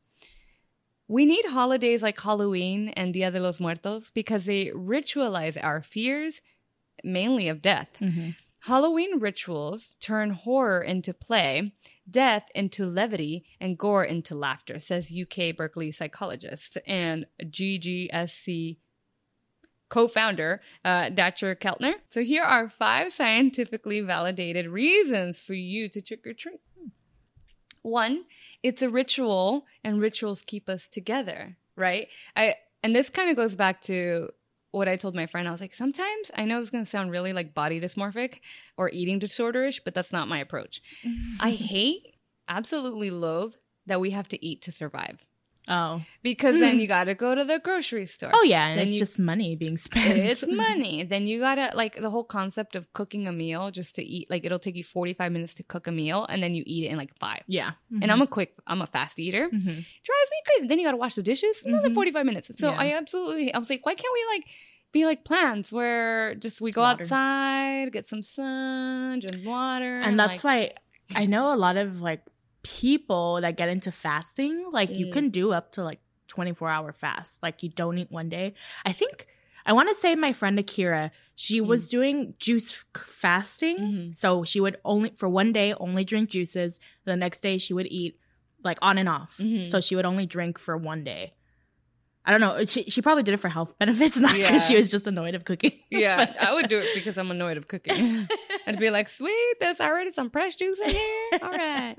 We 1.09 1.25
need 1.25 1.47
holidays 1.47 2.03
like 2.03 2.21
Halloween 2.21 2.91
and 2.91 3.15
Dia 3.15 3.31
de 3.31 3.41
los 3.41 3.59
Muertos 3.59 4.11
because 4.11 4.45
they 4.45 4.67
ritualize 4.67 5.57
our 5.63 5.83
fears, 5.83 6.43
mainly 7.03 7.49
of 7.49 7.63
death. 7.63 7.89
Mhm. 7.99 8.37
Halloween 8.61 9.19
rituals 9.19 9.97
turn 10.01 10.31
horror 10.31 10.83
into 10.83 11.15
play, 11.15 11.73
death 12.13 12.45
into 12.55 12.87
levity, 12.87 13.45
and 13.61 13.79
gore 13.79 14.05
into 14.05 14.35
laughter, 14.35 14.79
says 14.79 15.11
UC 15.11 15.57
Berkeley 15.57 15.91
psychologist 15.91 16.79
and 16.87 17.27
GGSC 17.43 18.77
co 19.93 20.09
founder, 20.09 20.63
uh, 20.85 21.11
Keltner. 21.11 21.95
So 22.09 22.23
here 22.23 22.45
are 22.45 22.69
five 22.69 23.13
scientifically 23.13 24.01
validated 24.01 24.67
reasons 24.67 25.39
for 25.39 25.55
you 25.55 25.89
to 25.91 26.01
trick 26.01 26.27
or 26.27 26.33
treat. 26.33 26.61
One, 27.83 28.25
it's 28.63 28.81
a 28.81 28.89
ritual, 28.89 29.67
and 29.85 30.01
rituals 30.01 30.41
keep 30.41 30.69
us 30.69 30.87
together, 30.87 31.59
right? 31.77 32.09
I 32.35 32.55
and 32.83 32.97
this 32.97 33.11
kind 33.11 33.31
of 33.31 33.37
goes 33.37 33.55
back 33.55 33.83
to 33.83 34.31
what 34.73 34.89
I 34.89 34.97
told 34.97 35.15
my 35.15 35.27
friend. 35.27 35.47
I 35.47 35.53
was 35.53 35.61
like, 35.61 35.75
sometimes 35.75 36.31
I 36.35 36.45
know 36.45 36.59
this 36.59 36.67
is 36.67 36.71
going 36.71 36.85
to 36.85 36.91
sound 36.91 37.11
really 37.11 37.33
like 37.33 37.55
body 37.55 37.81
dysmorphic 37.81 38.41
or 38.77 38.91
eating 38.91 39.21
disorderish, 39.21 39.81
but 39.85 39.95
that's 39.95 40.13
not 40.13 40.29
my 40.29 40.39
approach. 40.39 40.83
I 41.41 41.51
hate, 41.73 42.15
absolutely 42.49 43.11
loathe 43.11 43.55
that 43.87 44.01
we 44.01 44.11
have 44.11 44.29
to 44.29 44.45
eat 44.45 44.63
to 44.63 44.73
survive 44.73 45.25
oh 45.69 46.03
because 46.23 46.59
then 46.59 46.79
you 46.81 46.87
got 46.89 47.05
to 47.05 47.15
go 47.15 47.35
to 47.35 47.45
the 47.45 47.59
grocery 47.59 48.07
store. 48.07 48.31
oh 48.35 48.43
yeah, 48.43 48.67
and 48.69 48.79
Then 48.79 48.83
it's 48.85 48.93
you- 48.93 48.99
just 48.99 49.19
money 49.19 49.55
being 49.57 49.77
spent. 49.77 50.19
It's 50.19 50.45
money. 50.67 51.05
Then 51.05 51.27
you 51.27 51.39
gotta 51.41 51.71
like 51.75 51.95
the 52.01 52.11
whole 52.11 52.25
concept 52.25 52.75
of 52.77 52.93
cooking 52.95 53.29
a 53.29 53.33
meal 53.33 53.71
just 53.71 53.95
to 53.97 54.03
eat. 54.03 54.29
Like 54.31 54.45
it'll 54.45 54.59
take 54.59 54.75
you 54.77 54.85
forty 54.85 55.15
five 55.15 55.31
minutes 55.33 55.55
to 55.55 55.63
cook 55.63 55.87
a 55.87 55.93
meal, 55.93 56.27
and 56.29 56.43
then 56.43 56.55
you 56.55 56.65
eat 56.67 56.85
it 56.87 56.89
in 56.89 56.97
like 56.97 57.17
five. 57.19 57.43
Yeah, 57.47 57.73
And 58.01 58.11
I'm 58.11 58.23
a 58.23 58.27
quick, 58.27 58.55
I'm 58.67 58.83
a 58.83 58.87
fast 58.87 59.19
eater. 59.19 59.49
Mhm. 59.49 59.65
drives 59.65 60.29
me 60.35 60.39
crazy. 60.47 60.67
Then 60.69 60.79
you 60.79 60.87
got 60.87 60.93
to 60.93 60.97
wash 60.97 61.15
the 61.15 61.23
dishes. 61.23 61.63
Another 61.65 61.91
Mhm. 61.91 61.95
45 61.95 62.27
minutes. 62.27 62.51
So 62.59 62.71
Yeah. 62.71 62.77
I 62.79 62.93
absolutely, 62.95 63.55
I 63.55 63.59
was 63.59 63.71
like, 63.71 63.85
why 63.87 63.95
can't 63.95 64.13
we 64.13 64.37
like 64.37 64.47
be 64.93 65.07
like 65.07 65.25
plants 65.25 65.73
where 65.73 66.35
just 66.35 66.61
we 66.61 66.69
Just 66.71 66.75
go 66.77 66.83
water. 66.83 67.05
outside, 67.05 67.93
get 67.93 68.09
some 68.09 68.21
sun, 68.23 69.21
drink 69.21 69.47
water. 69.47 70.01
and 70.01 70.19
that's 70.19 70.45
like, 70.45 70.77
why 71.15 71.21
I 71.23 71.27
know 71.27 71.53
a 71.55 71.57
lot 71.57 71.77
of 71.77 72.03
like 72.03 72.21
people 72.63 73.41
that 73.41 73.57
get 73.57 73.69
into 73.69 73.91
fasting, 73.93 74.67
like 74.73 74.91
you 74.97 75.07
Mm. 75.07 75.13
can 75.13 75.29
do 75.31 75.53
up 75.53 75.73
to 75.73 75.83
like 75.85 76.01
24 76.29 76.69
hour 76.69 76.93
fast. 76.93 77.43
Like 77.43 77.63
you 77.63 77.69
don't 77.69 77.99
eat 77.99 78.11
one 78.11 78.29
day. 78.29 78.53
I 78.85 78.93
think 78.93 79.27
I 79.65 79.73
want 79.75 79.89
to 79.91 79.95
say 79.95 80.17
my 80.17 80.33
friend 80.33 80.59
Akira, 80.59 81.13
she 81.37 81.61
Mm. 81.61 81.67
was 81.67 81.89
doing 81.89 82.35
juice 82.39 82.85
fasting. 82.97 83.79
Mhm. 83.79 84.15
So 84.15 84.43
she 84.45 84.59
would 84.61 84.77
only 84.85 85.11
for 85.15 85.29
one 85.29 85.53
day 85.53 85.73
only 85.75 86.05
drink 86.05 86.31
juices. 86.31 86.81
The 87.05 87.17
next 87.17 87.41
day 87.43 87.59
she 87.59 87.73
would 87.75 87.87
eat 87.87 88.19
like 88.65 88.79
on 88.83 88.99
and 88.99 89.09
off. 89.09 89.39
Mhm. 89.39 89.65
So 89.69 89.81
she 89.81 89.95
would 89.97 90.05
only 90.05 90.27
drink 90.27 90.59
for 90.59 90.77
one 90.77 91.05
day. 91.05 91.33
I 92.25 92.31
don't 92.31 92.41
know. 92.41 92.65
She 92.67 92.85
she 92.85 93.03
probably 93.03 93.23
did 93.25 93.35
it 93.35 93.39
for 93.39 93.49
health 93.49 93.77
benefits, 93.81 94.17
not 94.17 94.35
because 94.35 94.67
she 94.67 94.77
was 94.77 94.91
just 94.91 95.07
annoyed 95.07 95.35
of 95.35 95.45
cooking. 95.45 95.73
yeah, 95.91 96.33
I 96.41 96.55
would 96.55 96.69
do 96.69 96.79
it 96.79 96.89
because 96.95 97.19
I'm 97.19 97.31
annoyed 97.31 97.57
of 97.57 97.67
cooking. 97.69 98.29
I'd 98.67 98.79
be 98.79 98.91
like, 98.91 99.09
sweet, 99.09 99.55
there's 99.61 99.81
already 99.81 100.13
some 100.13 100.31
fresh 100.31 100.55
juice 100.57 100.79
in 100.79 100.91
here. 100.91 101.31
All 101.43 101.51
right. 101.51 101.97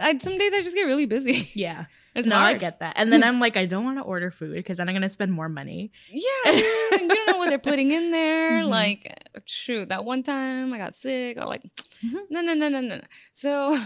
I, 0.00 0.18
some 0.18 0.38
days 0.38 0.52
I 0.54 0.62
just 0.62 0.74
get 0.76 0.82
really 0.84 1.06
busy. 1.06 1.50
yeah. 1.54 1.86
It's 2.14 2.28
no, 2.28 2.36
I 2.36 2.52
get 2.54 2.80
that. 2.80 2.92
And 2.98 3.10
then 3.10 3.24
I'm 3.24 3.40
like, 3.40 3.56
I 3.56 3.64
don't 3.64 3.84
want 3.84 3.96
to 3.96 4.02
order 4.02 4.30
food 4.30 4.54
because 4.54 4.76
then 4.76 4.86
I'm 4.88 4.94
gonna 4.94 5.08
spend 5.08 5.32
more 5.32 5.48
money. 5.48 5.92
Yeah, 6.10 6.52
you 6.52 7.08
don't 7.08 7.26
know 7.26 7.38
what 7.38 7.48
they're 7.48 7.58
putting 7.58 7.90
in 7.90 8.10
there. 8.10 8.60
Mhm. 8.62 8.68
Like, 8.68 9.28
shoot, 9.46 9.88
that 9.88 10.04
one 10.04 10.22
time 10.22 10.74
I 10.74 10.78
got 10.78 10.94
sick. 10.94 11.38
I 11.38 11.44
like, 11.46 11.62
Mhm. 12.04 12.20
no, 12.28 12.42
no, 12.42 12.52
no, 12.52 12.68
no, 12.68 12.80
no. 12.80 13.00
So, 13.32 13.80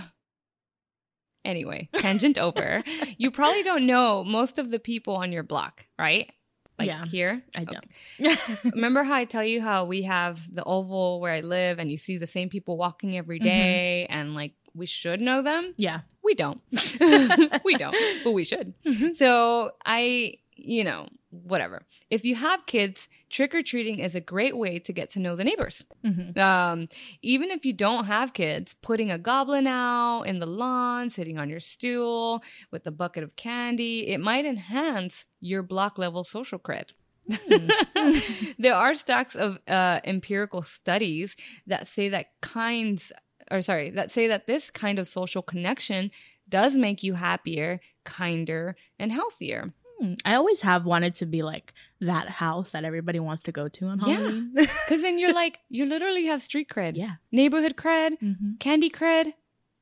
anyway, 1.46 1.88
tangent 1.94 2.36
over. 2.38 2.82
You 3.16 3.30
probably 3.30 3.62
don't 3.62 3.86
know 3.86 4.24
most 4.24 4.58
of 4.58 4.70
the 4.70 4.78
people 4.78 5.14
on 5.16 5.32
your 5.32 5.42
block, 5.42 5.86
right? 5.98 6.30
Like 6.78 6.88
Yeah. 6.88 7.04
here. 7.06 7.42
I 7.56 7.62
Okay. 7.62 7.78
don't. 8.18 8.38
Remember 8.74 9.02
how 9.02 9.14
I 9.14 9.24
tell 9.24 9.44
you 9.44 9.62
how 9.62 9.86
we 9.86 10.02
have 10.02 10.40
the 10.54 10.62
oval 10.64 11.20
where 11.20 11.32
I 11.32 11.40
live, 11.40 11.78
and 11.78 11.90
you 11.90 11.96
see 11.98 12.18
the 12.18 12.26
same 12.26 12.48
people 12.50 12.76
walking 12.76 13.16
every 13.16 13.40
Mhm. 13.40 14.06
and 14.10 14.34
like 14.34 14.52
we 14.74 14.84
should 14.86 15.20
know 15.22 15.40
them. 15.42 15.72
yeah. 15.78 16.00
We 16.22 16.34
don't. 16.34 16.60
we 17.64 17.76
don't, 17.76 17.96
but 18.24 18.32
we 18.32 18.44
should. 18.44 18.74
Mhm. 18.84 19.14
So 19.16 19.70
I, 19.86 20.34
you 20.56 20.82
know, 20.84 21.08
whatever. 21.30 21.82
If 22.10 22.24
you 22.24 22.34
have 22.34 22.66
kids, 22.66 23.08
trick 23.30 23.54
or 23.54 23.62
treating 23.62 23.98
is 23.98 24.14
a 24.14 24.20
great 24.20 24.56
way 24.56 24.78
to 24.80 24.92
get 24.92 25.10
to 25.10 25.20
know 25.20 25.36
the 25.36 25.44
neighbors. 25.44 25.84
Mhm. 26.04 26.36
Um, 26.38 26.88
even 27.22 27.50
if 27.50 27.64
you 27.66 27.72
don't 27.72 28.06
have 28.06 28.32
kids, 28.32 28.74
putting 28.82 29.10
a 29.10 29.18
goblin 29.18 29.66
out 29.66 30.22
in 30.22 30.38
the 30.38 30.46
lawn, 30.46 31.10
sitting 31.10 31.38
on 31.38 31.50
your 31.50 31.60
stool 31.60 32.42
with 32.70 32.86
a 32.86 32.90
bucket 32.90 33.22
of 33.22 33.36
candy, 33.36 34.08
it 34.08 34.18
might 34.18 34.44
enhance 34.46 35.24
your 35.40 35.62
block 35.62 35.98
level 35.98 36.24
social 36.24 36.58
cred. 36.58 36.90
there 38.58 38.74
are 38.74 38.94
stacks 38.94 39.34
of 39.34 39.58
uh, 39.68 40.00
empirical 40.04 40.62
studies 40.62 41.36
that 41.66 41.86
say 41.88 42.08
that 42.08 42.26
kinds, 42.40 43.12
or 43.50 43.62
sorry, 43.62 43.90
that 43.90 44.12
say 44.12 44.28
that 44.28 44.46
this 44.46 44.70
kind 44.70 44.98
of 44.98 45.06
social 45.06 45.42
connection 45.42 46.10
does 46.48 46.76
make 46.76 47.02
you 47.02 47.14
happier, 47.14 47.80
kinder, 48.04 48.76
and 48.98 49.10
healthier. 49.12 49.72
Hmm. 49.98 50.14
I 50.24 50.34
always 50.34 50.60
have 50.62 50.84
wanted 50.84 51.14
to 51.16 51.26
be 51.26 51.42
like 51.42 51.72
that 52.00 52.28
house 52.28 52.72
that 52.72 52.84
everybody 52.84 53.18
wants 53.20 53.44
to 53.44 53.52
go 53.52 53.68
to 53.68 53.86
on 53.86 53.98
Yeah. 54.00 54.14
Halloween. 54.16 54.54
Because 54.56 55.02
then 55.02 55.18
you're 55.18 55.32
like, 55.32 55.60
you 55.68 55.86
literally 55.86 56.26
have 56.26 56.42
street 56.42 56.68
cred, 56.68 56.96
yeah. 56.96 57.14
neighborhood 57.32 57.76
cred, 57.76 58.18
hmm 58.20 58.54
candy 58.60 58.90
cred, 58.90 59.32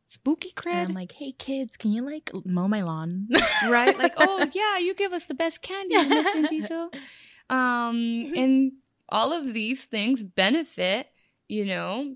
spooky 0.08 0.52
And 0.56 0.64
cred. 0.64 0.86
I'm 0.88 0.94
like, 0.94 1.12
hey 1.12 1.32
kids, 1.32 1.76
can 1.76 1.92
you 1.92 2.04
like 2.04 2.30
mow 2.44 2.68
my 2.68 2.80
lawn? 2.82 3.28
right? 3.68 3.96
Like, 3.98 4.14
oh 4.16 4.48
yeah, 4.54 4.78
you 4.78 4.94
give 4.94 5.12
us 5.12 5.26
the 5.26 5.34
best 5.34 5.60
candy, 5.62 6.04
Miss 6.08 6.28
Enciso. 6.34 6.92
Um, 7.50 8.32
and 8.36 8.72
all 9.08 9.32
of 9.32 9.52
these 9.52 9.84
things 9.84 10.24
benefit, 10.24 11.08
you 11.48 11.64
know, 11.66 12.14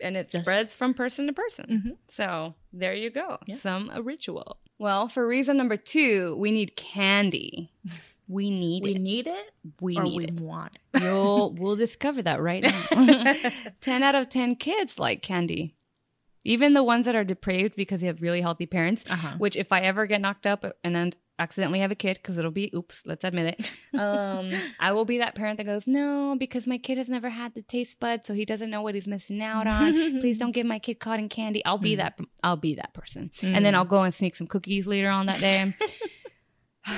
and 0.00 0.16
it 0.16 0.30
Yes. 0.32 0.42
spreads 0.42 0.74
from 0.74 0.92
person 0.94 1.26
to 1.28 1.32
person. 1.32 1.66
Mhm. 1.70 1.96
So 2.10 2.54
there 2.72 2.94
you 2.94 3.10
go, 3.10 3.38
Yeah. 3.46 3.56
some 3.56 3.90
a 3.92 4.02
ritual. 4.02 4.58
Well, 4.78 5.08
for 5.08 5.26
reason 5.26 5.56
number 5.56 5.76
two, 5.76 6.36
we 6.38 6.52
need 6.52 6.76
candy. 6.76 7.72
We 8.28 8.50
need 8.50 8.84
we 8.84 8.92
it. 8.92 9.00
need 9.00 9.26
it 9.28 9.50
We 9.80 9.96
or 9.96 10.02
need 10.02 10.16
we 10.16 10.24
it. 10.24 10.40
want 10.40 10.78
You'll 11.00 11.52
we'll 11.58 11.76
discover 11.76 12.22
that 12.22 12.40
right 12.40 12.62
now. 12.62 13.34
10 13.80 14.02
out 14.02 14.14
of 14.14 14.28
10 14.28 14.56
kids 14.56 14.98
like 14.98 15.22
candy. 15.22 15.76
Even 16.44 16.74
the 16.74 16.82
ones 16.82 17.06
that 17.06 17.16
are 17.16 17.24
depraved 17.24 17.74
because 17.76 18.00
they 18.00 18.06
have 18.06 18.22
really 18.22 18.40
healthy 18.40 18.66
parents, 18.66 19.04
uh-huh. 19.08 19.34
which 19.38 19.56
if 19.56 19.72
I 19.72 19.80
ever 19.80 20.06
get 20.06 20.20
knocked 20.20 20.46
up 20.46 20.64
and 20.84 20.94
then 20.94 21.12
accidentally 21.38 21.80
have 21.80 21.90
a 21.90 21.94
kid, 21.94 22.16
because 22.16 22.38
it'll 22.38 22.50
be, 22.50 22.70
oops, 22.74 23.02
let's 23.04 23.22
admit 23.24 23.56
it, 23.58 23.72
um, 24.00 24.52
I 24.80 24.92
will 24.92 25.04
be 25.04 25.18
that 25.18 25.34
parent 25.34 25.58
that 25.58 25.64
goes, 25.64 25.86
no, 25.86 26.34
because 26.38 26.66
my 26.66 26.78
kid 26.78 26.96
has 26.98 27.08
never 27.08 27.28
had 27.28 27.54
the 27.54 27.62
taste 27.62 28.00
bud, 28.00 28.26
so 28.26 28.32
he 28.34 28.44
doesn't 28.44 28.70
know 28.70 28.80
what 28.82 28.94
he's 28.94 29.06
missing 29.06 29.42
out 29.42 29.66
on. 29.66 29.92
Please 30.20 30.38
don't 30.38 30.52
get 30.52 30.64
my 30.66 30.78
kid 30.78 30.98
cotton 31.00 31.28
candy. 31.28 31.64
I'll 31.64 31.78
be 31.78 31.94
Mm. 31.94 31.98
that. 31.98 32.18
I'll 32.42 32.56
be 32.56 32.74
that 32.76 32.94
person, 32.94 33.30
and 33.42 33.64
then 33.64 33.74
Mm. 33.74 33.76
I'll 33.76 33.84
go 33.84 34.02
and 34.02 34.14
sneak 34.14 34.34
some 34.36 34.46
cookies 34.46 34.86
later 34.86 35.10
on 35.10 35.26
that 35.26 35.38
day. 35.38 35.74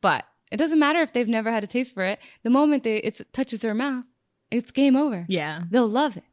but 0.00 0.24
it 0.50 0.56
doesn't 0.58 0.78
matter 0.78 1.00
if 1.00 1.12
they've 1.12 1.28
never 1.28 1.50
had 1.50 1.64
a 1.64 1.66
taste 1.66 1.94
for 1.94 2.04
it. 2.04 2.18
The 2.42 2.50
moment 2.50 2.84
they 2.84 2.96
it 2.98 3.20
touches 3.32 3.60
their 3.60 3.74
mouth, 3.74 4.04
it's 4.50 4.70
game 4.70 4.96
over. 4.96 5.24
Yeah. 5.28 5.62
They'll 5.70 5.88
love 5.88 6.16
it. 6.16 6.24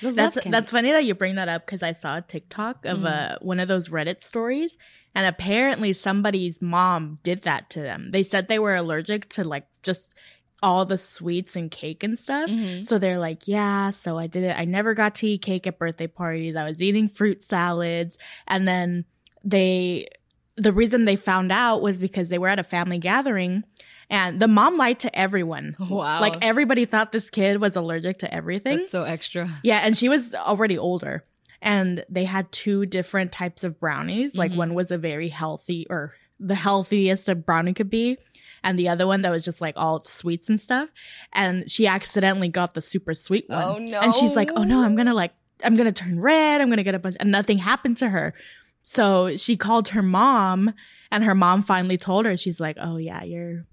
They'll 0.00 0.12
That's 0.12 0.36
love 0.36 0.44
that's 0.50 0.70
funny 0.72 0.90
that 0.92 1.04
you 1.04 1.14
bring 1.14 1.36
that 1.36 1.48
up 1.48 1.64
because 1.66 1.82
I 1.82 1.92
saw 1.92 2.18
a 2.18 2.22
TikTok 2.22 2.84
of 2.84 2.98
Mm. 2.98 3.06
uh, 3.34 3.38
one 3.40 3.60
of 3.60 3.68
those 3.68 3.88
Reddit 3.88 4.22
stories, 4.22 4.76
and 5.14 5.26
apparently 5.26 5.92
somebody's 5.92 6.60
mom 6.60 7.18
did 7.22 7.42
that 7.42 7.70
to 7.70 7.80
them. 7.80 8.10
They 8.10 8.22
said 8.22 8.48
they 8.48 8.58
were 8.58 8.74
allergic 8.74 9.28
to 9.30 9.44
like 9.44 9.66
just 9.82 10.14
all 10.62 10.86
the 10.86 10.96
sweets 10.98 11.56
and 11.56 11.70
cake 11.70 12.02
and 12.02 12.18
stuff. 12.18 12.48
Mhm. 12.48 12.86
So 12.86 12.98
they're 12.98 13.18
like, 13.18 13.46
yeah, 13.46 13.90
so 13.90 14.18
I 14.18 14.26
did 14.26 14.44
it. 14.44 14.56
I 14.58 14.64
never 14.64 14.94
got 14.94 15.14
to 15.16 15.26
eat 15.28 15.42
cake 15.42 15.66
at 15.66 15.78
birthday 15.78 16.06
parties. 16.06 16.56
I 16.56 16.64
was 16.64 16.80
eating 16.80 17.08
fruit 17.08 17.42
salads. 17.44 18.16
And 18.46 18.66
then 18.66 19.04
they 19.44 20.08
the 20.56 20.72
reason 20.72 21.04
they 21.04 21.16
found 21.16 21.50
out 21.52 21.82
was 21.82 21.98
because 21.98 22.28
they 22.28 22.38
were 22.38 22.48
at 22.48 22.58
a 22.60 22.64
family 22.64 22.98
gathering 22.98 23.64
and 24.08 24.38
the 24.40 24.48
mom 24.48 24.76
lied 24.76 25.00
to 25.00 25.18
everyone. 25.18 25.74
Wow. 25.78 26.20
Like 26.20 26.36
everybody 26.42 26.84
thought 26.84 27.10
this 27.12 27.28
kid 27.28 27.60
was 27.60 27.76
allergic 27.76 28.18
to 28.18 28.32
everything. 28.32 28.78
That's 28.78 28.90
so 28.90 29.04
extra. 29.04 29.58
Yeah, 29.62 29.80
and 29.82 29.96
she 29.96 30.08
was 30.08 30.34
already 30.34 30.78
older. 30.78 31.24
And 31.64 32.04
they 32.08 32.24
had 32.24 32.52
two 32.52 32.86
different 32.86 33.32
types 33.32 33.64
of 33.64 33.80
brownies. 33.80 34.36
Like 34.36 34.52
Mhm. 34.52 34.56
one 34.56 34.74
was 34.74 34.90
a 34.92 34.98
very 34.98 35.28
healthy 35.30 35.86
or 35.90 36.14
the 36.38 36.54
healthiest 36.54 37.28
a 37.28 37.34
brownie 37.34 37.72
could 37.72 37.90
be. 37.90 38.18
And 38.62 38.78
the 38.78 38.88
other 38.88 39.06
one 39.06 39.22
that 39.22 39.30
was 39.30 39.44
just 39.44 39.60
like 39.60 39.74
all 39.76 40.04
sweets 40.04 40.48
and 40.48 40.60
stuff. 40.60 40.88
And 41.32 41.70
she 41.70 41.86
accidentally 41.86 42.48
got 42.48 42.74
the 42.74 42.80
super 42.80 43.14
sweet 43.14 43.48
one. 43.48 43.62
Oh 43.64 43.78
no. 43.78 44.00
And 44.00 44.14
she's 44.14 44.36
like, 44.36 44.50
oh 44.54 44.62
no, 44.62 44.82
I'm 44.84 44.94
gonna 44.94 45.14
like, 45.14 45.32
I'm 45.62 45.74
gonna 45.74 45.92
turn 45.92 46.20
red. 46.20 46.60
I'm 46.60 46.68
gonna 46.70 46.82
get 46.82 46.94
a 46.94 46.98
bunch, 46.98 47.16
and 47.18 47.30
nothing 47.30 47.58
happened 47.58 47.96
to 47.98 48.08
her. 48.10 48.34
So 48.82 49.36
she 49.36 49.56
called 49.56 49.88
her 49.88 50.02
mom, 50.02 50.74
and 51.10 51.24
her 51.24 51.34
mom 51.34 51.62
finally 51.62 51.96
told 51.96 52.26
her, 52.26 52.36
she's 52.36 52.60
like, 52.60 52.76
oh 52.80 52.96
yeah, 52.98 53.22
you're, 53.22 53.64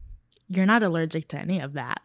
you're 0.48 0.66
not 0.66 0.84
allergic 0.84 1.28
to 1.30 1.38
any 1.38 1.60
of 1.60 1.74
that. 1.74 2.02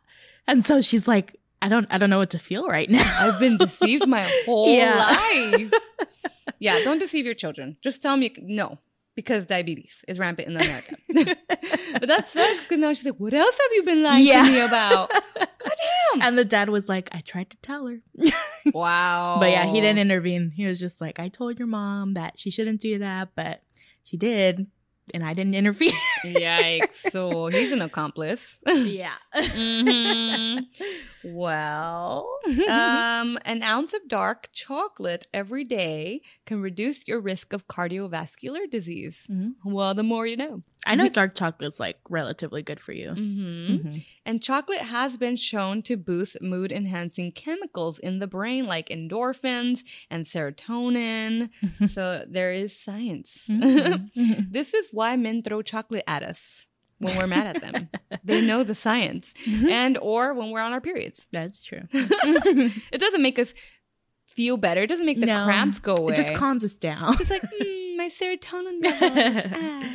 And 0.48 0.64
so 0.66 0.80
she's 0.80 1.06
like, 1.06 1.38
I 1.62 1.68
don't, 1.68 1.86
I 1.90 1.98
don't 1.98 2.10
know 2.10 2.18
what 2.18 2.30
to 2.30 2.38
feel 2.38 2.66
right 2.68 2.88
now. 2.88 3.02
I've 3.20 3.40
been 3.40 3.56
deceived 3.56 4.06
my 4.06 4.22
whole 4.44 4.68
Yeah. 4.74 4.96
life. 4.96 5.72
Yeah, 6.58 6.80
don't 6.84 6.98
deceive 6.98 7.26
your 7.26 7.34
children. 7.34 7.76
Just 7.82 8.00
tell 8.00 8.16
me 8.16 8.34
no, 8.40 8.78
because 9.14 9.44
diabetes 9.44 10.02
is 10.08 10.18
rampant 10.18 10.48
in 10.48 10.56
America. 10.56 10.96
but 11.12 12.06
that 12.08 12.28
sucks 12.28 12.62
because 12.62 12.78
now 12.78 12.94
she's 12.94 13.04
like, 13.04 13.20
what 13.20 13.34
else 13.34 13.54
have 13.60 13.72
you 13.74 13.82
been 13.82 14.02
lying 14.02 14.24
Yeah. 14.26 14.46
to 14.46 14.50
me 14.50 14.60
about? 14.60 15.10
Goddamn. 15.10 16.22
and 16.22 16.38
the 16.38 16.46
dad 16.46 16.70
was 16.70 16.88
like, 16.88 17.10
I 17.12 17.20
tried 17.20 17.50
to 17.50 17.56
tell 17.58 17.86
her. 17.88 17.98
wow. 18.72 19.36
But 19.38 19.50
yeah, 19.50 19.66
he 19.66 19.82
didn't 19.82 19.98
intervene. 19.98 20.50
He 20.56 20.64
was 20.64 20.80
just 20.80 20.98
like, 21.00 21.18
I 21.20 21.28
told 21.28 21.58
your 21.58 21.68
mom 21.68 22.14
that 22.14 22.38
she 22.38 22.50
shouldn't 22.50 22.80
do 22.80 22.98
that, 23.00 23.30
but 23.34 23.60
she 24.02 24.16
did. 24.16 24.66
And 25.12 25.22
I 25.24 25.34
didn't 25.34 25.54
intervene. 25.54 25.92
Yikes. 26.24 27.10
So 27.12 27.48
he's 27.48 27.70
an 27.70 27.82
accomplice. 27.82 28.58
yeah. 28.66 29.12
Mhm. 29.36 30.64
Well, 31.36 32.38
um, 32.68 33.38
an 33.44 33.62
ounce 33.62 33.92
of 33.92 34.08
dark 34.08 34.48
chocolate 34.52 35.26
every 35.34 35.64
day 35.64 36.22
can 36.46 36.62
reduce 36.62 37.06
your 37.06 37.20
risk 37.20 37.52
of 37.52 37.68
cardiovascular 37.68 38.70
disease. 38.70 39.26
Mhm. 39.30 39.54
Well, 39.64 39.94
the 39.94 40.02
more 40.02 40.26
you 40.26 40.36
know. 40.36 40.62
I 40.86 40.94
know 40.94 41.08
dark 41.08 41.34
chocolate's 41.34 41.80
like 41.80 41.98
relatively 42.08 42.62
good 42.62 42.80
for 42.80 42.92
you. 42.92 43.10
hmm 43.14 43.66
Mhm. 43.76 44.04
And 44.24 44.42
chocolate 44.42 44.82
has 44.82 45.16
been 45.16 45.36
shown 45.36 45.82
to 45.82 45.96
boost 45.96 46.40
mood 46.40 46.72
enhancing 46.72 47.32
chemicals 47.32 47.98
in 47.98 48.18
the 48.18 48.26
brain 48.26 48.66
like 48.66 48.88
endorphins 48.88 49.82
and 50.10 50.24
serotonin. 50.24 51.50
so 51.88 52.24
there 52.28 52.52
is 52.52 52.78
science. 52.78 53.46
Mhm. 53.48 54.10
Mhm. 54.16 54.46
this 54.52 54.74
is 54.74 54.88
why 54.92 55.16
men 55.16 55.42
throw 55.42 55.60
chocolate 55.62 56.04
at 56.06 56.22
us 56.22 56.65
when 56.98 57.16
we're 57.16 57.26
mad 57.26 57.56
at 57.56 57.62
them. 57.62 57.88
they 58.24 58.40
know 58.40 58.62
the 58.62 58.74
science. 58.74 59.32
And 59.46 59.98
or 59.98 60.32
when 60.34 60.50
we're 60.50 60.60
on 60.60 60.72
our 60.72 60.80
periods. 60.80 61.26
That's 61.32 61.62
true. 61.62 61.82
It 61.92 62.98
doesn't 63.00 63.22
make 63.22 63.38
us 63.38 63.52
feel 64.26 64.56
better. 64.56 64.82
It 64.82 64.88
doesn't 64.88 65.06
make 65.06 65.20
the 65.20 65.26
No. 65.26 65.44
cramps 65.44 65.78
go 65.78 65.94
away. 65.96 66.12
It 66.12 66.16
just 66.16 66.34
calms 66.34 66.62
us 66.64 66.74
down. 66.74 67.10
It's 67.10 67.18
just 67.18 67.30
like 67.30 67.42
mm, 67.42 67.96
my 67.96 68.08
serotonin 68.08 68.82
levels. 68.82 69.52
ah. 69.54 69.90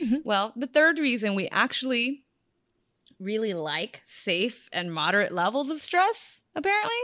Mhm. 0.00 0.24
Well, 0.24 0.52
the 0.56 0.66
third 0.66 0.98
reason 0.98 1.34
we 1.34 1.48
actually 1.48 2.24
really 3.18 3.54
like 3.54 4.02
safe 4.06 4.68
and 4.72 4.92
moderate 4.92 5.32
levels 5.32 5.70
of 5.70 5.80
stress, 5.80 6.42
apparently, 6.56 6.96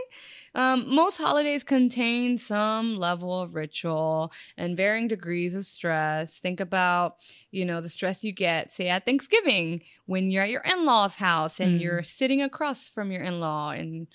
um, 0.54 0.92
most 0.94 1.16
holidays 1.18 1.62
contain 1.62 2.38
some 2.38 2.96
level 2.96 3.40
of 3.40 3.54
ritual 3.54 4.32
and 4.56 4.76
varying 4.76 5.06
degrees 5.08 5.54
of 5.54 5.64
stress. 5.66 6.38
Think 6.40 6.58
about, 6.58 7.16
you 7.52 7.64
know, 7.64 7.80
the 7.80 7.88
stress 7.88 8.24
you 8.24 8.32
get, 8.32 8.72
say, 8.72 8.88
at 8.88 9.04
Thanksgiving 9.04 9.82
when 10.06 10.28
you're 10.30 10.42
at 10.42 10.50
your 10.50 10.62
in 10.62 10.84
law's 10.84 11.16
house 11.16 11.60
and 11.60 11.78
Mm. 11.78 11.82
you're 11.82 12.02
sitting 12.02 12.42
across 12.42 12.90
from 12.90 13.12
your 13.12 13.22
in 13.22 13.38
law 13.40 13.70
and 13.70 14.08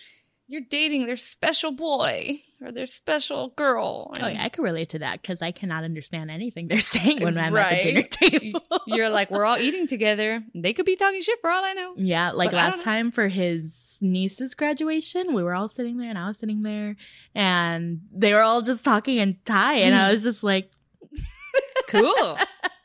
you're 0.49 0.61
dating 0.61 1.07
their 1.07 1.17
special 1.17 1.71
boy 1.71 2.39
or 2.61 2.71
their 2.71 2.85
special 2.87 3.49
girl. 3.49 4.13
Oh 4.21 4.27
yeah, 4.27 4.43
I 4.43 4.47
can 4.49 4.63
relate 4.63 4.89
to 4.89 4.99
that 4.99 5.21
because 5.21 5.41
I 5.41 5.51
cannot 5.51 5.83
understand 5.83 6.31
anything 6.31 6.67
they're 6.69 6.79
saying 6.95 7.21
when 7.21 7.37
I'm 7.37 7.55
at 7.57 7.69
the 7.69 7.83
dinner 7.83 8.03
table. 8.03 8.61
You're 8.85 9.09
like, 9.09 9.29
we're 9.29 9.43
all 9.43 9.57
eating 9.57 9.87
together. 9.87 10.41
They 10.55 10.71
could 10.73 10.85
be 10.85 10.95
talking 10.95 11.21
shit 11.21 11.39
for 11.41 11.49
all 11.49 11.65
I 11.65 11.73
know. 11.73 11.93
yeah, 11.97 12.31
like 12.31 12.51
But 12.51 12.57
last 12.57 12.81
time 12.81 13.11
for 13.11 13.27
his 13.27 13.73
niece's 14.01 14.53
graduation, 14.55 15.33
we 15.33 15.43
were 15.43 15.53
all 15.53 15.69
sitting 15.69 15.97
there 15.97 16.09
and 16.09 16.17
I 16.17 16.27
was 16.27 16.37
sitting 16.37 16.61
there 16.63 16.95
and 17.35 18.01
they 18.11 18.33
were 18.33 18.41
all 18.41 18.61
just 18.61 18.83
talking 18.83 19.17
in 19.17 19.37
Thai 19.45 19.75
and 19.79 19.95
I 19.95 20.09
Mm. 20.09 20.11
was 20.11 20.23
just 20.23 20.43
like 20.43 20.71
Cool. 21.87 22.37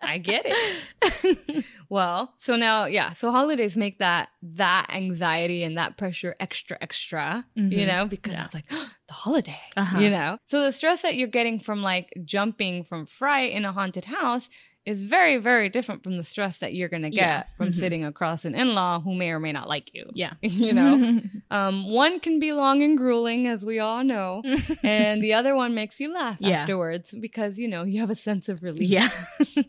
I 0.05 0.19
get 0.19 0.45
it. 0.47 1.65
Well, 1.89 2.33
so 2.39 2.57
now, 2.57 2.87
yeah, 2.87 3.13
so 3.13 3.31
holidays 3.31 3.77
make 3.77 3.99
that 3.99 4.31
that 4.43 4.87
anxiety 4.95 5.63
and 5.63 5.77
that 5.77 5.99
pressure 5.99 6.35
extra, 6.41 6.79
extra, 6.81 7.45
you 7.55 7.63
Mhm. 7.63 7.87
know, 7.87 8.07
because 8.07 8.33
Yeah. 8.33 8.45
it's 8.47 8.55
like 8.55 8.69
the 9.09 9.13
holiday, 9.13 9.61
Uh-huh. 9.77 9.99
you 9.99 10.09
know. 10.11 10.39
So 10.47 10.63
the 10.63 10.73
stress 10.73 11.03
that 11.03 11.17
you're 11.17 11.29
getting 11.29 11.61
from 11.61 11.83
like 11.83 12.13
jumping 12.25 12.85
from 12.85 13.05
fright 13.07 13.53
in 13.53 13.65
a 13.65 13.73
haunted 13.73 14.07
house 14.07 14.49
is 14.85 15.05
very, 15.05 15.37
very 15.37 15.69
different 15.69 16.03
from 16.03 16.17
the 16.17 16.23
stress 16.25 16.59
that 16.59 16.75
you're 16.75 16.89
gonna 16.89 17.09
get 17.11 17.17
Yeah. 17.19 17.43
from 17.57 17.69
Mhm. 17.69 17.75
sitting 17.77 18.05
across 18.05 18.45
an 18.45 18.55
in-law 18.57 19.01
who 19.01 19.15
may 19.15 19.31
or 19.31 19.39
may 19.39 19.53
not 19.53 19.69
like 19.69 19.95
you. 19.95 20.11
Yeah. 20.15 20.33
you 20.43 20.73
know. 20.73 21.21
Um, 21.53 21.91
one 21.91 22.19
can 22.19 22.39
be 22.39 22.53
long 22.55 22.83
and 22.83 22.97
grueling, 22.97 23.47
as 23.47 23.63
we 23.65 23.79
all 23.79 24.03
know, 24.03 24.43
and 24.83 25.23
the 25.23 25.35
other 25.35 25.55
one 25.55 25.75
makes 25.75 26.01
you 26.01 26.11
laugh 26.13 26.39
Yeah. 26.41 26.63
afterwards 26.63 27.15
because 27.21 27.59
you 27.59 27.69
know 27.69 27.85
you 27.85 28.01
have 28.01 28.09
a 28.11 28.15
sense 28.15 28.49
of 28.49 28.63
relief. 28.63 28.89
yeah. 28.89 29.11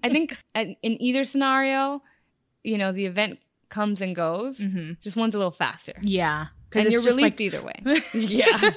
I 0.01 0.07
think 0.09 0.38
in 0.55 0.78
either 0.84 1.26
scenario, 1.26 2.01
you 2.64 2.78
know, 2.78 2.93
the 2.93 3.05
event 3.05 3.39
comes 3.70 3.99
and 3.99 4.16
goes. 4.16 4.59
Mhm. 4.59 4.97
Just 5.01 5.18
one's 5.18 5.36
a 5.36 5.38
little 5.38 5.51
faster, 5.51 5.93
Yeah. 6.03 6.47
and 6.74 6.89
you're 6.89 7.01
relieved 7.03 7.22
like- 7.39 7.41
either 7.41 7.61
way. 7.61 8.01
Yeah. 8.14 8.72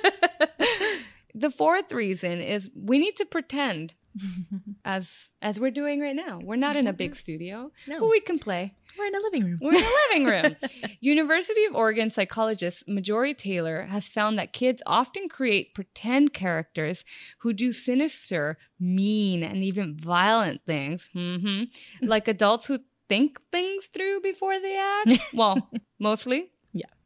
The 1.34 1.50
fourth 1.50 1.92
reason 1.92 2.40
is 2.40 2.70
we 2.74 2.98
need 2.98 3.14
to 3.16 3.24
pretend 3.26 3.92
as 4.84 5.30
as 5.42 5.60
we're 5.60 5.70
doing 5.70 6.00
right 6.00 6.16
now. 6.16 6.40
We're 6.42 6.56
not 6.56 6.76
in 6.76 6.86
a 6.86 6.92
big 6.92 7.14
studio, 7.16 7.70
no, 7.86 8.00
but 8.00 8.08
we 8.08 8.20
can 8.20 8.38
play. 8.38 8.74
we're 8.98 9.06
in 9.06 9.14
a 9.14 9.20
living 9.20 9.44
room. 9.44 9.58
We're 9.60 9.74
in 9.74 9.84
a 9.84 9.96
living 10.08 10.24
room. 10.26 10.56
University 11.00 11.64
of 11.64 11.74
Oregon 11.74 12.10
psychologist 12.10 12.84
Marjorie 12.86 13.34
Taylor 13.34 13.82
has 13.86 14.08
found 14.08 14.38
that 14.38 14.52
kids 14.52 14.82
often 14.86 15.28
create 15.28 15.74
pretend 15.74 16.32
characters 16.32 17.04
who 17.38 17.52
do 17.52 17.72
sinister, 17.72 18.58
mean, 18.80 19.42
and 19.42 19.62
even 19.64 19.96
violent 19.96 20.62
things, 20.66 21.10
hmm 21.12 21.64
like 22.02 22.28
adults 22.28 22.66
who 22.66 22.78
think 23.08 23.38
things 23.52 23.86
through 23.92 24.20
before 24.20 24.58
they 24.60 24.76
act. 24.78 25.20
well, 25.34 25.70
mostly. 25.98 26.50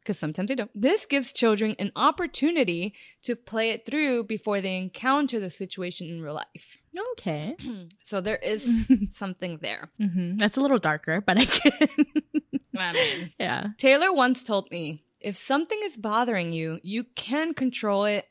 Because 0.01 0.17
sometimes 0.17 0.49
they 0.49 0.55
don't. 0.55 0.71
This 0.73 1.05
gives 1.05 1.31
children 1.31 1.75
an 1.77 1.91
opportunity 1.95 2.95
to 3.21 3.35
play 3.35 3.69
it 3.69 3.85
through 3.85 4.23
before 4.23 4.59
they 4.59 4.75
encounter 4.77 5.39
the 5.39 5.49
situation 5.51 6.07
in 6.07 6.21
real 6.21 6.33
life. 6.33 6.77
okay. 7.13 7.55
So 8.03 8.19
there 8.19 8.37
is 8.37 8.67
something 9.13 9.59
there. 9.61 9.89
hmm 9.97 10.37
That's 10.37 10.57
a 10.57 10.61
little 10.61 10.79
darker, 10.79 11.21
but 11.21 11.37
I 11.37 11.45
can. 11.45 11.71
I 12.77 12.93
mean, 12.93 13.31
yeah. 13.39 13.67
Taylor 13.77 14.11
once 14.11 14.43
told 14.43 14.69
me 14.71 15.03
if 15.21 15.37
something 15.37 15.79
is 15.83 15.97
bothering 15.97 16.51
you, 16.51 16.79
you 16.83 17.03
can 17.15 17.53
control 17.53 18.05
it 18.05 18.25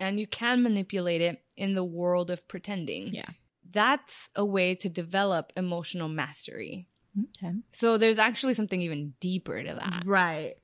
and 0.00 0.18
you 0.18 0.26
can 0.26 0.62
manipulate 0.62 1.20
it 1.20 1.40
in 1.56 1.74
the 1.74 1.84
world 1.84 2.30
of 2.30 2.46
pretending. 2.48 3.14
Yeah. 3.14 3.24
That's 3.70 4.28
a 4.34 4.44
way 4.44 4.74
to 4.76 4.88
develop 4.88 5.52
emotional 5.56 6.08
mastery. 6.08 6.88
Okay. 7.18 7.52
So 7.72 7.98
there's 7.98 8.18
actually 8.18 8.54
something 8.54 8.80
even 8.80 9.12
deeper 9.20 9.62
to 9.62 9.74
that. 9.74 10.02
Right. 10.06 10.54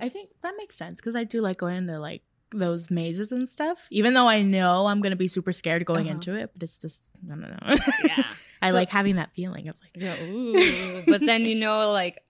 I 0.00 0.08
think 0.08 0.28
that 0.42 0.54
makes 0.56 0.76
sense 0.76 1.00
because 1.00 1.16
I 1.16 1.24
do 1.24 1.40
like 1.40 1.56
going 1.58 1.76
into 1.76 1.98
like 1.98 2.22
those 2.52 2.90
mazes 2.90 3.32
and 3.32 3.48
stuff. 3.48 3.86
Even 3.90 4.14
though 4.14 4.28
I 4.28 4.42
know 4.42 4.86
I'm 4.86 5.00
gonna 5.00 5.16
be 5.16 5.28
super 5.28 5.52
scared 5.52 5.84
going 5.84 6.06
Uh-huh. 6.06 6.14
into 6.14 6.34
it, 6.34 6.50
but 6.54 6.62
it's 6.62 6.78
just 6.78 7.10
I 7.26 7.28
don't 7.34 7.40
know. 7.40 7.76
Yeah. 8.04 8.22
I 8.62 8.70
So- 8.70 8.76
like 8.76 8.88
having 8.90 9.16
that 9.16 9.30
feeling 9.34 9.68
of 9.68 9.80
like 9.80 9.90
Yeah, 9.94 10.22
ooh. 10.24 11.02
but 11.06 11.20
then 11.24 11.42
you 11.46 11.54
know, 11.56 11.90
like 11.92 12.20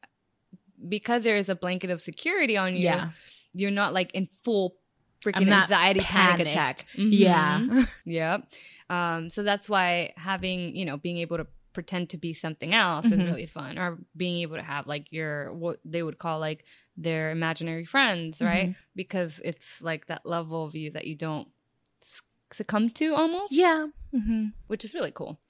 because 0.89 1.25
there 1.25 1.37
is 1.37 1.49
a 1.49 1.55
blanket 1.55 1.91
of 1.91 2.01
security 2.01 2.57
on 2.57 2.75
you, 2.75 2.83
yeah, 2.85 3.11
you're 3.53 3.71
not 3.71 3.93
like 3.93 4.15
in 4.15 4.29
full 4.43 4.77
freaking 5.23 5.53
anxiety 5.53 6.01
panic 6.01 6.47
attack. 6.49 6.87
yeah, 6.95 7.61
Mhm. 7.61 7.89
Yep. 8.07 8.53
Um, 8.89 9.29
so 9.31 9.43
that's 9.43 9.69
why 9.69 10.13
having, 10.17 10.75
you 10.75 10.85
know, 10.87 10.97
being 10.97 11.19
able 11.19 11.37
to 11.37 11.47
pretend 11.73 12.11
to 12.11 12.17
be 12.17 12.33
something 12.35 12.75
else 12.75 13.07
is 13.07 13.13
Mhm. 13.19 13.27
really 13.27 13.47
fun, 13.47 13.79
or 13.79 13.99
being 14.17 14.39
able 14.43 14.57
to 14.57 14.63
have 14.63 14.87
like 14.87 15.13
your 15.13 15.53
what 15.53 15.81
they 15.85 16.03
would 16.03 16.19
call 16.19 16.39
like 16.41 16.65
their 16.97 17.31
imaginary 17.31 17.85
friends, 17.85 18.41
right? 18.41 18.75
Because 18.95 19.41
it's 19.45 19.81
like 19.81 20.07
that 20.07 20.27
level 20.27 20.65
of 20.65 20.75
you 20.75 20.91
that 20.93 21.07
you 21.07 21.17
don't 21.17 21.49
succumb 22.53 22.91
to 22.91 23.15
almost, 23.15 23.53
yeah. 23.53 23.87
hmm 24.13 24.47
which 24.67 24.85
is 24.85 24.95
really 24.95 25.13
cool. 25.13 25.41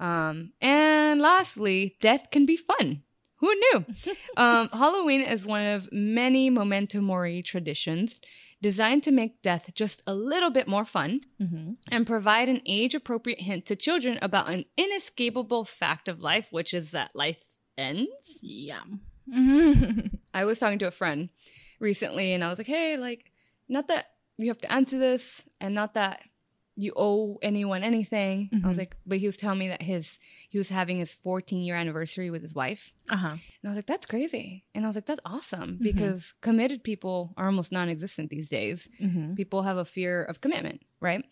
Um, 0.00 0.52
and 0.60 1.20
lastly, 1.20 1.96
death 2.00 2.26
can 2.30 2.44
be 2.46 2.56
fun. 2.56 3.02
Who 3.42 3.52
knew? 3.54 3.84
um, 4.38 4.68
Halloween 4.72 5.20
is 5.20 5.44
one 5.44 5.66
of 5.66 5.92
many 5.92 6.48
memento 6.48 7.00
mori 7.00 7.42
traditions 7.42 8.18
designed 8.62 9.02
to 9.02 9.10
make 9.10 9.42
death 9.42 9.70
just 9.74 10.02
a 10.06 10.14
little 10.14 10.50
bit 10.50 10.66
more 10.68 10.84
fun 10.84 11.20
Mm-hmm. 11.40 11.72
and 11.90 12.06
provide 12.06 12.48
an 12.48 12.62
age 12.64 12.94
appropriate 12.94 13.40
hint 13.40 13.66
to 13.66 13.74
children 13.76 14.18
about 14.22 14.48
an 14.48 14.64
inescapable 14.78 15.64
fact 15.64 16.06
of 16.08 16.20
life, 16.20 16.46
which 16.52 16.72
is 16.72 16.92
that 16.92 17.10
life 17.14 17.38
ends. 17.76 18.08
Yeah. 18.40 18.82
Mm-hmm. 19.28 20.06
I 20.34 20.44
was 20.44 20.58
talking 20.60 20.78
to 20.78 20.86
a 20.86 20.92
friend 20.92 21.28
recently 21.80 22.32
and 22.32 22.44
I 22.44 22.48
was 22.48 22.58
like, 22.58 22.68
hey, 22.68 22.96
like, 22.96 23.32
not 23.68 23.88
that 23.88 24.06
you 24.38 24.48
have 24.48 24.58
to 24.60 24.72
answer 24.72 24.98
this 24.98 25.42
and 25.60 25.74
not 25.74 25.94
that 25.94 26.22
you 26.74 26.92
owe 26.96 27.38
anyone 27.42 27.82
anything. 27.82 28.48
I 28.64 28.66
was 28.66 28.76
Mhm. 28.76 28.80
like, 28.80 28.96
but 29.04 29.18
he 29.18 29.26
was 29.26 29.36
telling 29.36 29.58
me 29.58 29.68
that 29.68 29.82
his 29.82 30.18
he 30.48 30.56
was 30.56 30.70
having 30.70 30.98
his 30.98 31.12
14 31.12 31.62
year 31.62 31.76
anniversary 31.76 32.30
with 32.30 32.40
his 32.40 32.54
wife. 32.54 32.92
Uh-huh. 33.10 33.28
And 33.32 33.40
I 33.64 33.68
was 33.68 33.76
like, 33.76 33.86
that's 33.86 34.06
crazy. 34.06 34.64
And 34.74 34.84
I 34.84 34.88
was 34.88 34.94
like, 34.94 35.04
that's 35.06 35.20
awesome 35.26 35.76
Mhm. 35.78 35.82
because 35.82 36.32
committed 36.40 36.82
people 36.82 37.34
are 37.36 37.46
almost 37.46 37.72
non 37.72 37.88
existent 37.90 38.30
these 38.30 38.48
days. 38.48 38.88
Mm-hmm. 39.00 39.34
People 39.34 39.62
have 39.62 39.76
a 39.76 39.84
fear 39.84 40.22
of 40.24 40.40
commitment, 40.40 40.80
right? 41.00 41.22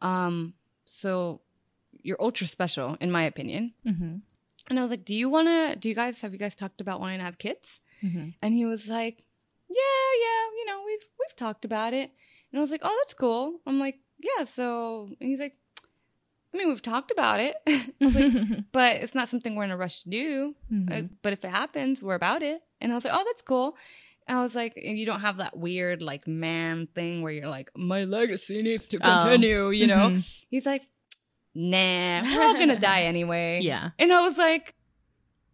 Um, 0.00 0.54
so 0.86 1.42
you're 2.02 2.20
ultra 2.20 2.46
special, 2.46 2.96
in 3.00 3.10
my 3.10 3.24
opinion. 3.24 3.74
Mm-hmm. 3.84 4.16
And 4.68 4.78
I 4.78 4.82
was 4.82 4.90
like, 4.90 5.04
do 5.04 5.14
you 5.14 5.28
want 5.28 5.48
to, 5.48 5.76
do 5.76 5.88
you 5.88 5.94
guys, 5.94 6.20
have 6.22 6.32
you 6.32 6.38
guys 6.38 6.54
talked 6.54 6.80
about 6.80 7.00
wanting 7.00 7.18
to 7.18 7.24
have 7.24 7.38
kids? 7.38 7.80
Mm-hmm. 8.02 8.30
And 8.42 8.54
he 8.54 8.64
was 8.64 8.88
like, 8.88 9.22
yeah, 9.68 10.06
yeah, 10.24 10.42
you 10.58 10.64
know, 10.66 10.82
we've, 10.86 11.06
we've 11.20 11.36
talked 11.36 11.64
about 11.64 11.92
it. 11.92 12.10
And 12.52 12.58
I 12.58 12.60
was 12.60 12.70
like, 12.70 12.80
oh, 12.82 12.96
that's 13.02 13.14
cool. 13.14 13.60
I'm 13.66 13.78
like, 13.78 13.98
yeah, 14.18 14.44
so, 14.44 15.08
and 15.20 15.28
he's 15.28 15.40
like, 15.40 15.56
I 16.54 16.58
mean, 16.58 16.68
we've 16.68 16.80
talked 16.82 17.10
about 17.10 17.40
it, 17.40 17.56
like, 18.00 18.64
but 18.72 18.96
it's 18.96 19.14
not 19.14 19.28
something 19.28 19.54
we're 19.54 19.64
in 19.64 19.70
a 19.70 19.76
rush 19.76 20.02
to 20.04 20.08
do. 20.08 20.54
Mm-hmm. 20.72 20.92
Uh, 20.92 21.08
but 21.22 21.32
if 21.32 21.44
it 21.44 21.50
happens, 21.50 22.02
we're 22.02 22.14
about 22.14 22.42
it. 22.42 22.62
And 22.80 22.92
I 22.92 22.94
was 22.94 23.04
like, 23.04 23.14
oh, 23.14 23.24
that's 23.26 23.42
cool. 23.42 23.76
And 24.28 24.38
I 24.38 24.42
was 24.42 24.54
like, 24.54 24.72
you 24.76 25.04
don't 25.06 25.20
have 25.20 25.36
that 25.36 25.56
weird 25.56 26.02
like 26.02 26.26
man 26.26 26.88
thing 26.94 27.22
where 27.22 27.32
you're 27.32 27.48
like, 27.48 27.70
my 27.76 28.04
legacy 28.04 28.62
needs 28.62 28.86
to 28.88 28.98
Oh. 29.02 29.20
continue, 29.22 29.70
you 29.70 29.86
know? 29.86 30.10
Mhm. 30.10 30.42
He's 30.48 30.66
like, 30.66 30.82
nah, 31.54 32.22
we're 32.22 32.42
all 32.42 32.54
gonna 32.54 32.78
die 32.80 33.02
anyway. 33.02 33.60
Yeah, 33.62 33.90
And 33.98 34.12
I 34.12 34.20
was 34.26 34.36
like, 34.38 34.74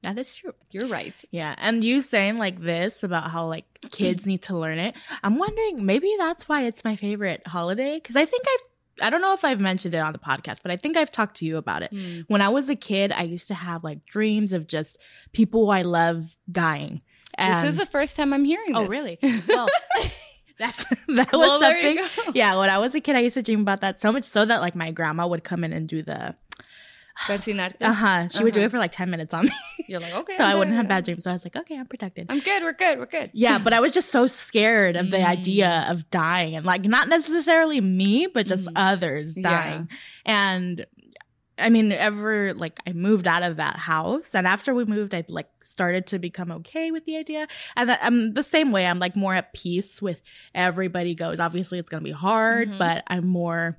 that 0.03 0.19
is 0.19 0.35
true. 0.35 0.53
you're 0.71 0.89
right. 0.89 1.15
Yeah, 1.31 1.55
and 1.59 1.83
you 1.85 2.01
saying 2.01 2.37
like 2.37 2.61
this 2.61 3.03
about 3.03 3.31
how 3.31 3.47
like 3.47 3.65
kids 3.91 4.27
need 4.27 4.43
to 4.43 4.57
learn 4.57 4.79
it. 4.79 4.95
I'm 5.23 5.39
wondering 5.39 5.85
maybe 5.87 6.13
that's 6.19 6.49
why 6.49 6.65
it's 6.65 6.85
my 6.85 6.97
favorite 6.97 7.47
holiday 7.47 7.95
because 7.95 8.17
I 8.17 8.25
think 8.25 8.45
I've 8.53 8.73
I 9.01 9.11
don't 9.11 9.23
know 9.23 9.33
if 9.33 9.45
I've 9.45 9.61
mentioned 9.61 9.95
it 9.95 10.01
on 10.01 10.13
the 10.13 10.19
podcast, 10.19 10.59
but 10.63 10.71
I 10.71 10.77
think 10.77 10.97
I've 10.97 11.11
talked 11.11 11.37
to 11.39 11.47
you 11.47 11.57
about 11.57 11.83
it. 11.83 11.93
Mm. 11.93 12.25
When 12.29 12.43
I 12.43 12.49
was 12.49 12.69
a 12.69 12.77
kid, 12.77 13.13
I 13.13 13.23
used 13.23 13.49
to 13.49 13.55
have 13.55 13.85
like 13.85 14.05
dreams 14.05 14.53
of 14.53 14.67
just 14.67 14.99
people 15.33 15.71
I 15.71 15.83
love 15.83 16.37
dying. 16.51 17.01
this 17.39 17.65
is 17.65 17.77
the 17.77 17.87
first 17.87 18.17
time 18.17 18.33
I'm 18.33 18.45
hearing 18.45 18.75
oh 18.75 18.83
this. 18.83 18.91
really? 18.91 19.19
Well, 19.49 19.69
that's 20.59 20.85
that 21.07 21.33
was 21.33 21.41
well, 21.41 21.61
something. 21.61 22.01
Yeah, 22.35 22.57
when 22.59 22.71
I 22.71 22.79
was 22.79 22.95
a 22.95 23.01
kid, 23.01 23.17
I 23.17 23.21
used 23.21 23.35
to 23.35 23.43
dream 23.43 23.61
about 23.61 23.81
that 23.81 24.01
so 24.01 24.13
much 24.13 24.25
so 24.25 24.45
that 24.45 24.61
like 24.61 24.75
my 24.75 24.91
grandma 24.91 25.27
would 25.27 25.45
come 25.45 25.65
in 25.65 25.73
and 25.73 25.89
do 25.89 26.03
the 26.03 26.35
Persinarte. 27.19 27.75
uh 27.81 27.93
huh. 27.93 28.29
She 28.29 28.43
would 28.43 28.55
do 28.55 28.61
Uh-huh. 28.61 28.67
it 28.67 28.71
for 28.71 28.79
like 28.79 28.93
ten 28.93 29.11
minutes 29.11 29.33
on 29.35 29.45
me, 29.47 29.53
You're 29.89 30.01
like, 30.01 30.15
okay. 30.15 30.37
so 30.37 30.45
I'm 30.45 30.53
I 30.53 30.59
wouldn't 30.59 30.77
have 30.77 30.89
bad 30.89 31.05
dreams. 31.05 31.25
So 31.25 31.31
I 31.31 31.35
was 31.35 31.45
like, 31.45 31.57
okay, 31.57 31.77
I'm 31.79 31.87
protected. 31.87 32.27
I'm 32.31 32.41
good. 32.41 32.63
We're 32.63 32.73
good. 32.73 32.99
We're 32.99 33.07
good. 33.07 33.31
Yeah, 33.35 33.59
but 33.59 33.73
I 33.73 33.81
was 33.81 33.93
just 33.93 34.11
so 34.11 34.27
scared 34.27 34.97
of 34.97 35.11
the 35.11 35.19
Mm. 35.19 35.27
idea 35.27 35.87
of 35.89 36.11
dying 36.11 36.57
and 36.57 36.65
like 36.67 36.85
not 36.85 37.09
necessarily 37.09 37.81
me, 37.81 38.27
but 38.27 38.47
just 38.47 38.67
Mhm. 38.69 38.73
others 38.77 39.37
Yeah. 39.37 39.43
dying. 39.43 39.89
And 40.25 40.87
I 41.59 41.69
mean, 41.69 41.93
ever 41.93 42.55
like 42.55 42.81
I 42.87 42.93
moved 42.93 43.29
out 43.29 43.43
of 43.43 43.57
that 43.59 43.77
house, 43.77 44.35
and 44.35 44.47
after 44.47 44.75
we 44.75 44.85
moved, 44.85 45.15
I 45.15 45.25
like 45.29 45.49
started 45.65 46.07
to 46.09 46.19
become 46.19 46.51
okay 46.51 46.91
with 46.91 47.05
the 47.05 47.17
idea. 47.17 47.47
And 47.77 47.89
that 47.89 48.01
I'm 48.03 48.35
the 48.35 48.43
same 48.43 48.73
way. 48.73 48.87
I'm 48.87 48.99
like 48.99 49.17
more 49.17 49.35
at 49.35 49.53
peace 49.55 50.03
with 50.03 50.23
everybody 50.55 51.15
goes. 51.15 51.41
Obviously, 51.41 51.79
it's 51.79 51.89
gonna 51.91 52.03
be 52.03 52.11
hard, 52.11 52.71
Mhm. 52.71 52.79
but 52.79 53.05
I'm 53.07 53.27
more 53.27 53.79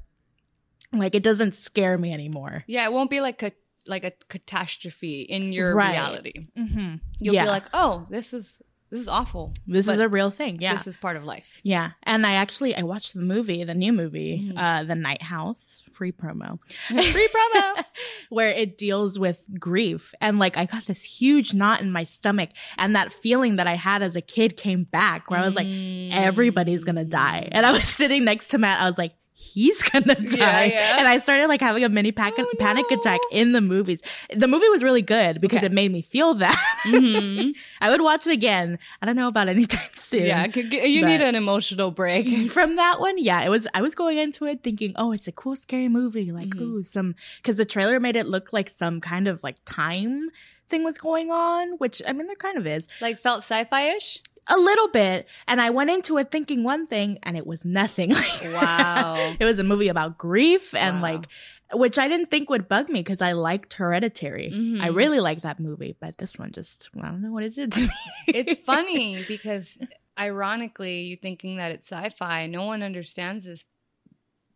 like 1.00 1.16
it 1.16 1.24
doesn't 1.24 1.56
scare 1.56 1.98
me 1.98 2.14
anymore. 2.14 2.64
Yeah, 2.68 2.86
it 2.86 2.94
won't 2.94 3.10
be 3.10 3.22
like 3.22 3.42
a 3.44 3.52
like 3.86 4.04
a 4.06 4.12
catastrophe 4.30 5.22
in 5.24 5.52
your 5.52 5.76
Right. 5.76 5.92
reality. 5.92 6.48
Mm-hmm. 6.58 6.96
You'll 7.20 7.36
yeah, 7.36 7.44
be 7.44 7.50
like, 7.50 7.64
oh, 7.74 8.08
this 8.10 8.34
is 8.34 8.62
this 8.90 9.02
is 9.02 9.08
awful. 9.08 9.54
this 9.66 9.88
is 9.88 9.98
a 10.00 10.08
real 10.08 10.30
thing. 10.30 10.62
Yeah, 10.62 10.76
This 10.76 10.86
is 10.86 10.98
part 10.98 11.18
of 11.18 11.24
life. 11.24 11.48
Yeah, 11.64 11.92
and 12.04 12.28
I 12.28 12.34
actually 12.34 12.76
I 12.76 12.84
watched 12.84 13.16
the 13.16 13.22
movie, 13.22 13.64
the 13.64 13.74
new 13.74 13.92
movie, 13.92 14.52
Mhm. 14.54 14.58
uh, 14.58 14.84
The 14.84 14.94
Night 14.94 15.24
House, 15.24 15.82
free 15.92 16.12
promo, 16.12 16.60
Free 16.88 17.28
promo. 17.28 17.84
where 18.30 18.50
it 18.50 18.78
deals 18.78 19.18
with 19.18 19.44
grief, 19.60 20.14
and 20.22 20.38
like 20.38 20.58
I 20.58 20.66
got 20.66 20.86
this 20.86 21.04
huge 21.04 21.56
knot 21.56 21.82
in 21.82 21.92
my 21.92 22.04
stomach, 22.04 22.52
and 22.78 22.96
that 22.96 23.12
feeling 23.12 23.56
that 23.56 23.66
I 23.66 23.76
had 23.76 24.04
as 24.04 24.16
a 24.16 24.22
kid 24.22 24.58
came 24.58 24.84
back, 24.84 25.30
where 25.32 25.40
I 25.40 25.46
was 25.46 25.56
like, 25.56 25.66
Mm. 25.68 26.12
everybody's 26.14 26.84
gonna 26.84 27.04
die, 27.06 27.50
and 27.52 27.66
I 27.66 27.72
was 27.72 27.84
sitting 28.00 28.24
next 28.24 28.50
to 28.50 28.58
Matt, 28.60 28.80
I 28.80 28.88
was 28.90 28.98
like. 29.00 29.14
He's 29.36 29.82
gonna 29.90 30.16
die, 30.16 30.66
yeah. 30.66 31.00
and 31.00 31.08
I 31.08 31.18
started 31.18 31.48
like 31.48 31.60
having 31.62 31.84
a 31.84 31.90
mini 31.90 32.12
pac- 32.12 32.34
Oh, 32.38 32.46
panic 32.60 32.86
no. 32.92 32.98
attack 32.98 33.20
in 33.32 33.52
the 33.52 33.62
movies. 33.62 34.02
The 34.36 34.48
movie 34.48 34.70
was 34.70 34.84
really 34.84 35.02
good 35.02 35.42
because 35.42 35.58
Okay. 35.58 35.66
it 35.68 35.72
made 35.72 35.92
me 35.92 36.02
feel 36.04 36.34
that. 36.44 36.56
Mhm. 36.86 37.54
I 37.82 37.90
would 37.90 38.02
watch 38.02 38.28
it 38.28 38.32
again. 38.32 38.78
I 39.02 39.06
don't 39.06 39.16
know 39.16 39.28
about 39.28 39.48
anytime 39.48 39.82
soon. 39.96 40.26
Yeah, 40.26 40.46
you 40.56 41.04
need 41.06 41.22
an 41.22 41.36
emotional 41.36 41.90
break. 41.92 42.52
from 42.52 42.76
that 42.76 43.00
one 43.00 43.18
yeah 43.18 43.42
it 43.42 43.50
was 43.50 43.68
i 43.74 43.82
was 43.82 43.96
going 43.96 44.18
into 44.18 44.46
it 44.46 44.62
thinking 44.64 44.94
oh 44.96 45.12
it's 45.12 45.28
a 45.28 45.32
cool 45.32 45.56
scary 45.56 45.88
movie 45.90 46.32
like 46.32 46.50
Mhm. 46.50 46.62
ooh 46.62 46.84
some 46.84 47.16
because 47.38 47.58
the 47.58 47.66
trailer 47.66 48.00
made 48.00 48.16
it 48.16 48.28
look 48.28 48.54
like 48.54 48.70
some 48.70 49.02
kind 49.02 49.28
of 49.28 49.42
like 49.44 49.56
time 49.66 50.30
thing 50.68 50.84
was 50.84 50.98
going 50.98 51.32
on 51.32 51.72
which 51.80 52.02
i 52.08 52.14
mean 52.14 52.28
there 52.28 52.36
kind 52.36 52.58
of 52.58 52.68
is 52.68 52.88
like 53.02 53.20
felt 53.20 53.40
sci-fi 53.40 53.90
ish. 53.96 54.22
A 54.48 54.58
little 54.58 54.88
bit 54.90 55.28
and 55.48 55.62
i 55.62 55.70
went 55.70 55.90
into 55.90 56.18
it 56.18 56.30
thinking 56.32 56.64
one 56.64 56.86
thing 56.86 57.18
and 57.24 57.38
it 57.38 57.46
was 57.48 57.64
nothing 57.66 58.12
Wow. 58.54 59.36
it 59.40 59.46
was 59.46 59.60
a 59.60 59.64
movie 59.64 59.88
about 59.88 60.18
grief 60.18 60.74
and 60.76 60.98
Wow. 60.98 61.02
like 61.02 61.28
which 61.74 61.98
i 61.98 62.08
didn't 62.08 62.30
think 62.30 62.50
would 62.50 62.68
bug 62.68 62.90
me 62.90 63.00
because 63.00 63.22
i 63.22 63.32
liked 63.32 63.74
hereditary 63.74 64.52
Mhm. 64.54 64.82
i 64.84 64.88
really 64.88 65.20
liked 65.20 65.42
that 65.44 65.60
movie 65.60 65.96
but 66.00 66.18
this 66.18 66.38
one 66.38 66.52
just 66.52 66.90
i 67.02 67.08
don't 67.08 67.22
know 67.22 67.32
what 67.32 67.44
it 67.44 67.56
did 67.56 67.72
to 67.72 67.82
me 67.88 67.90
it's 68.28 68.58
funny 68.72 69.24
because 69.28 69.78
ironically, 70.20 71.02
you 71.04 71.16
thinking 71.18 71.58
that 71.58 71.72
it's 71.72 71.88
sci-fi, 71.92 72.46
no 72.46 72.66
one 72.66 72.84
understands 72.84 73.46
this. 73.46 73.66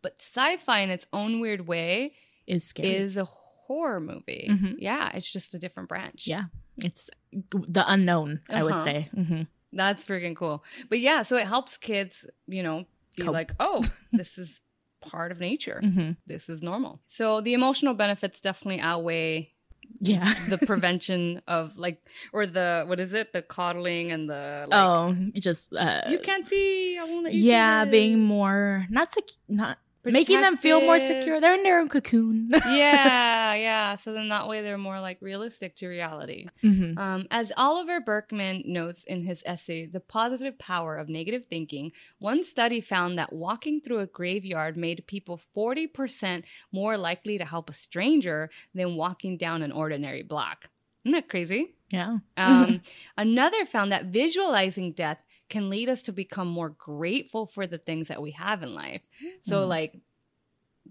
But 0.02 0.16
sci-fi 0.20 0.80
in 0.80 0.90
its 0.90 1.04
own 1.12 1.40
weird 1.40 1.66
way 1.66 2.12
is 2.46 2.62
scary 2.64 2.94
is 2.94 3.16
a 3.16 3.24
horror 3.24 3.98
movie. 4.00 4.46
Mhm. 4.50 4.76
Yeah, 4.78 5.10
it's 5.14 5.30
just 5.30 5.54
a 5.54 5.58
different 5.58 5.88
branch. 5.88 6.26
yeah 6.28 6.44
it's 6.78 7.10
the 7.32 7.84
unknown 7.88 8.40
i 8.48 8.62
would 8.62 8.74
Uh-huh. 8.74 8.84
say 8.84 9.08
hmm 9.12 9.42
That's 9.72 10.04
freaking 10.04 10.34
cool. 10.36 10.64
But 10.88 11.00
yeah, 11.00 11.22
so 11.22 11.36
it 11.36 11.46
helps 11.46 11.76
kids, 11.76 12.24
you 12.46 12.62
know, 12.62 12.86
be 13.16 13.24
Cope. 13.24 13.32
like, 13.34 13.52
oh, 13.60 13.82
this 14.12 14.38
is 14.38 14.60
part 15.00 15.30
of 15.32 15.40
nature. 15.40 15.80
hmm 15.82 16.12
This 16.26 16.48
is 16.48 16.62
normal. 16.62 17.00
So 17.06 17.40
the 17.40 17.54
emotional 17.54 17.94
benefits 17.94 18.40
definitely 18.40 18.80
outweigh 18.80 19.52
Yeah. 20.00 20.32
the 20.48 20.58
prevention 20.66 21.42
of 21.46 21.76
like, 21.76 22.00
or 22.32 22.46
the, 22.46 22.84
what 22.86 22.98
is 23.00 23.12
it? 23.14 23.32
The 23.32 23.42
coddling 23.42 24.10
and 24.10 24.28
the, 24.28 24.66
like, 24.68 24.78
oh, 24.78 25.16
just 25.34 25.72
uh, 25.74 26.02
you 26.08 26.18
can't 26.18 26.46
see. 26.46 26.98
I 26.98 27.04
let 27.04 27.32
see 27.32 27.38
yeah, 27.46 27.84
being 27.84 28.20
more 28.24 28.86
not 28.90 29.08
sec- 29.12 29.38
not 29.48 29.78
making 30.10 30.40
them 30.40 30.56
feel 30.56 30.80
more 30.80 30.98
secure. 30.98 31.40
They're 31.40 31.54
in 31.54 31.62
their 31.62 31.80
own 31.80 31.88
cocoon. 31.88 32.50
yeah, 32.68 33.54
yeah. 33.54 33.96
So 33.96 34.12
then 34.12 34.28
that 34.28 34.48
way 34.48 34.62
they're 34.62 34.78
more 34.78 35.00
like 35.00 35.18
realistic 35.20 35.76
to 35.76 35.88
reality. 35.88 36.46
Mhm. 36.62 36.98
Um, 36.98 37.26
as 37.30 37.52
Oliver 37.56 38.00
Burkeman 38.00 38.62
notes 38.66 39.04
in 39.04 39.22
his 39.22 39.42
essay, 39.46 39.86
The 39.86 40.00
Positive 40.00 40.58
Power 40.58 40.96
of 40.96 41.08
Negative 41.08 41.44
Thinking, 41.44 41.92
one 42.18 42.44
study 42.44 42.80
found 42.80 43.18
that 43.18 43.32
walking 43.32 43.80
through 43.80 44.00
a 44.00 44.06
graveyard 44.06 44.76
made 44.76 45.06
people 45.06 45.40
40% 45.56 46.44
more 46.72 46.96
likely 46.96 47.38
to 47.38 47.44
help 47.44 47.70
a 47.70 47.72
stranger 47.72 48.50
than 48.74 48.96
walking 48.96 49.36
down 49.36 49.62
an 49.62 49.72
ordinary 49.72 50.22
block. 50.22 50.68
Isn't 51.04 51.12
that 51.12 51.28
crazy? 51.28 51.74
Yeah. 51.90 52.16
Um, 52.36 52.80
another 53.16 53.64
found 53.64 53.92
that 53.92 54.06
visualizing 54.06 54.92
death 54.92 55.22
can 55.48 55.70
lead 55.70 55.88
us 55.88 56.02
to 56.02 56.12
become 56.12 56.48
more 56.48 56.70
grateful 56.70 57.46
for 57.46 57.66
the 57.66 57.78
things 57.78 58.08
that 58.08 58.20
we 58.22 58.32
have 58.32 58.62
in 58.62 58.74
life. 58.74 59.02
So, 59.42 59.64
Mhm. 59.64 59.68
like, 59.68 60.00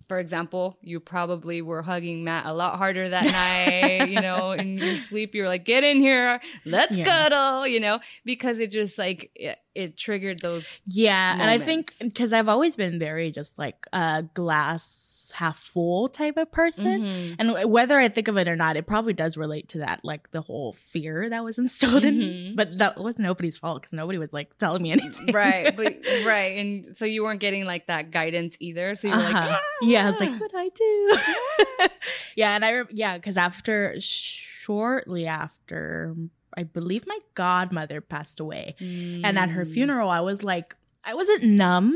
for 0.07 0.19
example, 0.19 0.77
you 0.81 0.99
probably 0.99 1.61
were 1.61 1.81
hugging 1.81 2.23
Matt 2.23 2.45
a 2.45 2.53
lot 2.53 2.77
harder 2.77 3.09
that 3.09 3.25
night, 3.31 4.09
you 4.09 4.21
know, 4.21 4.51
in 4.51 4.77
your 4.77 4.95
sleep. 4.97 5.33
You 5.33 5.41
were 5.43 5.47
like, 5.47 5.65
get 5.65 5.83
in 5.83 5.99
here, 5.99 6.39
let's 6.65 6.95
Yeah. 6.95 7.03
cuddle, 7.03 7.67
you 7.67 7.79
know, 7.79 7.99
because 8.23 8.59
it 8.59 8.71
just 8.71 8.97
like, 8.97 9.31
it, 9.35 9.57
it 9.73 9.97
triggered 9.97 10.39
those. 10.39 10.69
Yeah, 10.85 11.35
and 11.39 11.49
I 11.49 11.57
think 11.57 11.93
because 11.99 12.31
I've 12.31 12.47
always 12.47 12.75
been 12.75 12.99
very 12.99 13.31
just 13.31 13.57
like 13.57 13.85
a 13.91 14.23
glass 14.33 15.16
half 15.37 15.59
full 15.59 16.07
type 16.07 16.35
of 16.37 16.51
person. 16.51 17.05
Mhm. 17.05 17.35
And 17.39 17.71
whether 17.71 17.97
I 17.99 18.09
think 18.09 18.27
of 18.27 18.37
it 18.37 18.47
or 18.47 18.55
not, 18.55 18.75
it 18.77 18.87
probably 18.87 19.13
does 19.13 19.37
relate 19.37 19.69
to 19.69 19.77
that, 19.79 20.01
like 20.03 20.31
the 20.31 20.41
whole 20.41 20.73
fear 20.73 21.29
that 21.29 21.43
was 21.43 21.57
instilled 21.57 22.03
in 22.05 22.17
me. 22.19 22.49
Mhm. 22.51 22.55
But 22.55 22.77
that 22.79 22.97
was 22.99 23.19
nobody's 23.19 23.57
fault 23.57 23.81
because 23.81 23.93
nobody 23.93 24.17
was 24.17 24.33
like 24.33 24.57
telling 24.57 24.81
me 24.83 24.91
anything. 24.97 25.33
Right, 25.33 25.75
but 25.81 25.95
right, 26.25 26.57
and 26.57 26.97
so 26.97 27.05
you 27.05 27.23
weren't 27.23 27.39
getting 27.39 27.65
like 27.65 27.87
that 27.87 28.11
guidance 28.11 28.55
either. 28.59 28.95
So 28.95 29.07
you 29.09 29.13
were 29.13 29.19
like, 29.21 29.35
Uh-huh. 29.35 29.59
"Ah." 29.61 29.61
yeah, 29.83 30.07
I 30.07 30.11
was 30.11 30.19
like, 30.19 30.39
what 30.39 30.51
do 30.51 30.57
I 30.57 30.69
do? 30.75 31.87
yeah, 32.35 32.55
and 32.55 32.65
I, 32.65 32.69
re- 32.71 32.85
yeah, 32.91 33.15
because 33.17 33.37
after, 33.37 33.95
shortly 33.99 35.27
after 35.27 36.15
I 36.55 36.63
believe 36.63 37.05
my 37.05 37.19
godmother 37.35 38.01
passed 38.01 38.39
away. 38.39 38.75
And 38.79 39.37
at 39.37 39.49
her 39.49 39.63
Mm. 39.65 39.71
funeral, 39.73 40.09
I 40.09 40.21
was 40.21 40.43
like, 40.43 40.75
I 41.03 41.13
wasn't 41.13 41.43
numb, 41.43 41.95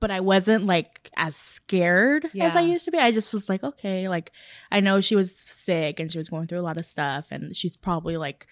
but 0.00 0.10
I 0.10 0.20
wasn't 0.20 0.66
like 0.66 1.10
as 1.16 1.34
scared 1.36 2.26
as 2.40 2.54
I 2.56 2.60
used 2.60 2.84
to 2.86 2.90
be. 2.90 2.98
I 2.98 3.12
just 3.12 3.32
was 3.32 3.48
like, 3.48 3.62
okay, 3.64 4.08
like 4.08 4.32
I 4.70 4.80
know 4.80 5.00
she 5.00 5.16
was 5.16 5.36
sick 5.36 6.00
and 6.00 6.10
she 6.12 6.18
was 6.18 6.28
going 6.28 6.46
through 6.48 6.60
a 6.60 6.68
lot 6.68 6.76
of 6.78 6.86
stuff, 6.86 7.28
and 7.30 7.56
she's 7.56 7.76
probably 7.76 8.16
like, 8.16 8.46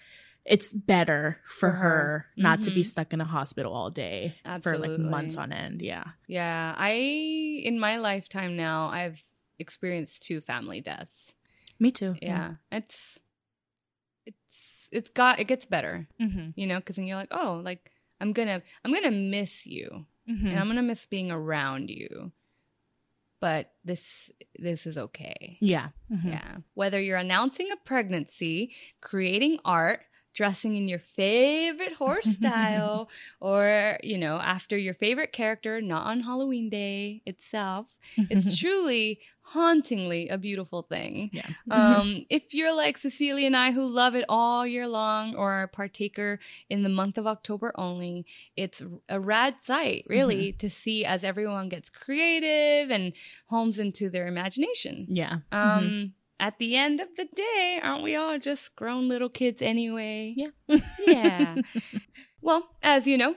it's 0.45 0.69
better 0.71 1.39
for, 1.47 1.69
For 1.69 1.71
her. 1.71 1.89
her, 1.89 2.25
not 2.37 2.63
to 2.63 2.71
be 2.71 2.81
Mhm. 2.81 2.85
stuck 2.85 3.13
in 3.13 3.21
a 3.21 3.25
hospital 3.25 3.73
all 3.73 3.89
day 3.89 4.35
for 4.61 4.77
like 4.77 4.97
months 4.99 5.37
on 5.37 5.51
end. 5.51 5.81
Yeah. 5.81 6.03
Yeah, 6.27 6.73
I 6.77 6.91
in 7.63 7.79
my 7.79 7.97
lifetime 7.97 8.55
now 8.55 8.87
I've 8.87 9.23
experienced 9.59 10.21
two 10.23 10.41
family 10.41 10.81
deaths. 10.81 11.31
Me 11.79 11.91
too. 11.91 12.15
Yeah, 12.21 12.55
it's 12.71 13.17
it's 14.25 14.87
it's 14.91 15.09
got 15.09 15.39
it 15.39 15.45
gets 15.45 15.65
better, 15.65 16.07
Mm-hmm. 16.19 16.49
you 16.55 16.67
know, 16.67 16.77
because 16.79 16.95
then 16.95 17.05
you're 17.05 17.17
like, 17.17 17.31
oh, 17.31 17.61
like 17.63 17.91
I'm 18.21 18.33
gonna 18.33 18.61
I'm 18.83 18.93
gonna 18.93 19.11
miss 19.11 19.65
you, 19.65 20.05
Mm-hmm. 20.29 20.47
and 20.47 20.59
I'm 20.59 20.67
gonna 20.67 20.81
miss 20.81 21.05
being 21.05 21.31
around 21.31 21.89
you, 21.89 22.31
but 23.41 23.71
this 23.83 24.29
this 24.57 24.87
is 24.87 24.97
okay. 24.97 25.57
Yeah. 25.61 25.89
Mhm. 26.11 26.31
Yeah, 26.31 26.57
whether 26.73 26.99
you're 27.01 27.17
announcing 27.17 27.69
a 27.71 27.77
pregnancy, 27.85 28.73
creating 29.01 29.59
art. 29.65 30.01
Dressing 30.35 30.75
in 30.75 30.87
your 30.87 30.99
favorite 30.99 31.93
horse 31.93 32.25
style, 32.27 33.07
or, 33.39 33.97
you 34.03 34.17
know, 34.17 34.35
after 34.37 34.77
your 34.77 34.93
favorite 34.93 35.31
character, 35.31 35.79
not 35.81 36.05
on 36.07 36.21
Halloween 36.21 36.69
Day 36.69 37.21
itself, 37.25 37.97
it's 38.17 38.57
truly 38.59 39.19
hauntingly 39.47 40.27
a 40.27 40.37
beautiful 40.37 40.81
thing. 40.81 41.29
yeah. 41.31 41.47
Um, 41.71 42.25
if 42.29 42.53
you're 42.53 42.75
like 42.75 42.97
Cecilia 42.97 43.45
and 43.45 43.55
I 43.55 43.71
who 43.71 43.87
love 43.87 44.13
it 44.15 44.25
all 44.27 44.67
year 44.67 44.87
long 44.87 45.35
or 45.35 45.51
are 45.53 45.63
a 45.63 45.67
partaker 45.69 46.39
in 46.69 46.83
the 46.83 46.89
month 46.89 47.17
of 47.17 47.27
October 47.27 47.71
only, 47.75 48.25
it's 48.57 48.83
a 49.07 49.19
rad 49.19 49.55
sight, 49.61 50.03
really, 50.09 50.51
to 50.53 50.69
see 50.69 51.05
as 51.05 51.23
everyone 51.23 51.69
gets 51.69 51.89
creative 51.89 52.89
and 52.91 53.13
homes 53.47 53.79
into 53.79 54.09
their 54.09 54.27
imagination. 54.27 55.05
yeah. 55.09 55.37
Um, 55.51 55.61
Mhm. 55.61 56.11
At 56.39 56.59
the 56.59 56.75
end 56.75 56.99
of 56.99 57.07
the 57.15 57.25
day, 57.25 57.79
aren't 57.81 58.03
we 58.03 58.15
all 58.15 58.37
just 58.37 58.75
grown 58.75 59.07
little 59.07 59.29
kids 59.29 59.61
anyway? 59.61 60.35
Yeah. 60.35 60.77
yeah. 61.05 61.55
Well, 62.41 62.69
as 62.83 63.07
you 63.07 63.17
know, 63.17 63.35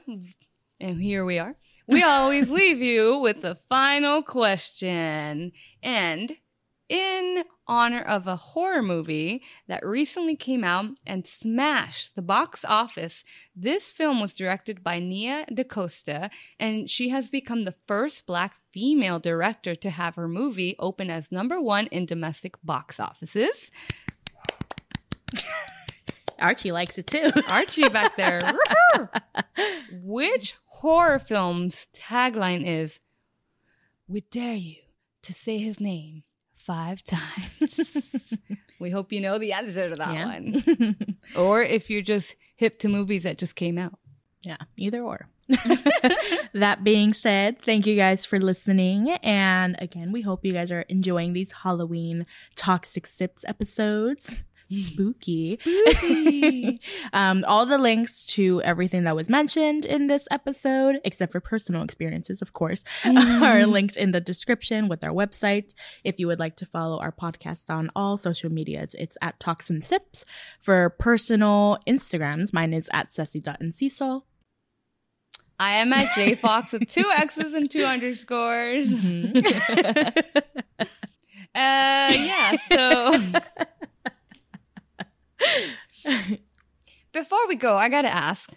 and 0.78 1.00
here 1.00 1.24
we 1.24 1.38
are, 1.38 1.56
we 1.86 2.02
always 2.02 2.50
leave 2.50 2.82
you 2.82 3.16
with 3.16 3.40
the 3.40 3.56
final 3.70 4.22
question. 4.22 5.52
And 5.82 6.36
in 6.88 7.44
honor 7.66 8.00
of 8.00 8.26
a 8.26 8.36
horror 8.36 8.82
movie 8.82 9.42
that 9.66 9.84
recently 9.84 10.34
came 10.34 10.64
out 10.64 10.86
and 11.06 11.26
smashed 11.26 12.14
the 12.14 12.22
box 12.22 12.64
office, 12.64 13.24
this 13.54 13.92
film 13.92 14.20
was 14.20 14.32
directed 14.32 14.82
by 14.82 14.98
Nia 14.98 15.44
DaCosta, 15.52 16.30
and 16.58 16.88
she 16.88 17.10
has 17.10 17.28
become 17.28 17.64
the 17.64 17.74
first 17.86 18.26
black 18.26 18.54
female 18.72 19.18
director 19.18 19.74
to 19.74 19.90
have 19.90 20.14
her 20.14 20.28
movie 20.28 20.76
open 20.78 21.10
as 21.10 21.30
number 21.30 21.60
one 21.60 21.88
in 21.88 22.06
domestic 22.06 22.54
box 22.64 22.98
offices. 22.98 23.70
Archie 26.38 26.72
likes 26.72 26.96
it 26.96 27.06
too. 27.06 27.30
Archie 27.48 27.88
back 27.88 28.16
there. 28.16 28.40
Which 29.92 30.54
horror 30.66 31.18
film's 31.18 31.86
tagline 31.92 32.66
is 32.66 33.00
We 34.06 34.20
dare 34.22 34.54
you 34.54 34.76
to 35.22 35.34
say 35.34 35.58
his 35.58 35.80
name 35.80 36.22
five 36.68 37.02
times. 37.02 37.80
we 38.78 38.90
hope 38.90 39.10
you 39.12 39.20
know 39.20 39.38
the 39.38 39.52
answer 39.54 39.88
to 39.90 39.96
that 39.96 40.12
Yeah. 40.14 40.26
one. 40.26 40.96
Or 41.36 41.62
if 41.62 41.90
you're 41.90 42.02
just 42.02 42.36
hip 42.56 42.78
to 42.80 42.88
movies 42.88 43.22
that 43.24 43.38
just 43.38 43.56
came 43.56 43.76
out. 43.78 43.98
Yeah, 44.42 44.56
either 44.76 45.02
or. 45.02 45.28
that 46.54 46.80
being 46.84 47.12
said, 47.14 47.56
thank 47.64 47.86
you 47.86 47.96
guys 47.96 48.24
for 48.26 48.38
listening. 48.38 49.10
And 49.22 49.76
again, 49.80 50.12
we 50.12 50.20
hope 50.22 50.44
you 50.44 50.52
guys 50.52 50.70
are 50.70 50.82
enjoying 50.82 51.32
these 51.32 51.52
Halloween 51.64 52.26
Toxic 52.54 53.06
Sips 53.06 53.44
episodes. 53.48 54.44
Spooky. 54.70 55.58
Spooky. 55.60 56.80
um, 57.12 57.44
all 57.46 57.64
the 57.66 57.78
links 57.78 58.26
to 58.26 58.60
everything 58.62 59.04
that 59.04 59.16
was 59.16 59.30
mentioned 59.30 59.86
in 59.86 60.06
this 60.06 60.28
episode, 60.30 61.00
except 61.04 61.32
for 61.32 61.40
personal 61.40 61.82
experiences, 61.82 62.42
of 62.42 62.52
course, 62.52 62.84
are 63.04 63.66
linked 63.66 63.96
in 63.96 64.12
the 64.12 64.20
description 64.20 64.88
with 64.88 65.02
our 65.02 65.10
website. 65.10 65.74
If 66.04 66.18
you 66.18 66.26
would 66.26 66.38
like 66.38 66.56
to 66.56 66.66
follow 66.66 66.98
our 66.98 67.12
podcast 67.12 67.70
on 67.70 67.90
all 67.96 68.16
social 68.18 68.50
medias, 68.50 68.94
it's 68.98 69.16
at 69.22 69.40
Toxic 69.40 69.82
Sips. 69.82 70.24
For 70.60 70.90
personal 70.90 71.78
Instagrams, 71.86 72.52
mine 72.52 72.74
is 72.74 72.88
at 72.92 73.12
Ceci.Enciso. 73.12 74.22
I 75.60 75.72
am 75.78 75.92
at 75.92 76.06
JFox 76.12 76.72
with 76.72 76.88
two 76.88 77.10
X's 77.16 77.52
and 77.52 77.70
two 77.70 77.84
underscores. 77.84 78.88
Mm-hmm. 78.88 79.38
Uh, 81.54 82.12
yeah, 82.14 82.56
so 82.68 83.20
before 87.12 87.48
we 87.48 87.56
go, 87.56 87.76
I 87.76 87.88
gotta 87.88 88.12
ask, 88.14 88.50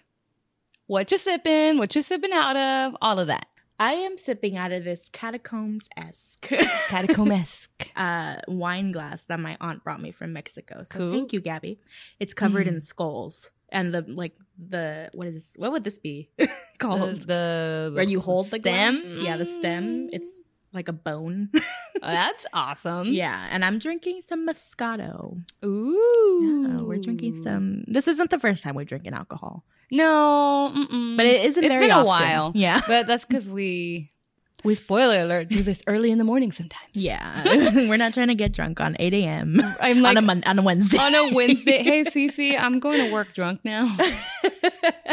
what 0.87 1.11
you 1.11 1.17
sipping? 1.17 1.77
What 1.77 1.95
you 1.95 2.01
sipping 2.01 2.31
out 2.33 2.55
of? 2.55 2.95
All 3.01 3.19
of 3.19 3.27
that. 3.27 3.45
I 3.79 3.93
am 3.93 4.15
sipping 4.17 4.57
out 4.57 4.71
of 4.71 4.83
this 4.83 5.01
catacombs 5.11 5.89
esque 5.97 6.41
Catacomesque. 6.89 7.89
uh, 7.95 8.35
wine 8.47 8.91
glass 8.91 9.23
that 9.23 9.39
my 9.39 9.57
aunt 9.59 9.83
brought 9.83 9.99
me 10.01 10.11
from 10.11 10.33
Mexico. 10.33 10.83
So 10.91 10.99
Cool. 10.99 11.13
thank 11.13 11.33
you, 11.33 11.41
Gabby. 11.41 11.79
It's 12.19 12.33
covered 12.35 12.67
Mm. 12.67 12.73
in 12.73 12.81
skulls. 12.81 13.49
And 13.73 13.93
the 13.93 14.01
like 14.01 14.33
the 14.59 15.09
what 15.13 15.27
is 15.27 15.33
this? 15.33 15.53
What 15.55 15.71
would 15.71 15.85
this 15.85 15.97
be 15.97 16.29
called? 16.77 17.21
the 17.21 17.89
Where 17.95 18.03
you 18.03 18.19
hold 18.19 18.47
the 18.51 18.59
stem? 18.59 19.01
Yeah, 19.23 19.37
the 19.37 19.45
stem. 19.45 20.09
It's 20.11 20.29
like 20.73 20.87
a 20.87 20.93
bone. 20.93 21.49
Oh, 21.53 21.59
that's 22.01 22.45
awesome. 22.53 23.07
yeah, 23.07 23.47
and 23.51 23.63
I'm 23.65 23.77
drinking 23.79 24.21
some 24.21 24.47
Moscato. 24.47 25.41
Ooh. 25.65 26.63
Yeah, 26.65 26.81
we're 26.81 26.97
drinking 26.99 27.43
some. 27.43 27.83
This 27.87 28.07
isn't 28.07 28.29
the 28.29 28.39
first 28.39 28.63
time 28.63 28.75
we're 28.75 28.85
drinking 28.85 29.13
alcohol, 29.13 29.63
No, 29.91 30.71
mm-mm. 30.75 31.17
but 31.17 31.25
it 31.25 31.45
isn't 31.45 31.63
It's 31.63 31.73
very 31.73 31.87
been 31.87 31.91
a 31.95 31.99
often. 31.99 32.05
while. 32.07 32.51
Yeah, 32.55 32.81
But 32.87 33.07
that's 33.07 33.25
because 33.25 33.49
we. 33.49 34.09
We 34.63 34.75
spoiler 34.75 35.21
alert. 35.21 35.49
Do 35.49 35.63
this 35.63 35.81
early 35.87 36.11
in 36.11 36.19
the 36.19 36.23
morning 36.23 36.51
sometimes. 36.51 36.85
yeah. 36.93 37.41
we're 37.89 37.97
not 37.97 38.13
trying 38.13 38.27
to 38.27 38.35
get 38.35 38.51
drunk 38.51 38.79
on 38.79 38.95
8 38.99 39.11
a.m. 39.15 39.59
I'm 39.81 40.03
like 40.03 40.11
on 40.11 40.17
a 40.17 40.21
mon- 40.21 40.43
on 40.45 40.59
a 40.59 40.61
Wednesday. 40.61 40.99
on 40.99 41.15
a 41.15 41.33
Wednesday. 41.33 41.81
Hey, 41.81 42.03
Ceci, 42.03 42.55
I'm 42.55 42.77
going 42.77 43.07
to 43.07 43.11
work 43.11 43.33
drunk 43.33 43.61
now. 43.65 43.89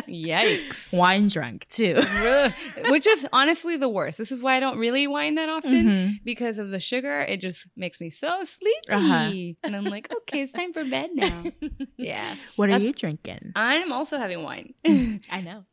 Yikes. 0.08 0.92
Wine 0.96 1.28
drunk 1.28 1.66
too. 1.68 2.00
Which 2.90 3.06
is 3.06 3.26
honestly 3.32 3.76
the 3.76 3.88
worst. 3.88 4.18
This 4.18 4.32
is 4.32 4.42
why 4.42 4.56
I 4.56 4.60
don't 4.60 4.78
really 4.78 5.06
wine 5.06 5.34
that 5.36 5.48
often 5.48 5.72
Mhm. 5.86 6.24
because 6.24 6.58
of 6.58 6.70
the 6.70 6.80
sugar. 6.80 7.20
It 7.22 7.38
just 7.40 7.66
makes 7.76 8.00
me 8.00 8.10
so 8.10 8.42
sleepy. 8.44 8.88
Uh-huh. 8.90 9.66
And 9.66 9.76
I'm 9.76 9.84
like, 9.84 10.12
okay, 10.22 10.42
it's 10.42 10.52
time 10.52 10.72
for 10.72 10.84
bed 10.84 11.10
now. 11.14 11.44
Yeah. 11.96 12.36
What 12.56 12.68
are 12.68 12.72
That's- 12.72 12.86
you 12.86 12.92
drinking? 12.92 13.52
I'm 13.56 13.92
also 13.92 14.18
having 14.18 14.42
wine. 14.44 14.74
I 15.30 15.40
know. 15.40 15.64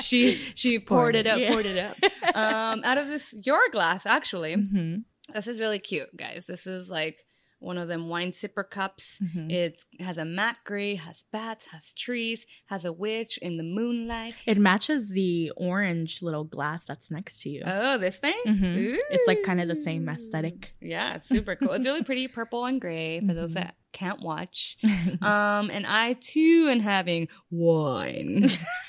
she 0.00 0.40
she 0.54 0.78
poured 0.78 1.16
it 1.16 1.26
up, 1.26 1.38
Yeah. 1.38 1.50
poured 1.52 1.66
it 1.66 1.78
up. 1.78 1.96
Um, 2.36 2.82
out 2.84 2.98
of 2.98 3.08
this 3.08 3.34
your 3.44 3.68
glass, 3.70 4.06
actually. 4.06 4.54
hmm 4.54 4.96
This 5.34 5.46
is 5.46 5.58
really 5.58 5.78
cute, 5.80 6.14
guys. 6.16 6.44
This 6.46 6.66
is 6.66 6.88
like 6.88 7.24
one 7.64 7.78
of 7.78 7.88
them 7.88 8.08
wine 8.08 8.32
sipper 8.32 8.68
cups. 8.68 9.20
Mhm. 9.22 9.50
It 9.50 9.82
has 10.00 10.18
a 10.18 10.24
matte 10.24 10.58
gray, 10.64 10.94
has 10.96 11.24
bats, 11.32 11.66
has 11.72 11.92
trees, 11.94 12.46
has 12.66 12.84
a 12.84 12.92
witch 12.92 13.38
in 13.38 13.56
the 13.56 13.62
moonlight. 13.64 14.36
It 14.46 14.58
matches 14.58 15.08
the 15.08 15.50
orange 15.56 16.22
little 16.22 16.44
glass 16.44 16.84
that's 16.84 17.10
next 17.10 17.40
to 17.42 17.50
you. 17.50 17.62
Oh, 17.66 17.98
this 17.98 18.16
thing? 18.16 18.40
Mhm. 18.46 18.98
It's 19.10 19.26
like 19.26 19.42
kind 19.42 19.60
of 19.60 19.68
the 19.68 19.76
same 19.76 20.08
aesthetic. 20.08 20.74
Yeah, 20.80 21.14
it's 21.16 21.28
super 21.28 21.56
cool. 21.56 21.72
It's 21.72 21.86
really 21.86 22.02
pretty 22.10 22.28
purple 22.28 22.64
and 22.66 22.80
gray 22.80 23.20
for 23.26 23.32
those 23.34 23.50
Mhm. 23.52 23.54
that 23.54 23.74
can't 23.92 24.20
watch. 24.20 24.76
Um, 25.22 25.70
and 25.70 25.86
I 25.86 26.14
too 26.14 26.68
am 26.70 26.80
having 26.80 27.28
wine 27.50 28.46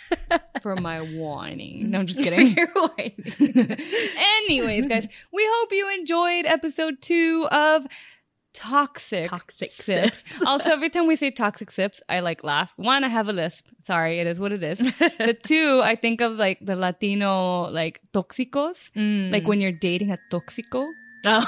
for 0.62 0.76
my 0.76 1.00
whining. 1.00 1.92
No, 1.92 2.00
I'm 2.00 2.08
just 2.08 2.20
kidding. 2.20 2.56
Anyways, 4.48 4.88
guys, 4.88 5.08
we 5.32 5.48
hope 5.50 5.72
you 5.72 5.94
enjoyed 5.94 6.46
episode 6.46 7.02
two 7.02 7.48
of 7.52 7.86
Toxic. 8.56 9.28
Toxic 9.28 9.72
Sips. 9.72 10.18
sips. 10.24 10.42
also, 10.46 10.72
every 10.72 10.90
time 10.90 11.08
we 11.08 11.16
say 11.16 11.30
toxic 11.30 11.70
sips, 11.72 12.02
I 12.10 12.22
like 12.22 12.44
laugh. 12.44 12.72
One, 12.78 13.04
I 13.04 13.10
have 13.10 13.28
a 13.28 13.34
lisp. 13.34 13.68
Sorry, 13.84 14.20
it 14.20 14.28
is 14.28 14.40
what 14.40 14.52
it 14.52 14.64
is. 14.64 14.80
But 15.20 15.44
two, 15.44 15.82
I 15.84 15.96
think 15.96 16.22
of 16.22 16.34
like 16.34 16.60
the 16.62 16.76
Latino 16.76 17.70
like 17.70 18.00
toxicos, 18.14 18.78
Mm. 18.96 19.32
like 19.32 19.46
when 19.48 19.60
you're 19.62 19.72
dating 19.74 20.12
a 20.12 20.18
toxico. 20.32 20.86
Oh. 21.28 21.44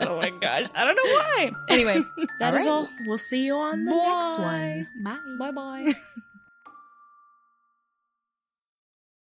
Oh 0.00 0.16
my 0.16 0.30
gosh, 0.40 0.66
I 0.76 0.84
don't 0.84 0.94
know 0.94 1.10
why. 1.18 1.50
Anyway, 1.68 1.98
that 2.38 2.54
is 2.54 2.58
right. 2.60 2.68
all. 2.68 2.88
We'll 3.04 3.18
see 3.18 3.46
you 3.46 3.56
on 3.56 3.84
the 3.84 3.90
Bye. 3.90 3.98
next 3.98 4.38
one. 4.38 4.86
Bye. 5.38 5.50
Bye 5.50 5.92
bye. 5.92 6.22